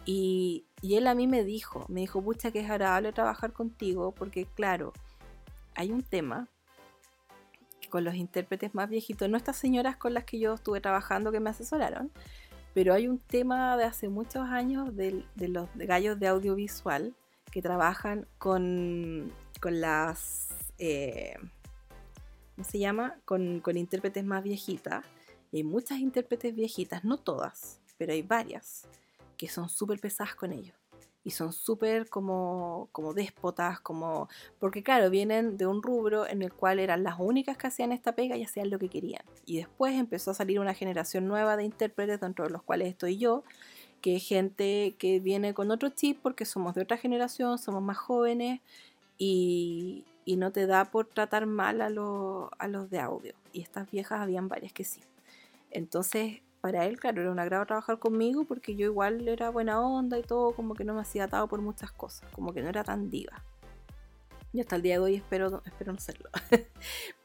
[0.03, 4.11] Y, y él a mí me dijo, me dijo, pucha, que es agradable trabajar contigo,
[4.11, 4.91] porque claro,
[5.75, 6.49] hay un tema
[7.95, 11.39] con los intérpretes más viejitos, no estas señoras con las que yo estuve trabajando que
[11.39, 12.11] me asesoraron,
[12.73, 17.15] pero hay un tema de hace muchos años de, los gallos de audiovisual
[17.53, 19.31] que trabajan con,
[19.63, 20.49] las...
[20.77, 21.37] Eh,
[22.57, 23.15] ¿Cómo se llama?
[23.23, 25.05] Con, intérpretes más viejitas.
[25.53, 28.89] Y hay muchas intérpretes viejitas, no todas, pero hay varias
[29.37, 30.75] que son súper pesadas con ellos.
[31.25, 34.29] Y son súper como, como déspotas, como...
[34.59, 38.13] Porque claro, vienen de un rubro en el cual eran las únicas que hacían esta
[38.13, 39.23] pega y hacían lo que querían.
[39.45, 43.17] Y después empezó a salir una generación nueva de intérpretes, dentro de los cuales estoy
[43.17, 43.43] yo,
[44.01, 47.97] que es gente que viene con otro chip porque somos de otra generación, somos más
[47.97, 48.61] jóvenes
[49.17, 53.33] y, y no te da por tratar mal a, a los de audio.
[53.51, 55.01] Y estas viejas habían varias que sí.
[55.71, 60.17] Entonces, para él, claro, era un agrado trabajar conmigo porque yo igual era buena onda
[60.17, 62.83] y todo, como que no me hacía atado por muchas cosas, como que no era
[62.83, 63.43] tan diva.
[64.51, 66.27] Y hasta el día de hoy espero, espero no serlo.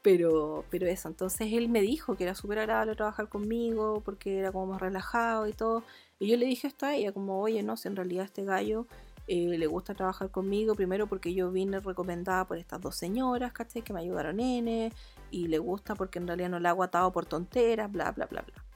[0.03, 4.51] pero, pero eso, entonces él me dijo que era súper agradable trabajar conmigo porque era
[4.51, 5.81] como más relajado y todo.
[6.19, 8.85] Y yo le dije esto a ella, como, oye, no, si en realidad este gallo
[9.25, 13.81] eh, le gusta trabajar conmigo, primero porque yo vine recomendada por estas dos señoras, ¿cachai?
[13.81, 14.91] Que me ayudaron N,
[15.31, 18.43] y le gusta porque en realidad no la hago atado por tonteras, bla, bla, bla,
[18.43, 18.70] bla.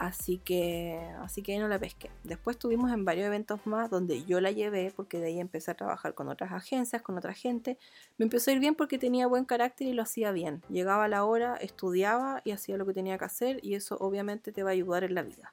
[0.00, 2.10] Así que, así que ahí no la pesqué.
[2.24, 5.74] Después estuvimos en varios eventos más donde yo la llevé porque de ahí empecé a
[5.74, 7.76] trabajar con otras agencias, con otra gente.
[8.16, 10.62] Me empezó a ir bien porque tenía buen carácter y lo hacía bien.
[10.70, 14.52] Llegaba a la hora, estudiaba y hacía lo que tenía que hacer y eso obviamente
[14.52, 15.52] te va a ayudar en la vida.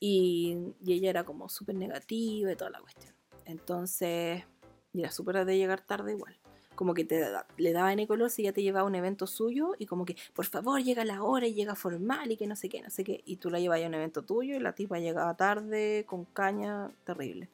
[0.00, 3.14] Y, ella era como súper negativa y toda la cuestión.
[3.46, 4.44] Entonces,
[4.92, 6.36] era súper de llegar tarde igual
[6.76, 7.26] como que te
[7.56, 10.44] le daba en color si ya te llevaba un evento suyo y como que, por
[10.44, 13.22] favor, llega la hora y llega formal y que no sé qué, no sé qué.
[13.26, 16.90] Y tú la llevas a un evento tuyo y la tipa llegaba tarde, con caña,
[17.04, 17.48] terrible.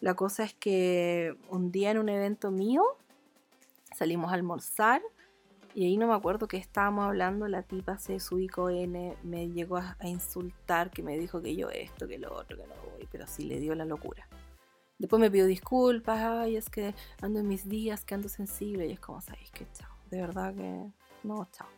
[0.00, 2.82] La cosa es que un día en un evento mío
[3.94, 5.02] salimos a almorzar
[5.74, 9.76] y ahí no me acuerdo que estábamos hablando, la tipa se subicó N, me llegó
[9.76, 13.08] a, a insultar, que me dijo que yo esto, que lo otro, que no voy,
[13.10, 14.28] pero sí le dio la locura.
[14.98, 18.92] Después me pidió disculpas, ay, es que ando en mis días, que ando sensible, y
[18.92, 20.86] es como, sabéis que chao, de verdad que
[21.24, 21.68] no, chao.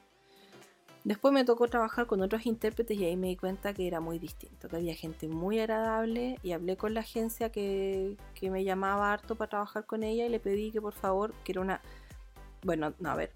[1.03, 4.19] Después me tocó trabajar con otros intérpretes y ahí me di cuenta que era muy
[4.19, 9.13] distinto, que había gente muy agradable y hablé con la agencia que, que me llamaba
[9.13, 11.81] harto para trabajar con ella y le pedí que por favor, que era una...
[12.65, 13.33] Bueno, no, a ver,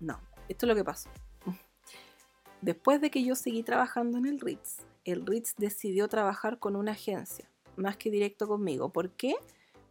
[0.00, 1.08] no, esto es lo que pasó.
[2.62, 6.92] Después de que yo seguí trabajando en el Ritz, el Ritz decidió trabajar con una
[6.92, 7.48] agencia
[7.78, 8.90] más que directo conmigo.
[8.90, 9.34] ¿Por qué?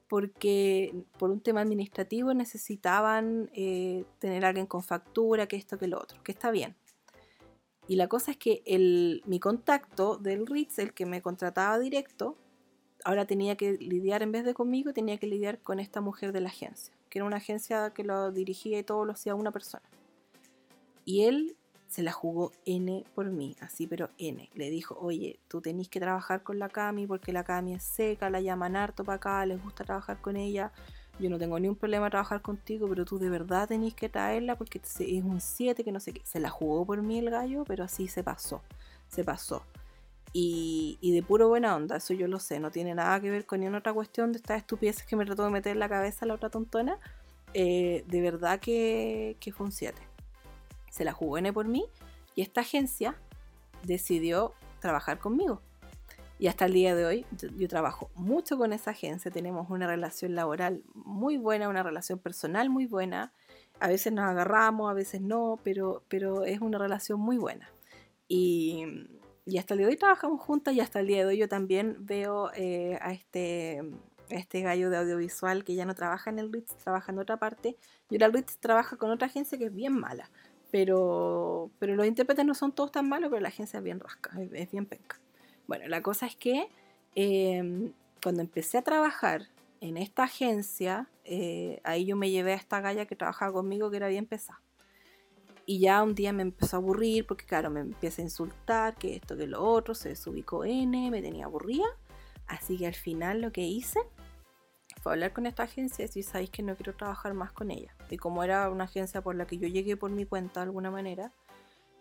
[0.08, 5.88] Porque por un tema administrativo necesitaban eh, tener a alguien con factura, que esto, que
[5.88, 6.76] lo otro, que está bien.
[7.88, 12.38] Y la cosa es que el, mi contacto del Ritz, el que me contrataba directo,
[13.06, 16.42] ahora tenía que lidiar, en vez de conmigo, tenía que lidiar con esta mujer de
[16.42, 19.84] la agencia, que era una agencia que lo dirigía y todo lo hacía una persona.
[21.06, 21.56] Y él
[21.88, 24.50] se la jugó N por mí, así pero N.
[24.54, 28.30] Le dijo, oye, tú tenés que trabajar con la Cami porque la Cami es seca,
[28.30, 30.72] la llaman harto para acá, les gusta trabajar con ella.
[31.20, 34.56] Yo no tengo ni un problema trabajar contigo, pero tú de verdad tenés que traerla
[34.56, 36.22] porque es un 7 que no sé qué.
[36.26, 38.62] Se la jugó por mí el gallo, pero así se pasó,
[39.08, 39.64] se pasó.
[40.34, 43.62] Y, de puro buena onda, eso yo lo sé, no tiene nada que ver con
[43.62, 46.36] ninguna otra cuestión de estas estupideces que me trató de meter en la cabeza la
[46.36, 47.00] otra tontona.
[47.54, 50.07] Eh, de verdad que, que fue un 7
[50.90, 51.86] se la jugó N por mí
[52.36, 53.16] y esta agencia
[53.84, 55.62] decidió trabajar conmigo.
[56.40, 60.36] Y hasta el día de hoy yo, trabajo mucho con esa agencia, tenemos una relación
[60.36, 63.34] laboral muy buena, una relación personal muy buena.
[63.80, 67.72] A veces nos agarramos, a veces no, pero, pero es una relación muy buena.
[68.28, 68.86] Y,
[69.58, 71.96] hasta el día de hoy trabajamos juntas y hasta el día de hoy yo también
[72.06, 73.82] veo eh, a este
[74.30, 77.78] este gallo de audiovisual que ya no trabaja en el Ritz, trabaja en otra parte.
[78.10, 80.30] Y ahora el Ritz trabaja con otra agencia que es bien mala.
[80.72, 84.32] Pero, pero los intérpretes no son todos tan malos, pero la agencia es bien rasca,
[84.54, 85.20] es, bien penca.
[85.66, 86.68] Bueno, la cosa es que
[87.16, 89.48] em, cuando empecé a trabajar
[89.80, 93.98] en esta agencia, eh, ahí yo me llevé a esta galla que trabajaba conmigo que
[93.98, 94.62] era bien pesada.
[95.70, 99.18] Y ya un día me empezó a aburrir porque, claro, me empieza a insultar, que
[99.18, 101.88] esto, que lo otro, se desubicó N, me tenía aburrida.
[102.48, 104.00] Así que al final lo que hice
[105.02, 107.97] fue hablar con esta agencia y decir, sabéis que no quiero trabajar más con ella.
[108.10, 110.92] Y como era una agencia por la que yo llegué por mi cuenta de alguna
[110.92, 111.32] manera,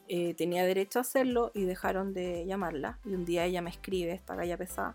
[0.08, 2.98] eh, tenía derecho a hacerlo y dejaron de llamarla.
[3.04, 4.94] Y un día ella me escribe, esta galla pesada,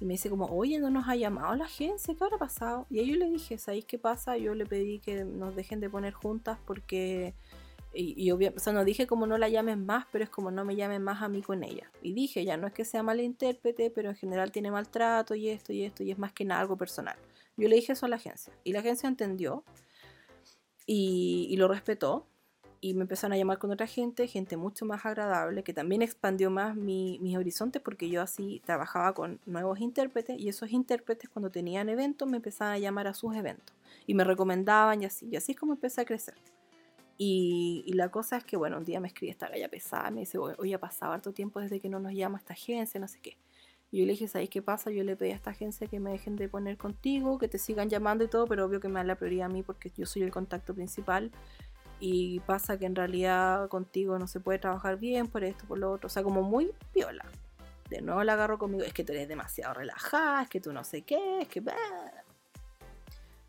[0.00, 2.86] y me dice como, oye, no nos ha llamado la agencia, ¿qué habrá pasado?
[2.90, 4.36] Y yo le dije, ¿sabéis qué pasa?
[4.36, 7.34] Yo le pedí que nos dejen de poner juntas porque...
[7.96, 10.64] Y, obviamente, o sea, no dije como no la llamen más, pero es como no
[10.64, 11.92] me llamen más a mí con ella.
[12.02, 15.48] Y dije, ya no es que sea mala intérprete, pero en general tiene maltrato y
[15.48, 17.14] esto y esto, y es más que nada algo personal.
[17.56, 19.62] Yo le dije eso a la agencia, y la agencia entendió
[20.86, 22.26] y, lo respetó
[22.80, 26.50] y me empezaron a llamar con otra gente, gente mucho más agradable, que también expandió
[26.50, 31.50] más mi, mis horizontes porque yo así trabajaba con nuevos intérpretes y esos intérpretes cuando
[31.50, 33.74] tenían eventos me empezaban a llamar a sus eventos
[34.06, 36.34] y me recomendaban y así, y así es como empecé a crecer.
[37.16, 40.38] Y, la cosa es que, bueno, un día me escribe esta galla pesada, me dice,
[40.38, 43.36] oye, ha pasado harto tiempo desde que no nos llama esta agencia, no sé qué.
[43.94, 44.90] Y yo le dije, ¿sabes qué pasa?
[44.90, 47.88] Yo le pedí a esta agencia que me dejen de poner contigo, que te sigan
[47.88, 50.22] llamando y todo, pero obvio que me dan la prioridad a mí porque yo soy
[50.22, 51.30] el contacto principal.
[52.00, 55.92] Y pasa que en realidad contigo no se puede trabajar bien por esto, por lo
[55.92, 56.08] otro.
[56.08, 57.24] O sea, como muy viola.
[57.88, 60.82] De nuevo la agarro conmigo, es que tú eres demasiado relajada, es que tú no
[60.82, 61.62] sé qué, es que...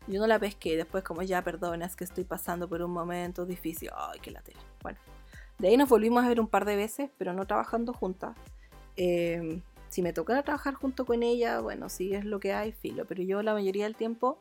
[0.06, 3.90] Yo no la pesqué, después como ya perdonas que estoy pasando por un momento difícil.
[3.96, 4.60] Ay, qué tele.
[4.80, 5.00] Bueno,
[5.58, 8.36] de ahí nos volvimos a ver un par de veces, pero no trabajando juntas.
[8.96, 13.04] Em, si me toca trabajar junto con ella, bueno, sí es lo que hay, filo.
[13.06, 14.38] Pero yo la mayoría del tiempo,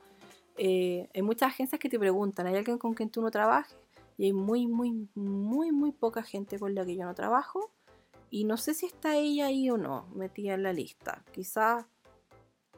[0.57, 3.75] eh, hay muchas agencias que te preguntan, ¿hay alguien con quien tú no trabajes?
[4.17, 7.71] Y hay muy, muy, muy, muy poca gente con la que yo no trabajo.
[8.29, 11.23] Y no sé si está ella ahí o no, metida en la lista.
[11.31, 11.85] Quizás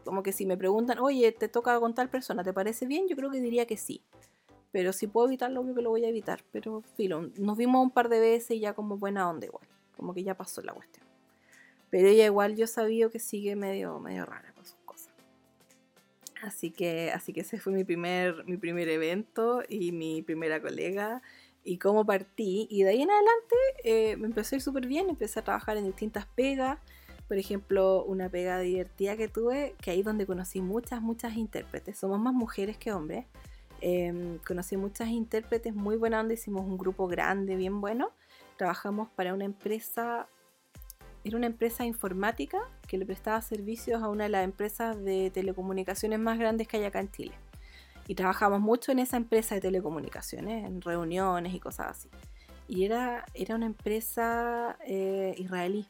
[0.03, 3.07] como que si me preguntan, oye, te toca con tal persona, ¿te parece bien?
[3.07, 4.03] Yo creo que diría que sí.
[4.71, 6.43] Pero si puedo evitarlo, obvio que lo voy a evitar.
[6.51, 9.67] Pero, filo, nos vimos un par de veces y ya como buena onda igual.
[9.95, 11.06] Como que ya pasó la cuestión.
[11.89, 15.09] Pero ella igual yo sabía que sigue medio, medio rara con sus cosas.
[16.41, 21.21] Así que, así que ese fue mi primer, mi primer evento y mi primera colega.
[21.63, 22.67] Y cómo partí.
[22.69, 25.09] Y de ahí en adelante eh, me empecé a súper bien.
[25.09, 26.79] Empecé a trabajar en distintas pegas
[27.27, 31.97] por ejemplo, una pega divertida que tuve, que ahí donde conocí muchas, muchas intérpretes.
[31.97, 33.25] Somos más mujeres que hombres.
[33.81, 38.11] Em, conocí muchas intérpretes muy buenas, donde hicimos un grupo grande, bien bueno.
[38.57, 40.27] Trabajamos para una empresa,
[41.27, 46.19] era una empresa informática que le prestaba servicios a una de las empresas de telecomunicaciones
[46.19, 47.33] más grandes que hay acá en Chile.
[48.07, 52.09] Y trabajamos mucho en esa empresa de telecomunicaciones, en reuniones y cosas así.
[52.67, 55.87] Y era, era una empresa eh, israelí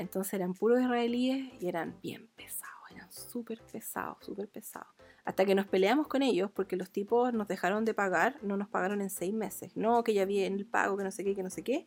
[0.00, 4.88] entonces eran puros israelíes y eran bien pesados, eran súper pesados, súper pesados.
[5.26, 8.68] Hasta que nos peleamos con ellos porque los tipos nos dejaron de pagar, no nos
[8.68, 9.76] pagaron en seis meses.
[9.76, 11.86] No, que ya había en el pago, que no sé qué, que no sé qué.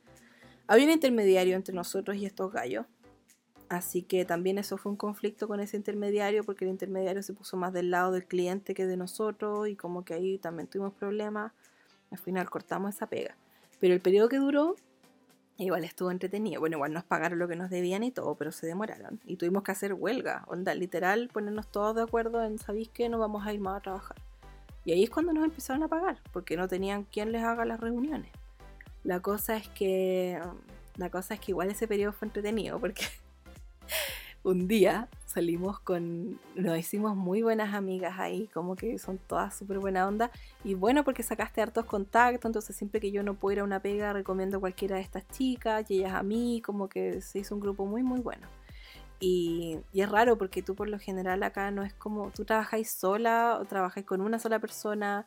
[0.67, 2.85] Había un intermediario entre nosotros y estos gallos.
[3.69, 7.57] Así que también eso fue un conflicto con ese intermediario porque el intermediario se puso
[7.57, 11.51] más del lado del cliente que de nosotros y como que ahí también tuvimos problemas.
[12.11, 13.35] Al final cortamos esa pega.
[13.79, 14.75] Pero el periodo que duró
[15.57, 16.59] Igual estuvo entretenido.
[16.59, 19.19] Bueno, igual nos pagaron lo que nos debían y todo, pero se demoraron.
[19.25, 20.45] Y tuvimos que hacer huelga.
[20.47, 23.81] Onda, literal, ponernos todos de acuerdo en, ¿sabéis que No vamos a ir más a
[23.81, 24.17] trabajar.
[24.83, 27.79] Y ahí es cuando nos empezaron a pagar, porque no tenían quien les haga las
[27.79, 28.31] reuniones.
[29.03, 30.39] La cosa es que.
[30.95, 33.05] La cosa es que igual ese periodo fue entretenido, porque
[34.43, 39.79] un día salimos con, nos hicimos muy buenas amigas ahí, como que son todas súper
[39.79, 40.29] buena onda.
[40.63, 43.79] Y bueno, porque sacaste hartos contactos, entonces siempre que yo no puedo ir a una
[43.79, 47.61] pega, recomiendo cualquiera de estas chicas y ellas a mí, como que se hizo un
[47.61, 48.47] grupo muy, muy bueno.
[49.19, 53.57] Y, es raro porque tú por lo general acá no es como, tú trabajáis sola
[53.59, 55.25] o trabajáis con una sola persona.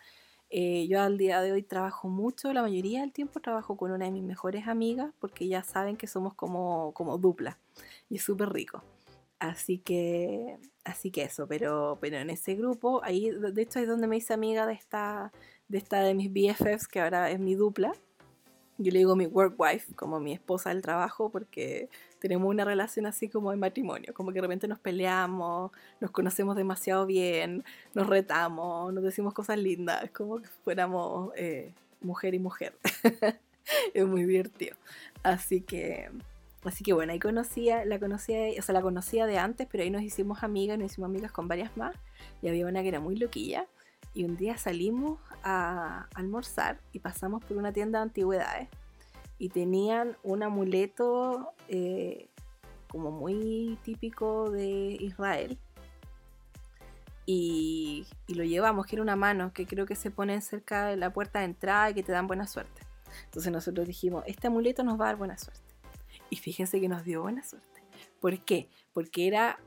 [0.51, 4.05] Eh, yo al día de hoy trabajo mucho, la mayoría del tiempo trabajo con una
[4.05, 7.59] de mis mejores amigas porque ya saben que somos como, como dupla
[8.09, 8.82] y es súper rico.
[9.39, 14.06] Así que, así que eso, pero, pero en ese grupo, ahí de hecho es donde
[14.06, 15.32] me hice amiga de esta,
[15.68, 17.93] de esta de mis BFFs, que ahora es mi dupla.
[18.78, 21.89] Yo le digo mi work wife, como mi esposa del trabajo, porque
[22.28, 25.70] tenemos una relación así como de matrimonio, como que de repente nos peleamos,
[26.01, 32.35] nos conocemos demasiado bien, nos retamos, nos decimos cosas lindas, como que fuéramos eh, mujer
[32.35, 32.74] y mujer.
[33.94, 34.77] es muy divertido.
[35.23, 36.11] Así que,
[36.65, 39.90] Así que bueno, ahí conocía, la conocía, o sea, la conocía de antes, pero ahí
[39.90, 41.94] nos hicimos amigas, nos hicimos amigas con varias más.
[42.43, 43.66] Y había una que era muy loquilla.
[44.15, 48.69] Y un día salimos a almorzar y pasamos por una tienda de antigüedades.
[49.38, 52.28] Y tenían un amuleto eh,
[52.88, 55.58] como muy típico de Israel.
[57.26, 60.96] Y, y, lo llevamos, que era una mano que creo que se pone cerca de
[60.96, 62.82] la puerta de entrada y que te dan buena suerte.
[63.24, 65.74] Entonces nosotros dijimos, este amuleto nos va a dar buena suerte.
[66.30, 67.82] Y fíjense que nos dio buena suerte.
[68.20, 68.68] ¿Por qué?
[68.92, 69.58] Porque era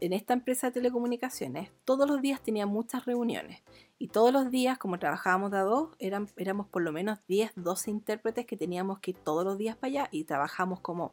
[0.00, 3.62] en esta empresa de telecomunicaciones, todos los días tenía muchas reuniones.
[3.98, 7.90] Y todos los días, como trabajábamos de a dos, éramos por lo menos 10, 12
[7.90, 11.12] intérpretes que teníamos que ir todos los días para allá y trabajamos como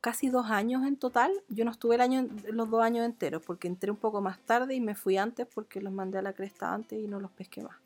[0.00, 1.32] casi dos años en total.
[1.48, 4.74] Yo no estuve el año, los dos años enteros porque entré un poco más tarde
[4.74, 7.62] y me fui antes porque los mandé a la cresta antes y no los pesqué
[7.62, 7.76] más.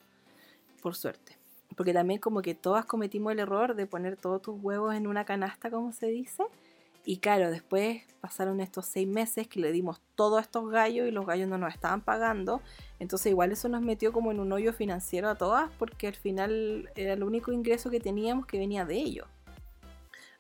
[0.83, 1.39] Por suerte
[1.79, 5.25] porque también como que todas cometimos el error de poner todos tus huevos en una
[5.25, 6.43] canasta, como se dice.
[7.09, 11.25] Y claro, después pasaron estos seis meses que le dimos todos estos gallos y los
[11.25, 12.61] gallos no nos estaban pagando.
[12.99, 16.91] Entonces igual eso nos metió como en un hoyo financiero a todas porque al final
[16.97, 19.27] era el único ingreso que teníamos que venía de ellos.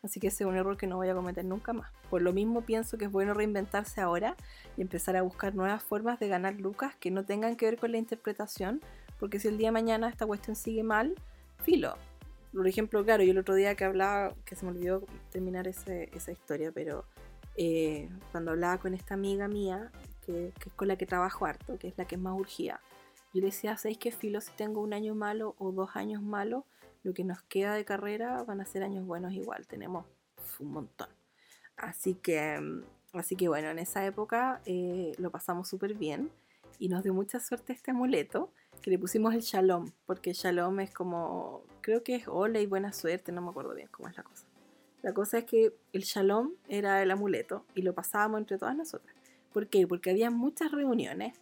[0.02, 1.90] Así que ese es un error que no voy a cometer nunca más.
[2.10, 4.36] Por lo mismo pienso que es bueno reinventarse ahora
[4.76, 7.92] y empezar a buscar nuevas formas de ganar lucas que no tengan que ver con
[7.92, 8.82] la interpretación,
[9.18, 11.14] porque si el día de mañana esta cuestión sigue mal,
[11.64, 11.96] filo.
[12.58, 16.32] Por ejemplo, claro, yo el otro día que hablaba, que se me olvidó terminar esa
[16.32, 17.04] historia, pero
[17.54, 19.92] eh, cuando hablaba con esta amiga mía,
[20.26, 22.80] que, es con la que trabajo harto, que es la que es más urgida,
[23.32, 24.40] yo le decía, ¿sabéis qué filo?
[24.40, 26.64] Si tengo un año malo o dos años malos,
[27.04, 30.04] lo que nos queda de carrera van a ser años buenos igual, tenemos
[30.58, 31.10] un montón.
[31.76, 32.58] Así que,
[33.12, 36.28] así que bueno, en esa época eh, lo pasamos súper bien
[36.80, 40.92] y nos dio mucha suerte este amuleto que le pusimos el shalom, porque shalom es
[40.92, 44.22] como, creo que es hola y buena suerte, no me acuerdo bien cómo es la
[44.22, 44.46] cosa.
[45.02, 49.14] La cosa es que el shalom era el amuleto y lo pasábamos entre todas nosotras.
[49.52, 49.86] ¿Por qué?
[49.86, 51.34] Porque había muchas reuniones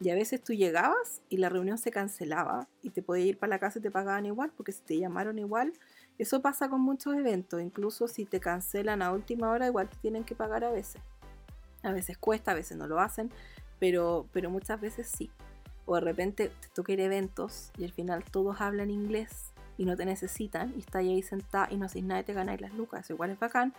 [0.00, 3.50] y a veces tú llegabas y la reunión se cancelaba y te podías ir para
[3.50, 5.72] la casa y te pagaban igual, porque si te llamaron igual,
[6.18, 10.24] eso pasa con muchos eventos, incluso si te cancelan a última hora, igual te tienen
[10.24, 11.00] que pagar a veces.
[11.82, 13.30] A veces cuesta, a veces no lo hacen,
[13.78, 15.30] pero, pero muchas veces sí.
[15.86, 19.84] O de repente te toca ir a eventos y al final todos hablan inglés y
[19.84, 22.72] no te necesitan y estás ahí sentada y no haces nada y te ganáis las
[22.74, 23.74] lucas, igual es bacán.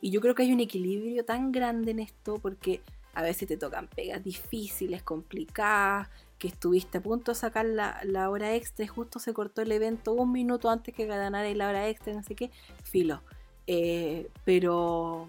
[0.00, 2.82] Y yo creo que hay un equilibrio tan grande en esto porque
[3.14, 6.08] a veces te tocan pegas difíciles, complicadas,
[6.38, 10.12] que estuviste a punto de sacar la, hora extra y justo se cortó el evento
[10.12, 12.50] un minuto antes que ganara la hora extra, no sé qué,
[12.84, 13.22] filo.
[13.66, 15.28] Eh, pero,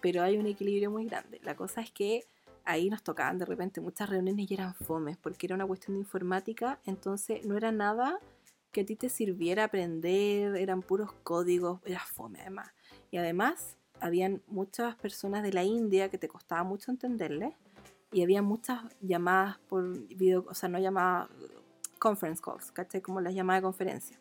[0.00, 1.40] pero hay un equilibrio muy grande.
[1.44, 2.24] La cosa es que
[2.68, 6.00] ahí nos tocaban de repente muchas reuniones y eran fomes, porque era una cuestión de
[6.00, 8.20] informática, entonces no era nada
[8.72, 12.70] que a ti te sirviera aprender, eran puros códigos, era fome además.
[13.10, 17.54] Y además habían muchas personas de la India que te costaba mucho entenderles
[18.12, 21.30] y había muchas llamadas por video, o sea, no llamadas,
[21.98, 23.00] conference calls, ¿cachai?
[23.00, 24.18] Como las llamadas de conferencia.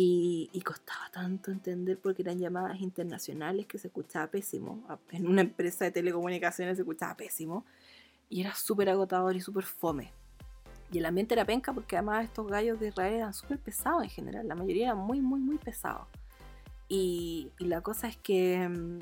[0.00, 4.86] Y, y, costaba tanto entender porque eran llamadas internacionales que se escuchaba pésimo.
[5.10, 7.64] En una empresa de telecomunicaciones se escuchaba pésimo.
[8.30, 10.12] Y era súper agotador y súper fome.
[10.92, 14.10] Y el ambiente era penca porque además estos gallos de Israel eran súper pesados en
[14.10, 14.46] general.
[14.46, 16.06] La mayoría eran muy, muy, muy pesados.
[16.88, 19.00] Y, la cosa es que mm,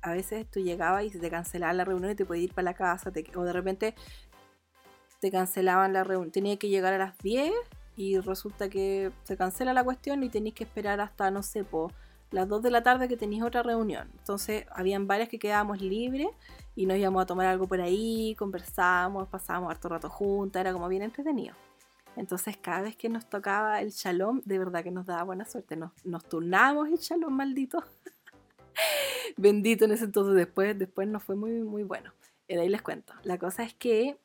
[0.00, 2.64] a veces tú llegabas y se te cancelaba la reunión y te podías ir para
[2.64, 3.94] la casa, o de repente
[5.20, 7.52] te cancelaban la reunión, tenía que llegar a las 10
[7.98, 11.90] y resulta que se cancela la cuestión y tenéis que esperar hasta, no sé, po,
[12.30, 14.08] las 2 de la tarde que tenéis otra reunión.
[14.16, 16.28] Entonces, habían varias que quedábamos libres
[16.76, 20.86] y nos íbamos a tomar algo por ahí, conversábamos, pasábamos harto rato juntas, era como
[20.88, 21.56] bien entretenido.
[22.14, 25.76] Entonces cada vez que nos tocaba el shalom, de verdad que nos daba buena suerte.
[25.76, 27.82] Nos, nos turnábamos el shalom maldito.
[29.36, 30.36] Bendito en ese entonces.
[30.36, 32.12] Después, después nos fue muy, muy bueno.
[32.46, 33.12] Y de ahí les cuento.
[33.24, 34.18] La cosa es que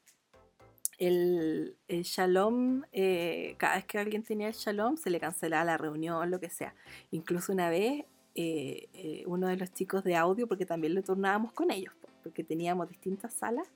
[0.97, 5.77] el, el shalom, eh, cada vez que alguien tenía el shalom, se le cancelaba la
[5.77, 6.75] reunión, lo que sea.
[7.11, 8.05] Incluso una vez,
[8.35, 11.93] eh, eh, uno de los chicos de audio, porque también lo turnábamos con ellos,
[12.23, 13.67] porque teníamos distintas salas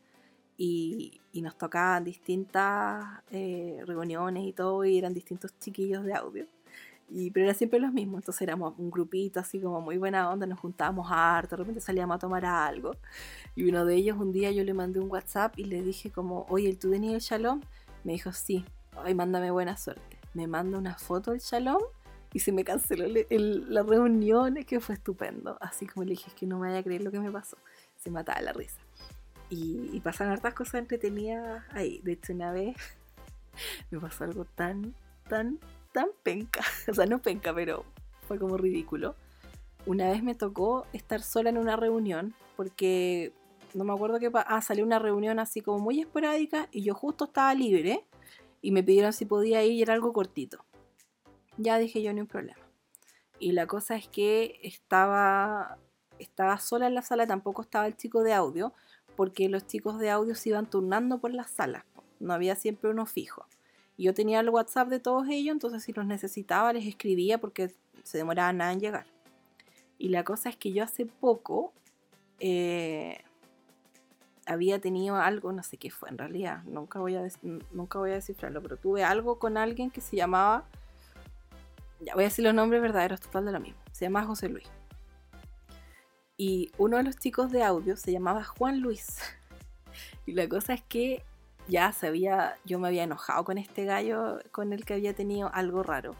[0.57, 6.47] y, nos tocaban distintas eh, reuniones y todo, y eran distintos chiquillos de audio.
[7.09, 10.45] Y, pero era siempre los mismos, entonces éramos un grupito así como muy buena onda,
[10.45, 12.91] nos juntábamos harto, de repente salíamos a tomar algo.
[13.55, 16.45] Y uno de ellos un día yo le mandé un WhatsApp y le dije como,
[16.49, 17.61] oye, ¿tú tenías el shalom?
[18.03, 18.65] Me dijo, sí,
[19.03, 20.17] ay, mándame buena suerte.
[20.33, 21.81] Me manda una foto del shalom
[22.33, 25.57] y se me canceló la reunión, que fue estupendo.
[25.61, 27.57] Así como le dije, es que no me vaya a creer lo que me pasó.
[27.95, 28.79] Se mataba la risa.
[29.49, 32.01] Y, pasan hartas cosas entretenidas ahí.
[32.03, 32.75] De hecho, una vez
[33.91, 34.93] me pasó algo tan,
[35.29, 35.59] tan,
[35.97, 36.61] tan penca.
[36.91, 37.83] O sea, no penca, pero
[38.27, 39.15] fue como ridículo.
[39.87, 43.33] Una vez me tocó estar sola en una reunión porque
[43.73, 47.25] no me acuerdo qué ah, salió una reunión así como muy esporádica y yo justo
[47.25, 48.05] estaba libre
[48.61, 50.63] y me pidieron si podía ir y era algo cortito.
[51.57, 52.61] Ya dije yo, ni un problema.
[53.39, 55.79] Y la cosa es que estaba,
[56.19, 58.71] estaba sola en la sala, tampoco estaba el chico de audio,
[59.15, 61.85] porque los chicos de audio se iban turnando por las salas,
[62.19, 63.47] no había siempre uno fijo.
[63.97, 67.71] Yo tenía el WhatsApp de todos ellos, entonces si los necesitaba les escribía porque
[68.03, 69.07] se demoraba nada en llegar.
[69.97, 71.73] Y la cosa es que yo hace poco
[72.39, 73.23] eh,
[74.45, 77.27] había tenido algo, no sé qué fue en realidad, nunca voy, a
[77.71, 80.65] nunca voy a descifrarlo, pero tuve algo con alguien que se llamaba,
[81.99, 84.69] ya voy a decir los nombres verdaderos, total de lo mismo, se llama José Luis.
[86.37, 89.17] Y uno de los chicos de audio se llamaba Juan Luis.
[90.27, 91.23] Y la cosa es que
[91.67, 95.83] ya sabía, yo me había enojado con este gallo con el que había tenido algo
[95.83, 96.15] raro.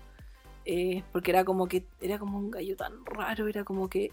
[0.66, 4.12] Eh, porque era como que era como un gallo tan raro, era como que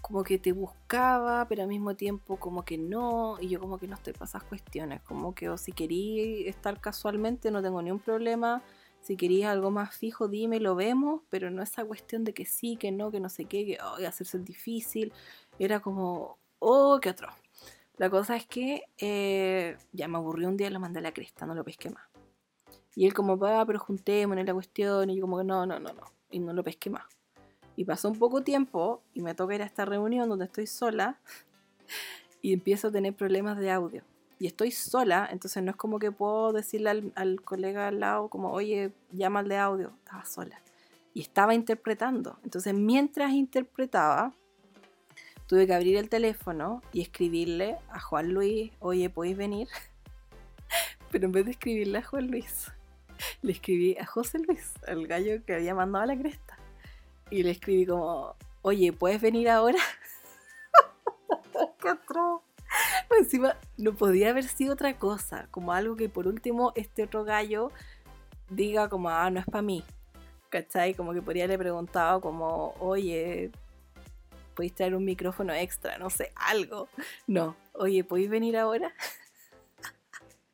[0.00, 3.88] como que te buscaba, pero al mismo tiempo como que no, y yo como que
[3.88, 7.98] no estoy para cuestiones, como que o si quería estar casualmente no tengo ni un
[7.98, 8.62] problema,
[9.06, 12.76] si querías algo más fijo, dime, lo vemos, pero no esa cuestión de que sí,
[12.76, 15.12] que no, que no sé qué, que oh, hacerse difícil.
[15.60, 17.28] Era como, oh, qué otro.
[17.98, 21.46] La cosa es que eh, ya me aburrió un día lo mandé a la cresta,
[21.46, 22.04] no lo pesqué más.
[22.94, 25.10] Y él como, va, pero juntémonos la cuestión.
[25.10, 26.02] Y yo como no, no, no, no.
[26.30, 27.04] Y no lo pesqué más.
[27.76, 31.20] Y pasó un poco tiempo y me toca ir a esta reunión donde estoy sola
[32.42, 34.02] y empiezo a tener problemas de audio.
[34.38, 38.28] Y estoy sola, entonces no es como que puedo decirle al, al colega al lado
[38.28, 39.92] como, oye, llama al de audio.
[40.04, 40.60] Estaba sola.
[41.12, 42.38] Y estaba interpretando.
[42.44, 44.34] Entonces mientras interpretaba,
[45.46, 49.68] tuve que abrir el teléfono y escribirle a Juan Luis, oye, ¿podéis venir?
[51.10, 52.70] Pero en vez de escribirle a Juan Luis,
[53.42, 56.58] le escribí a José Luis, el gallo que había mandado a la cresta.
[57.30, 59.78] Y le escribí como, oye, ¿puedes venir ahora?
[61.80, 62.42] ¡Qué atroz!
[63.18, 67.70] Encima, no podía haber sido otra cosa, como algo que por último este otro gallo
[68.50, 69.84] diga como, ah, no es para mí.
[70.50, 70.94] ¿Cachai?
[70.94, 73.50] Como que podría haberle preguntado como, oye,
[74.56, 75.98] ¿podéis traer un micrófono extra?
[75.98, 76.88] No sé, algo.
[77.28, 78.92] No, oye, ¿podéis venir ahora?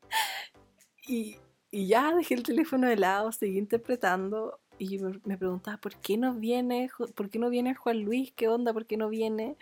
[1.09, 1.39] y,
[1.71, 6.35] y ya dejé el teléfono de lado, seguí interpretando y me, preguntaba, ¿por qué no
[6.35, 6.91] viene?
[7.15, 8.33] ¿Por qué no viene Juan Luis?
[8.33, 8.73] ¿Qué onda?
[8.73, 9.57] ¿Por qué no viene?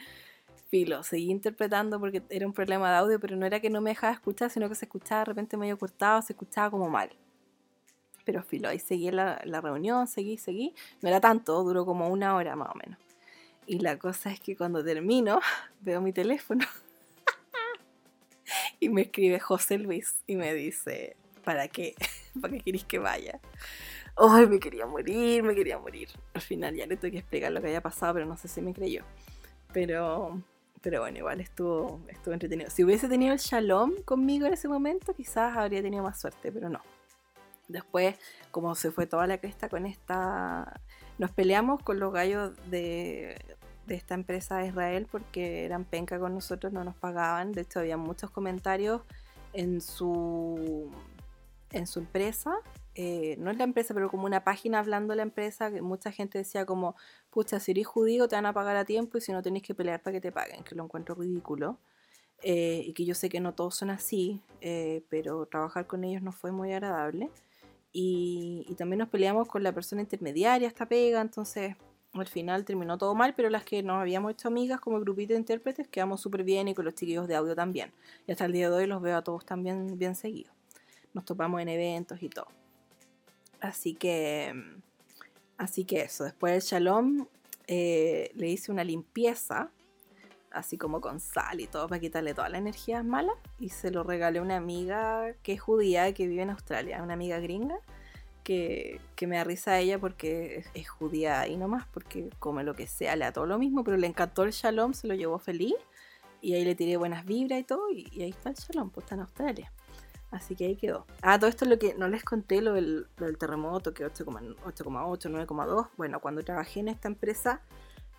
[0.69, 3.91] Filo, seguí interpretando porque era un problema de audio, pero no era que no me
[3.91, 7.11] dejaba escuchar, sino que se escuchaba de repente medio cortado, se escuchaba como mal.
[8.25, 10.75] Pero filo, ahí seguí la, la reunión, seguí, seguí.
[11.03, 12.99] No era tanto, duró como una hora más o menos.
[13.71, 15.39] Y la cosa es que cuando termino,
[15.81, 16.67] veo mi teléfono
[18.81, 21.95] y me escribe José Luis y me dice, ¿para qué?
[22.41, 23.39] ¿Para qué queréis que vaya?
[24.17, 26.09] Ay, me quería morir, me quería morir.
[26.35, 28.61] Al final ya le tuve que explicar lo que había pasado, pero no sé si
[28.61, 29.05] me creyó.
[29.73, 30.43] Pero,
[30.81, 32.71] pero bueno, igual estuvo, estuvo entretenido.
[32.71, 36.69] Si hubiese tenido el shalom conmigo en ese momento, quizás habría tenido más suerte, pero
[36.69, 36.83] no.
[37.69, 38.17] Después,
[38.51, 40.81] como se fue toda la cresta con esta...
[41.19, 43.37] Nos peleamos con los gallos de,
[43.91, 47.53] de esta empresa de Israel porque eran penca con nosotros, no nos pagaban.
[47.53, 49.03] De hecho, había muchos comentarios
[49.53, 50.91] en su
[51.73, 52.57] en su empresa,
[52.97, 56.11] eh, no es la empresa, pero como una página hablando de la empresa, que mucha
[56.11, 56.97] gente decía como,
[57.31, 59.75] pucha, si eres judío te van a pagar a tiempo y si no tenéis que
[59.75, 61.79] pelear para que te paguen, que lo encuentro ridículo.
[62.43, 66.23] Eh, y que yo sé que no todos son así, eh, pero trabajar con ellos
[66.23, 67.31] no fue muy agradable.
[67.93, 71.77] Y, y, también nos peleamos con la persona intermediaria, esta pega, entonces
[72.13, 75.39] al final terminó todo mal, pero las que nos habíamos hecho amigas como grupito de
[75.39, 77.93] intérpretes quedamos súper bien y con los chiquillos de audio también.
[78.27, 80.53] Y hasta el día de hoy los veo a todos también bien seguidos
[81.13, 82.49] nos topamos en eventos y todo.
[83.61, 84.55] Así que,
[85.59, 87.27] así que eso, después del shalom
[87.67, 89.71] eh, le hice una limpieza,
[90.51, 94.03] así como con sal y todo, para quitarle toda la energía mala, y se lo
[94.03, 97.79] regalé a una amiga que es judía, que vive en Australia, una amiga gringa,
[99.15, 102.87] que, me da risa a ella porque es, judía y nomás, porque come lo que
[102.87, 105.75] sea, le da todo lo mismo, pero le encantó el shalom, se lo llevó feliz,
[106.41, 109.15] y ahí le tiré buenas vibras y todo, y, ahí está el shalom, pues está
[109.15, 109.73] en Australia.
[110.33, 111.07] Así que ahí quedó.
[111.23, 113.09] Ah, todo esto es lo que no les conté, lo del,
[113.39, 115.89] terremoto, que 8,8, 9,2.
[115.97, 117.63] Bueno, cuando trabajé en esta empresa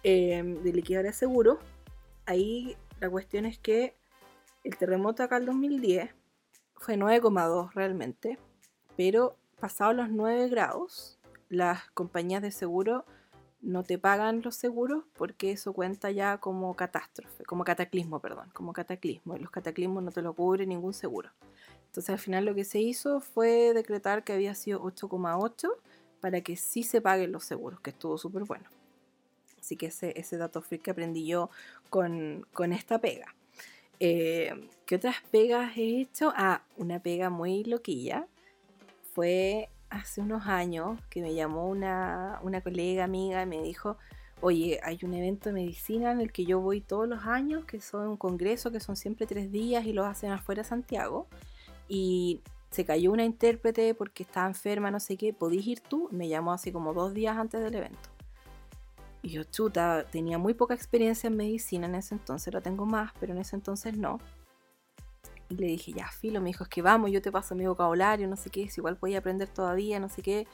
[0.04, 1.60] em, de liquidar de seguro,
[2.26, 3.96] ahí la cuestión es que
[4.64, 6.14] el terremoto acá el 2010
[6.76, 8.38] fue 9,2 realmente,
[8.98, 13.06] pero pasados los 9 grados, las compañías de seguro
[13.62, 18.74] no te pagan los seguros porque eso cuenta ya como catástrofe, como cataclismo, perdón, como
[18.74, 19.38] cataclismo.
[19.38, 21.30] Y los cataclismos no te lo cubre ningún seguro.
[21.86, 25.70] Entonces al final lo que se hizo fue decretar que había sido 8,8
[26.20, 28.66] para que sí se paguen los seguros, que estuvo súper bueno.
[29.60, 31.52] Así que ese, dato freak que aprendí yo
[31.92, 33.36] con, esta pega.
[34.00, 36.34] Eh, ¿Qué otras pegas he hecho?
[36.36, 38.28] Ah, una pega muy loquilla.
[39.14, 43.98] Fue hace unos años que me llamó una, una colega amiga y me dijo,
[44.40, 47.80] oye, hay un evento de medicina en el que yo voy todos los años, que
[47.80, 51.28] son un congreso, que son siempre tres días y los hacen afuera de Santiago
[51.88, 56.08] y se cayó una intérprete porque estaba enferma, no sé qué, ¿podís ir tú?
[56.12, 58.10] Me llamó así como dos días antes del evento.
[59.22, 63.12] Y yo, chuta, tenía muy poca experiencia en medicina en ese entonces, la tengo más,
[63.20, 64.20] pero en ese entonces no.
[65.58, 68.36] Le dije, ya, filo, me dijo, es que vamos, yo te paso mi vocabulario, no
[68.36, 70.48] sé qué, si igual podía aprender todavía, no sé qué.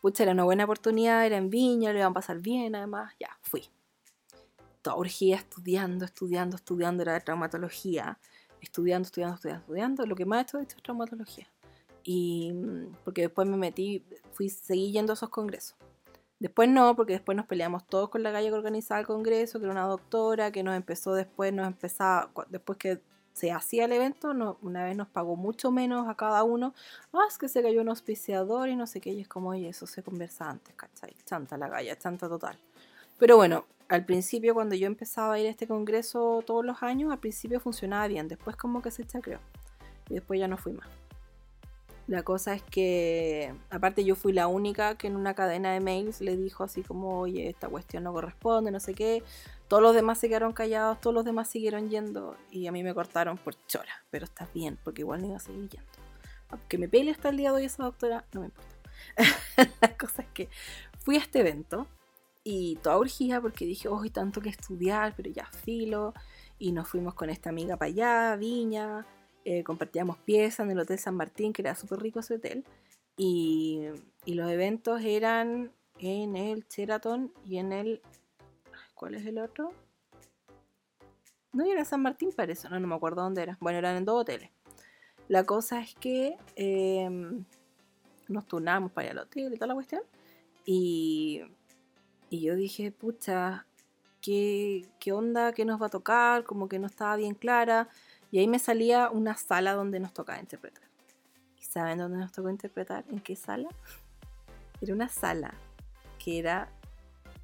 [0.00, 3.38] Pucha, era una buena oportunidad, era en Viña, le iban a pasar bien, además, ya,
[3.42, 3.68] fui.
[4.82, 8.18] Toda urgía, estudiando, estudiando, estudiando, era de traumatología
[8.60, 10.06] estudiando, estudiando, estudiando, estudiando.
[10.06, 11.48] Lo que más he hecho es traumatología.
[12.02, 15.76] Y mm, porque después me metí, fui, seguí yendo a esos congresos.
[16.38, 19.64] Después no, porque después nos peleamos todos con la calle que organizaba el congreso, que
[19.64, 23.00] era una doctora, que nos empezó después, nos empezaba, después que
[23.36, 26.72] se hacía el evento, no, una vez nos pagó mucho menos a cada uno.
[27.12, 29.68] Ah, es que se cayó un auspiciador y no sé qué, y es como, oye,
[29.68, 31.14] eso se conversa antes, ¿cachai?
[31.26, 32.58] Chanta la galla, chanta total.
[33.18, 37.12] Pero bueno, al principio cuando yo empezaba a ir a este congreso todos los años,
[37.12, 39.38] al principio funcionaba bien, después como que se chacreó
[40.08, 40.88] y después ya no fui más.
[42.06, 46.22] La cosa es que, aparte yo fui la única que en una cadena de mails
[46.22, 49.22] le dijo así como, oye, esta cuestión no corresponde, no sé qué.
[49.68, 52.94] Todos los demás se quedaron callados, todos los demás siguieron yendo y a mí me
[52.94, 55.88] cortaron por chora, pero está bien, porque igual no iba a seguir yendo.
[56.48, 58.76] Aunque me pele hasta el día de hoy esa doctora, no me importa.
[59.80, 60.48] la cosa es que
[61.00, 61.86] fui a este evento
[62.48, 66.14] y toda urgía porque dije, oh, tanto que estudiar, pero ya filo.
[66.60, 69.04] Y nos fuimos con esta amiga para allá, Viña,
[69.44, 72.64] eh, compartíamos piezas en el Hotel San Martín, que era súper rico ese hotel.
[73.16, 73.86] Y,
[74.24, 78.00] y, los eventos eran en el Sheraton y en el...
[78.96, 79.72] ¿Cuál es el otro?
[81.52, 83.56] No era San Martín, parece, no, no me acuerdo dónde era.
[83.60, 84.50] Bueno, eran en dos hoteles.
[85.28, 87.44] La cosa es que em,
[88.26, 90.02] nos turnamos para ir al hotel y toda la cuestión.
[90.64, 91.44] Y
[92.28, 93.66] y yo dije, pucha,
[94.20, 95.52] ¿qué, ¿qué onda?
[95.52, 96.44] ¿Qué nos va a tocar?
[96.44, 97.88] Como que no estaba bien clara.
[98.32, 100.82] Y ahí me salía una sala donde nos tocaba interpretar.
[101.58, 103.04] ¿Y saben dónde nos tocó interpretar?
[103.10, 103.68] ¿En qué sala?
[104.80, 105.54] Era una sala
[106.18, 106.68] que era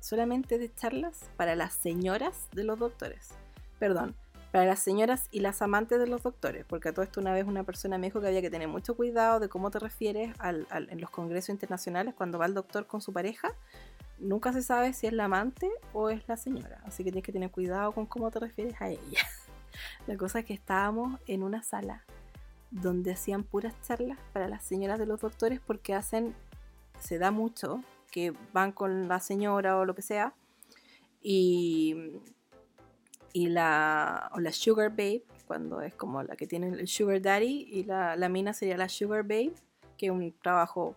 [0.03, 3.31] solamente de charlas para las señoras de los doctores.
[3.79, 4.15] Perdón,
[4.51, 7.47] para las señoras y las amantes de los doctores, porque a todo esto una vez
[7.47, 11.01] una persona me dijo que había que tener mucho cuidado de cómo te refieres en
[11.01, 13.53] los congresos internacionales cuando va el doctor con su pareja,
[14.19, 17.33] nunca se sabe si es la amante o es la señora, así que tienes que
[17.33, 19.21] tener cuidado con cómo te refieres a ella.
[20.07, 22.05] La cosa es que estábamos en una sala
[22.71, 26.35] donde hacían puras charlas para las señoras de los doctores porque hacen,
[26.99, 27.83] se da mucho,
[28.13, 30.35] que van con la señora o lo que sea,
[31.21, 32.21] y,
[33.33, 37.67] y la, o la sugar babe, cuando es como la que tiene el sugar daddy,
[37.73, 39.53] y la, la mina sería la sugar babe,
[39.97, 40.95] que es un trabajo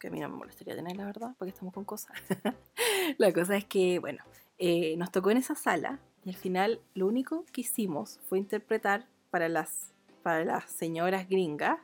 [0.00, 2.16] que a mí no me molestaría tener, la verdad, porque estamos con cosas.
[3.18, 4.24] la cosa es que, bueno,
[4.58, 9.06] eh, nos tocó en esa sala y al final lo único que hicimos fue interpretar
[9.30, 9.92] para las,
[10.22, 11.78] para las señoras gringas,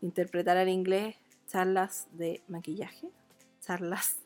[0.00, 1.16] interpretar al inglés
[1.46, 3.10] charlas de maquillaje,
[3.62, 4.18] charlas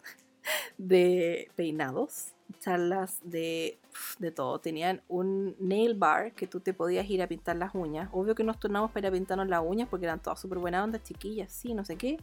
[0.79, 3.79] de peinados, charlas de,
[4.19, 4.59] de todo.
[4.59, 8.09] Tenían un nail bar que tú te podías ir a pintar las uñas.
[8.13, 10.83] Obvio que nos tornamos para ir a pintarnos las uñas porque eran todas súper buenas
[10.83, 12.19] ondas, chiquillas, sí, no sé qué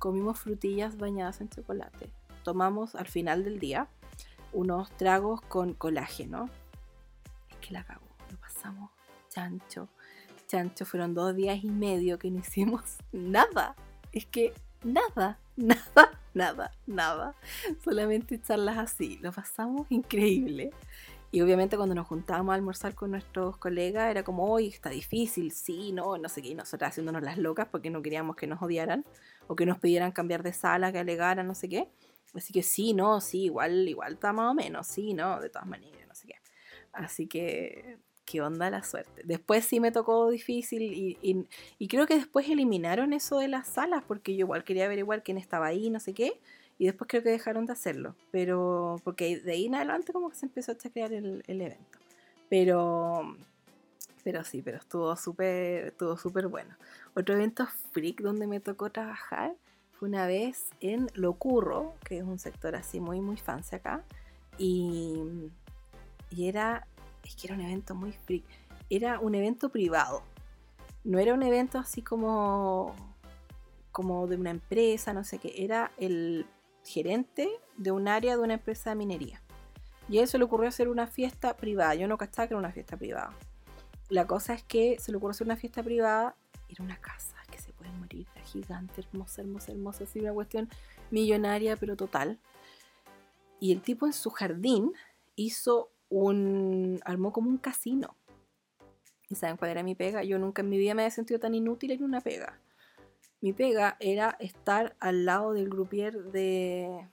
[0.00, 2.10] comimos frutillas bañadas en chocolate.
[2.42, 3.86] Tomamos al final del día
[4.52, 6.48] unos tragos con colágeno.
[7.50, 8.90] Es que la cagó, lo pasamos
[9.28, 9.88] chancho.
[10.48, 13.76] Chancho, fueron dos días y medio que no hicimos nada.
[14.10, 17.34] Es que nada, nada, nada, nada.
[17.84, 19.18] Solamente charlas así.
[19.22, 20.72] Lo pasamos increíble.
[21.32, 25.52] Y obviamente cuando nos juntábamos a almorzar con nuestros colegas era como, hoy está difícil,
[25.52, 28.60] sí, no, no sé qué, y nosotras haciéndonos las locas porque no queríamos que nos
[28.60, 29.04] odiaran
[29.46, 31.88] o que nos pidieran cambiar de sala, que alegaran, no sé qué.
[32.34, 35.68] Así que sí, no, sí, igual, igual está más o menos, sí, no, de todas
[35.68, 36.34] maneras, no sé qué.
[36.92, 37.98] Así que,
[38.30, 39.22] qué onda la suerte.
[39.24, 41.46] Después sí me tocó difícil y,
[41.78, 45.38] y creo que después eliminaron eso de las salas porque yo igual quería averiguar quién
[45.38, 46.40] estaba ahí, no sé qué
[46.80, 50.36] y después creo que dejaron de hacerlo, pero porque de ahí en adelante como que
[50.36, 51.98] se empezó a crear el, evento.
[52.48, 53.36] Pero,
[54.24, 56.74] pero sí, pero estuvo súper estuvo súper bueno.
[57.12, 59.54] Otro evento freak donde me tocó trabajar
[59.92, 64.02] fue una vez en Locurro, que es un sector así muy, muy fancy acá.
[64.56, 65.18] Y,
[66.30, 66.86] y era,
[67.24, 68.44] es que era un evento muy freak.
[68.88, 70.22] Era un evento privado.
[71.04, 72.94] No era un evento así como,
[73.92, 75.54] como de una empresa, no sé qué.
[75.56, 76.46] Era el
[76.84, 79.40] gerente de un área de una empresa de minería.
[80.08, 81.94] Y a él se le ocurrió hacer una fiesta privada.
[81.94, 83.32] Yo no cachaba que era una fiesta privada.
[84.08, 86.34] La cosa es que se le ocurrió hacer una fiesta privada.
[86.68, 88.26] Era una casa que se puede morir.
[88.34, 90.04] Era gigante, hermosa, hermosa, hermosa.
[90.04, 90.68] Así una cuestión
[91.10, 92.40] millonaria, pero total.
[93.60, 94.92] Y el tipo en su jardín
[95.36, 97.00] hizo un.
[97.04, 98.16] armó como un casino.
[99.28, 100.22] ¿Y saben cuál era mi pega?
[100.24, 102.60] Yo nunca en mi vida me había sentido tan inútil en una pega
[103.40, 107.08] mi pega era estar al lado del grupier de.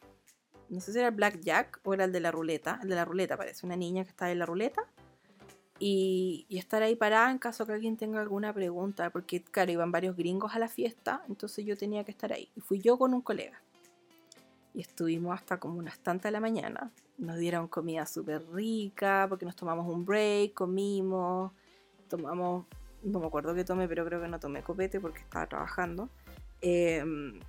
[0.69, 2.79] No sé si era el Blackjack o era el de la ruleta.
[2.83, 4.83] El de la ruleta parece, una niña que está en la ruleta.
[5.79, 9.09] Y, y, estar ahí parada en caso que alguien tenga alguna pregunta.
[9.09, 12.49] Porque, claro, iban varios gringos a la fiesta, entonces yo tenía que estar ahí.
[12.55, 13.61] Y fui yo con un colega.
[14.77, 16.91] Y estuvimos hasta como unas tantas de la mañana.
[17.17, 21.51] Nos dieron comida súper rica porque nos tomamos un break, comimos,
[22.07, 22.65] tomamos
[23.03, 26.09] no me acuerdo que tomé, pero creo que no tomé copete porque estaba trabajando.
[26.61, 27.39] Em,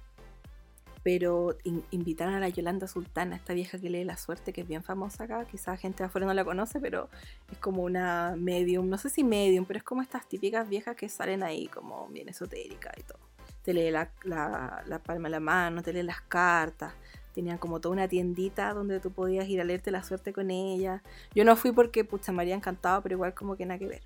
[1.02, 1.56] pero
[1.90, 5.24] invitaron a la Yolanda Sultana, esta vieja que lee la suerte, que es bien famosa
[5.24, 5.44] acá.
[5.46, 7.09] Quizás gente de afuera no la conoce, pero
[7.50, 11.09] es como una medium, no sé si medium, pero es como estas típicas viejas que
[11.09, 13.20] salen ahí como bien esotérica y todo.
[13.62, 16.92] Te lee la, la palma de la mano, te lee las cartas.
[17.39, 21.05] Tenían como toda una tiendita donde tú podías ir a leerte la suerte con ella.
[21.36, 24.02] Yo no fui porque, pucha, me había encantado, pero igual como que nada que ver.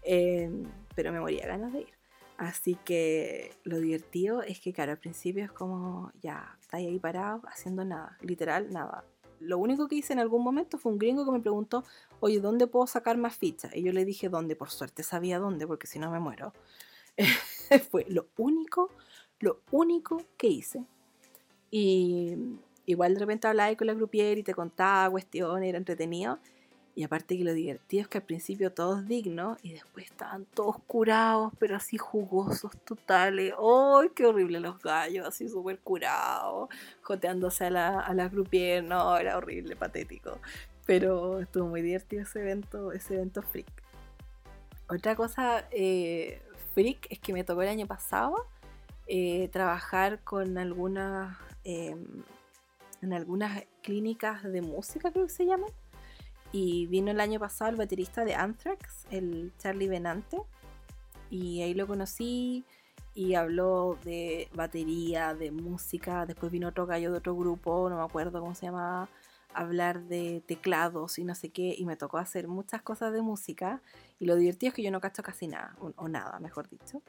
[0.00, 1.92] Em, pero me moría ganas de ir.
[2.38, 7.42] Así que lo divertido es que, claro, al principio es como, ya, estáis ahí parado
[7.48, 9.04] haciendo nada, literal, nada.
[9.40, 11.84] Lo único que hice en algún momento fue un gringo que me preguntó,
[12.20, 13.76] oye, ¿dónde puedo sacar más fichas?
[13.76, 14.56] Y yo le dije, ¿dónde?
[14.56, 16.54] Por suerte sabía dónde, porque si no me muero.
[17.90, 18.88] fue lo único,
[19.38, 20.86] lo único que hice.
[21.70, 22.36] Y
[22.90, 26.38] igual de repente hablaba con la grupier y te contaba cuestiones, era entretenido.
[26.94, 30.76] Y aparte que lo divertido es que al principio todos dignos y después estaban todos
[30.86, 33.54] curados, pero así jugosos totales.
[33.58, 35.26] ¡Ay, qué horrible los gallos!
[35.26, 36.68] Así súper curados,
[37.02, 38.82] joteándose a la, a la grupier.
[38.82, 40.38] No, era horrible, patético.
[40.84, 43.70] Pero estuvo muy divertido ese evento, ese evento freak.
[44.88, 46.42] Otra cosa eh,
[46.74, 48.46] freak es que me tocó el año pasado
[49.06, 52.22] eh, trabajar con algunas, em,
[53.02, 55.70] en algunas clínicas de música, creo que se llaman
[56.52, 60.38] y vino el año pasado el baterista de Anthrax, el Charlie Benante.
[61.30, 62.64] Y ahí lo conocí
[63.14, 66.26] y habló de batería, de música.
[66.26, 69.08] Después vino otro gallo de otro grupo, no me acuerdo cómo se llamaba,
[69.54, 71.74] hablar de teclados y no sé qué.
[71.78, 73.80] Y me tocó hacer muchas cosas de música.
[74.18, 77.00] Y lo divertido es que yo no cacho casi nada, o, nada, mejor dicho.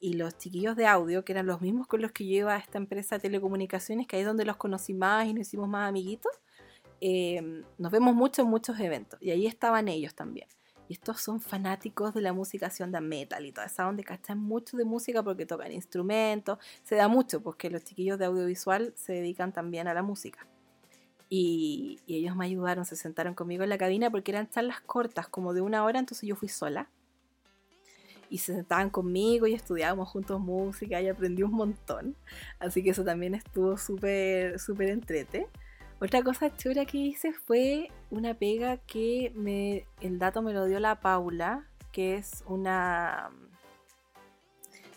[0.00, 2.58] Y los chiquillos de audio, que eran los mismos con los que yo iba a
[2.58, 5.88] esta empresa de telecomunicaciones, que ahí es donde los conocí más y nos hicimos más
[5.88, 6.32] amiguitos
[7.00, 10.48] Em, nos vemos mucho en muchos eventos y ahí estaban ellos también.
[10.88, 14.38] Y estos son fanáticos de la música así onda metal y toda esa donde cachan
[14.38, 16.58] mucho de música porque tocan instrumentos.
[16.82, 20.46] Se da mucho porque los chiquillos de audiovisual se dedican también a la música.
[21.28, 25.28] Y, y, ellos me ayudaron, se sentaron conmigo en la cabina porque eran charlas cortas,
[25.28, 26.88] como de una hora, entonces yo fui sola.
[28.30, 32.14] Y se sentaban conmigo y estudiábamos juntos música y aprendí un montón.
[32.58, 35.46] Así que eso también estuvo súper, súper entrete.
[36.00, 40.78] Otra cosa chura que hice fue una pega que me, el dato me lo dio
[40.78, 43.30] la Paula, que es una,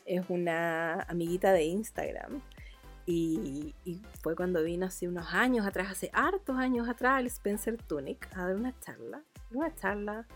[0.06, 2.42] es una amiguita de Instagram.
[3.08, 3.74] Y,
[4.22, 8.46] fue cuando vino hace unos años atrás, hace hartos años atrás, el Spencer Tunic a
[8.46, 9.24] dar una charla.
[9.52, 10.28] Una charla.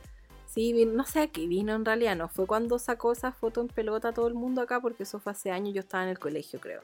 [0.46, 3.68] Sí, no sé a qué vino en realidad, no fue cuando sacó esa foto en
[3.68, 6.60] pelota todo el mundo acá, porque eso fue hace años, yo estaba en el colegio,
[6.62, 6.82] creo.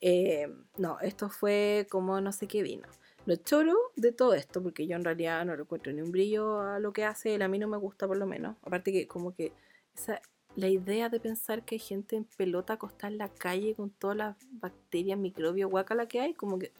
[0.00, 0.48] Eh,
[0.78, 2.88] no, esto fue como no sé qué vino.
[3.24, 6.60] Lo choro de todo esto, porque yo en realidad no le encuentro ni un brillo
[6.60, 8.56] a lo que hace, él a mí no me gusta por lo menos.
[8.62, 9.52] Aparte que como que
[9.94, 10.20] esa,
[10.56, 14.16] la idea de pensar que hay gente en pelota acostada en la calle con todas
[14.16, 16.72] las bacterias, microbios, guacala que hay, como que...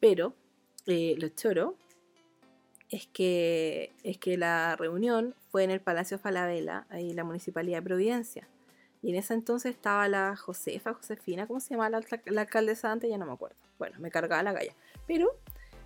[0.00, 0.34] Pero
[0.86, 1.76] eh, lo choro
[2.90, 7.78] es que, es que la reunión fue en el Palacio Falabella, ahí en la Municipalidad
[7.78, 8.48] de Providencia.
[9.02, 13.08] Y en ese entonces estaba la Josefa, Josefina, ¿cómo se llama la, la alcaldesa antes?
[13.08, 13.56] Ya no me acuerdo.
[13.78, 14.74] Bueno, me cargaba la calle.
[15.06, 15.30] Pero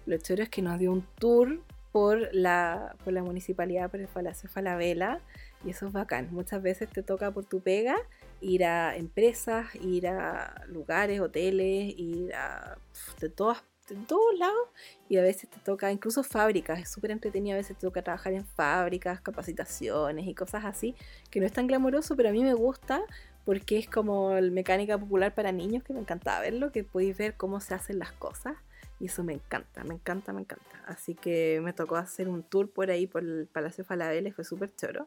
[0.07, 1.61] lo chévere es que nos dio un tour
[1.93, 5.21] por la, por la municipalidad, por el Palacio Falabella,
[5.65, 6.29] y eso es bacán.
[6.33, 7.97] Muchas veces te toca por tu pega
[8.41, 12.79] ir a empresas, ir a lugares, hoteles, ir a
[13.21, 14.69] de, todas, de todos lados,
[15.09, 16.79] y a veces te toca incluso fábricas.
[16.79, 20.95] Es súper entretenido, a veces te toca trabajar en fábricas, capacitaciones y cosas así,
[21.31, 23.03] que no es tan glamoroso, pero a mí me gusta
[23.45, 27.37] porque es como el mecánica popular para niños, que me encantaba verlo, que podéis ver
[27.37, 28.57] cómo se hacen las cosas.
[29.01, 30.83] Y eso me encanta, me encanta, me encanta.
[30.87, 34.75] Así que me tocó hacer un tour por ahí, por el Palacio Falabella, fue súper
[34.75, 35.07] choro.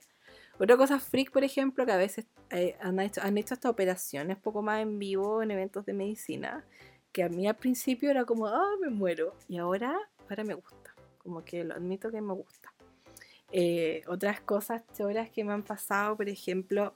[0.59, 4.37] Otra cosa freak, por ejemplo, que a veces eh, han, hecho, han hecho estas operaciones
[4.37, 6.65] poco más en vivo en eventos de medicina,
[7.17, 9.33] que a mí al principio era como, ah, me muero.
[9.49, 10.93] Y ahora, para me gusta.
[11.17, 12.71] Como que lo admito que me gusta.
[13.51, 16.93] Eh, otras cosas choras que me han pasado, por ejemplo,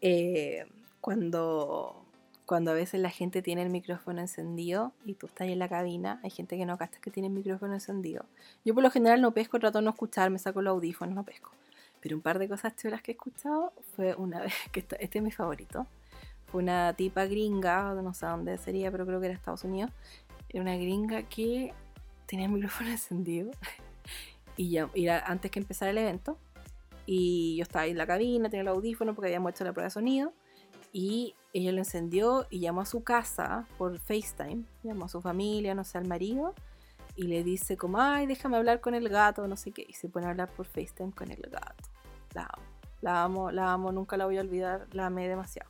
[0.00, 0.66] eh,
[1.00, 2.06] cuando
[2.46, 6.20] cuando a veces la gente tiene el micrófono encendido y tú estás en la cabina,
[6.22, 8.26] hay gente que no casta que tiene el micrófono encendido.
[8.64, 11.24] Yo por lo general no pesco, trato de no escuchar, me saco los audífonos, no
[11.24, 11.50] pesco.
[12.00, 15.22] Pero un par de cosas chulas que he escuchado fue una vez, que este es
[15.24, 15.88] mi favorito,
[16.54, 19.90] una tipa gringa, no sé dónde sería, pero creo que era Estados Unidos,
[20.48, 21.74] era una gringa que
[22.26, 23.50] tenía el micrófono encendido
[24.56, 26.38] y ya era antes que empezara el evento.
[27.06, 29.90] Y yo estaba en la cabina, tenía el audífono porque habíamos hecho la prueba de
[29.90, 30.32] sonido.
[30.92, 35.74] Y ella lo encendió y llamó a su casa por FaceTime, llamó a su familia,
[35.74, 36.54] no sé, al marido,
[37.16, 40.08] y le dice como, ay, déjame hablar con el gato, no sé qué, y se
[40.08, 41.90] pone a hablar por FaceTime con el gato.
[42.32, 42.62] La amo,
[43.00, 45.68] la amo, la amo, nunca la voy a olvidar, la amé demasiado.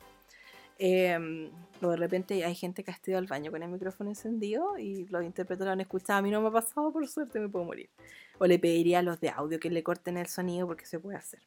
[0.77, 1.49] Eh,
[1.81, 5.05] o de repente hay gente que ha estado al baño con el micrófono encendido y
[5.07, 6.19] los intérpretes lo han escuchado.
[6.19, 7.89] A mí no me ha pasado, por suerte me puedo morir.
[8.39, 11.17] O le pediría a los de audio que le corten el sonido porque se puede
[11.17, 11.41] hacer.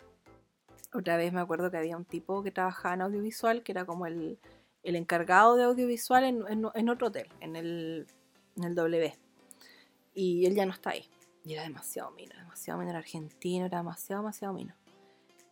[0.92, 4.06] Otra vez me acuerdo que había un tipo que trabajaba en audiovisual, que era como
[4.06, 4.38] el,
[4.82, 8.06] encargado de audiovisual en, otro hotel, en el,
[8.56, 9.14] en el W.
[10.14, 11.04] Y él ya no está ahí.
[11.44, 12.90] Y era demasiado mino, demasiado mino.
[12.90, 14.74] Era argentino, era demasiado, demasiado mino.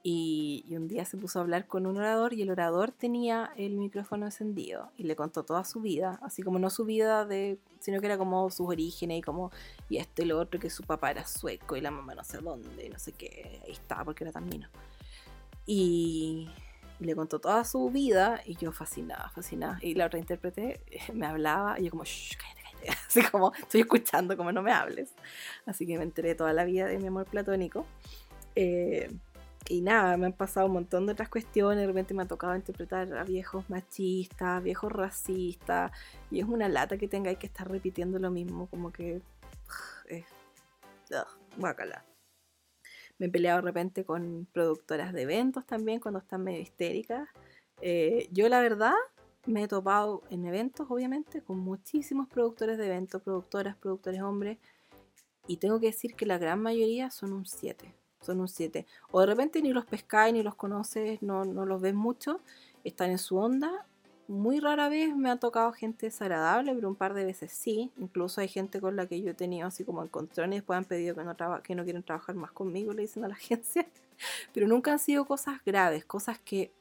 [0.09, 3.77] Y, un día se puso a hablar con un orador y el orador tenía el
[3.77, 7.99] micrófono encendido y le contó toda su vida, así como no su vida de, sino
[7.99, 9.51] que era como sus orígenes y como,
[9.89, 12.39] y esto y lo otro, que su papá era sueco y la mamá no sé
[12.39, 14.69] dónde, y no sé qué, ahí estaba porque era tan mino.
[15.66, 16.49] Y,
[17.01, 19.78] le contó toda su vida y yo fascinada, fascinada.
[19.83, 20.83] Y la otra intérprete
[21.15, 22.99] me hablaba y yo como, Shh, cállate, cállate.
[23.09, 25.11] Así como, estoy escuchando, como no me hables.
[25.66, 27.87] Así que me enteré toda la vida de mi amor platónico.
[28.55, 29.11] Eh,
[29.69, 31.79] y nada, me han pasado un montón de otras cuestiones.
[31.79, 35.93] De repente me ha tocado interpretar a viejos machistas, viejos racistas.
[36.31, 39.23] Y es una lata que tengáis que estar repitiendo lo mismo, como que.
[40.09, 40.25] es.
[41.57, 42.05] guacala.
[43.19, 47.29] Me he peleado de repente con productoras de eventos también cuando están medio histéricas.
[47.81, 48.95] Eh, yo, la verdad,
[49.47, 54.59] me he topado en eventos, obviamente, con muchísimos productores de eventos, productoras, productores hombres.
[55.47, 58.87] Y tengo que decir que la gran mayoría son un 7 son un 7.
[59.11, 62.41] O de repente ni los pescáis ni los conoces, no, no los ves mucho,
[62.85, 63.87] están en su onda.
[64.29, 67.93] Muy rara vez me ha tocado gente desagradable, pero un par de veces sí.
[67.99, 70.85] Incluso hay gente con la que yo he tenido así como encontrones y después han
[70.85, 73.87] pedido que no, que no quieren trabajar más conmigo, le dicen a la agencia.
[74.53, 76.73] Pero nunca han sido cosas graves, cosas que,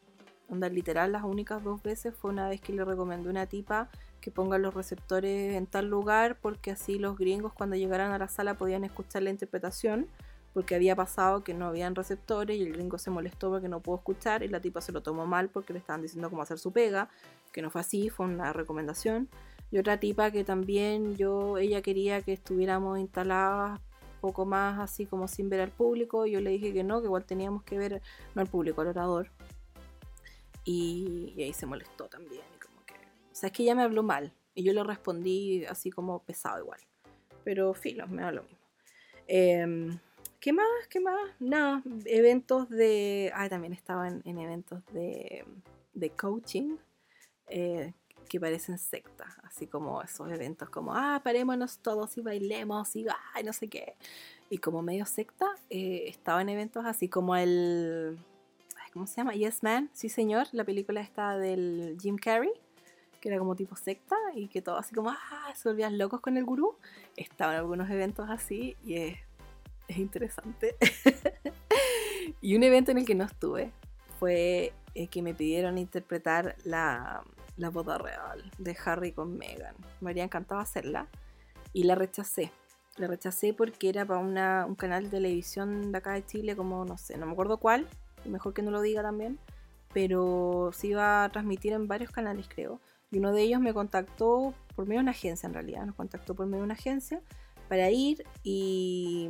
[0.49, 3.89] onda literal, las únicas dos veces fue una vez que le recomendé una tipa
[4.25, 8.27] que ponga los receptores en tal lugar porque así los gringos cuando llegaran a la
[8.27, 10.07] sala podían escuchar la interpretación
[10.55, 13.97] porque había pasado que no habían receptores y el gringo se molestó porque no pudo
[13.97, 16.71] escuchar y la tipa se lo tomó mal porque le estaban diciendo cómo hacer su
[16.71, 17.09] pega,
[17.51, 19.27] que no fue así, fue una recomendación.
[19.69, 23.81] Y otra tipa que también yo, ella quería que estuviéramos instaladas
[24.21, 27.07] poco más así como sin ver al público, y yo le dije que no, que
[27.07, 28.01] igual teníamos que ver,
[28.33, 29.31] no al público, al orador.
[30.63, 33.83] Y, y ahí se molestó también, y como que, o sea, es que ella me
[33.83, 36.79] habló mal, y yo le respondí así como pesado igual.
[37.43, 38.57] Pero filo, me da lo mismo.
[39.27, 39.99] Eh,
[40.45, 40.87] ¿Qué más?
[40.91, 41.31] ¿Qué más?
[41.39, 43.31] No, eventos de...
[43.33, 45.43] Ah, también estaba en, eventos de,
[46.15, 46.75] coaching
[47.47, 47.93] eh,
[48.29, 53.43] que parecen sectas, así como esos eventos como, ah, parémonos todos y bailemos y ay,
[53.43, 53.95] no sé qué.
[54.51, 58.19] Y como medio secta, eh, en eventos así como el...
[58.93, 59.33] ¿Cómo se llama?
[59.33, 62.53] Yes Man, sí señor, la película está del Jim Carrey
[63.19, 66.37] que era como tipo secta y que todo así como, ah, se volvían locos con
[66.37, 66.75] el gurú.
[67.17, 69.17] Estaban algunos eventos así y es
[69.87, 70.75] es interesante.
[72.41, 73.71] y un evento en el que no estuve
[74.19, 77.23] fue eh, que me pidieron interpretar la,
[77.57, 79.75] la boda real de Harry con Meghan.
[80.01, 81.07] Me habría encantado hacerla
[81.73, 82.51] y la rechacé.
[82.97, 86.85] La rechacé porque era para una, un canal de televisión de acá de Chile, como
[86.85, 87.87] no sé, no me acuerdo cuál,
[88.23, 89.37] mejor que no lo diga también,
[89.93, 92.79] pero se iba a transmitir en varios canales, creo.
[93.11, 96.35] Y uno de ellos me contactó por medio de una agencia, en realidad, nos contactó
[96.35, 97.21] por medio de una agencia
[97.67, 99.29] para ir y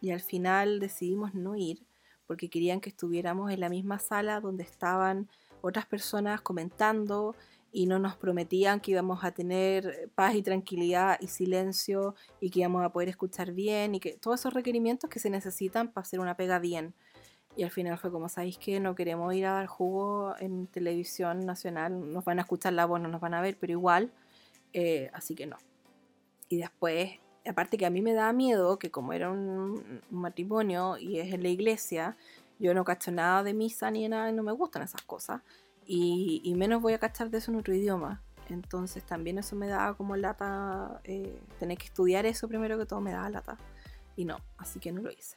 [0.00, 1.86] y al final decidimos no ir
[2.26, 5.28] porque querían que estuviéramos en la misma sala donde estaban
[5.60, 7.34] otras personas comentando
[7.72, 12.60] y no nos prometían que íbamos a tener paz y tranquilidad y silencio y que
[12.60, 16.20] íbamos a poder escuchar bien y que todos esos requerimientos que se necesitan para hacer
[16.20, 16.94] una pega bien.
[17.54, 21.46] Y al final fue como, ¿sabéis que no queremos ir a dar jugo en televisión
[21.46, 22.12] nacional?
[22.12, 24.12] Nos van a escuchar la voz, no nos van a ver, pero igual.
[24.72, 25.56] Eh, así que no.
[26.48, 27.18] Y después
[27.48, 31.42] aparte que a mí me da miedo que como era un, matrimonio y es en
[31.42, 32.16] la iglesia,
[32.58, 35.42] yo no cacho nada de misa ni nada, no me gustan esas cosas.
[35.86, 38.22] Y, menos voy a cachar de eso en otro idioma.
[38.48, 43.00] Entonces también eso me da como lata, eh, tener que estudiar eso primero que todo
[43.00, 43.56] me da lata.
[44.16, 45.36] Y no, así que no lo hice.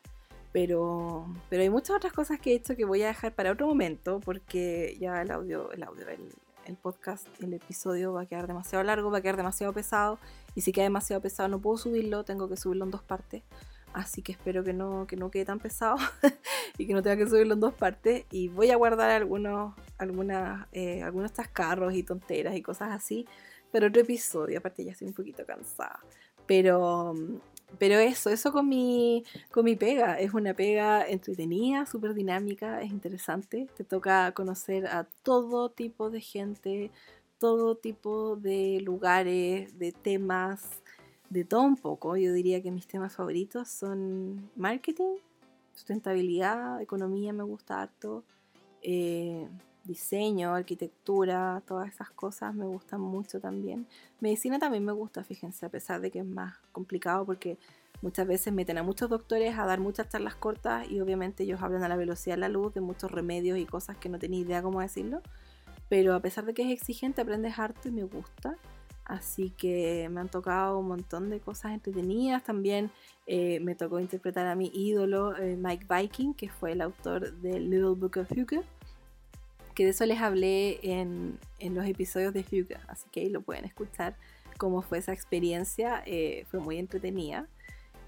[0.52, 3.68] Pero, pero hay muchas otras cosas que he hecho que voy a dejar para otro
[3.68, 6.32] momento porque ya el audio, el audio, el,
[6.70, 10.20] el podcast, el episodio va a quedar demasiado largo, va a quedar demasiado pesado.
[10.56, 13.44] Y si queda demasiado pesado no puedo subirlo, tengo que subirlo en dos partes.
[13.92, 15.98] Así que espero que no, que no quede tan pesado
[16.78, 18.26] y que no tenga que subirlo en dos partes.
[18.32, 23.28] Y voy a guardar algunos, algunas, eh, algunos tascarros y tonteras y cosas así
[23.72, 24.60] para otro episodio.
[24.60, 26.00] Aparte ya estoy un poquito cansada.
[26.46, 27.14] Pero,
[27.78, 30.20] pero eso, eso con mi, con mi pega.
[30.20, 33.68] Es una pega entretenida, súper dinámica, es interesante.
[33.76, 36.92] Te toca conocer a todo tipo de gente,
[37.38, 40.82] todo tipo de lugares, de temas,
[41.30, 42.18] de todo un poco.
[42.18, 45.18] Yo diría que mis temas favoritos son marketing,
[45.74, 48.24] sustentabilidad, economía me gusta harto.
[48.82, 49.48] Eh,
[49.90, 53.88] diseño, arquitectura, todas esas cosas me gustan mucho también.
[54.20, 57.58] Medicina también me gusta, fíjense, a pesar de que es más complicado porque
[58.02, 61.84] muchas veces meten a muchos doctores a dar muchas charlas cortas y obviamente ellos hablan
[61.84, 64.62] a la velocidad de la luz de muchos remedios y cosas que no tenía idea
[64.62, 65.22] cómo decirlo.
[65.90, 68.58] Pero a pesar de que es exigente, aprendes harto y me gusta.
[69.06, 72.44] Así que me han tocado un montón de cosas entretenidas.
[72.44, 72.92] También
[73.26, 77.60] eh, me tocó interpretar a mi ídolo eh, Mike Viking, que fue el autor de
[77.60, 78.64] Little Book of Hugo.
[79.80, 82.78] Que de eso les hablé en, los episodios de Hugo.
[82.90, 84.18] Así que ahí lo pueden escuchar
[84.58, 86.04] cómo fue esa experiencia.
[86.06, 87.48] Eh, fue muy entretenida.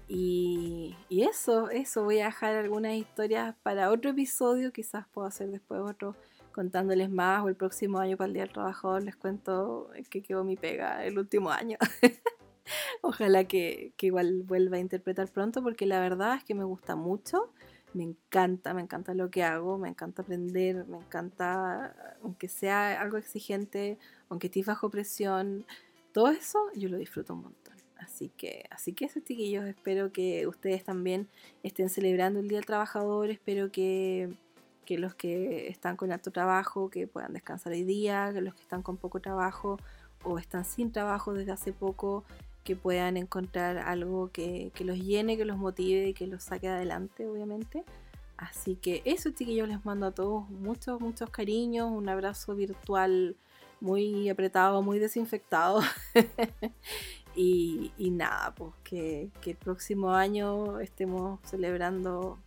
[0.06, 2.04] Y, y, eso, eso.
[2.04, 4.70] Voy a dejar algunas historias para otro episodio.
[4.70, 6.14] Quizás puedo hacer después otro
[6.52, 10.44] contándoles más o el próximo año para el Día del Trabajador les cuento que quedó
[10.44, 11.78] mi pega el último año.
[13.00, 16.96] Ojalá que, que, igual vuelva a interpretar pronto porque la verdad es que me gusta
[16.96, 17.50] mucho,
[17.94, 23.16] me encanta, me encanta lo que hago, me encanta aprender, me encanta, aunque sea algo
[23.16, 23.98] exigente,
[24.28, 25.64] aunque esté bajo presión,
[26.12, 27.74] todo eso yo lo disfruto un montón.
[27.98, 31.28] Así que, así que eso chiquillos, espero que ustedes también
[31.62, 34.34] estén celebrando el Día del Trabajador, espero que
[34.84, 38.62] que los que están con alto trabajo, que puedan descansar hoy día, que los que
[38.62, 39.78] están con poco trabajo
[40.24, 42.24] o están sin trabajo desde hace poco,
[42.64, 47.26] que puedan encontrar algo que, los llene, que los motive y que los saque adelante,
[47.26, 47.84] obviamente.
[48.36, 53.36] Así que eso, chiquillos, les mando a todos muchos, muchos cariños, un abrazo virtual
[53.80, 55.80] muy apretado, muy desinfectado.
[57.36, 62.38] y, nada, pues que, que el próximo año estemos celebrando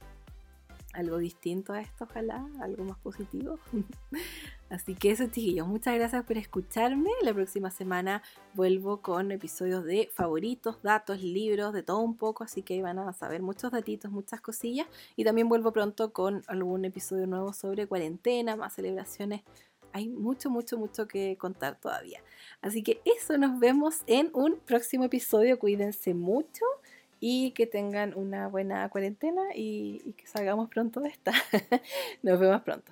[0.94, 3.60] algo distinto a esto, ojalá, algo más positivo.
[4.70, 7.12] Así que eso, chiquillos, muchas gracias por escucharme.
[7.22, 8.24] La próxima semana
[8.56, 13.14] vuelvo con episodios de favoritos, datos, libros, de todo un poco, así que van a
[13.14, 14.88] saber muchos datitos, muchas cosillas.
[15.16, 19.44] Y también vuelvo pronto con algún episodio nuevo sobre cuarentena, más celebraciones.
[19.94, 22.22] Hay mucho, mucho, mucho que contar todavía.
[22.62, 25.60] Así que eso, nos vemos en un próximo episodio.
[25.60, 26.66] Cuídense mucho
[27.20, 31.32] y que tengan una buena cuarentena y, y que salgamos pronto de esta.
[32.24, 32.92] Nos vemos pronto.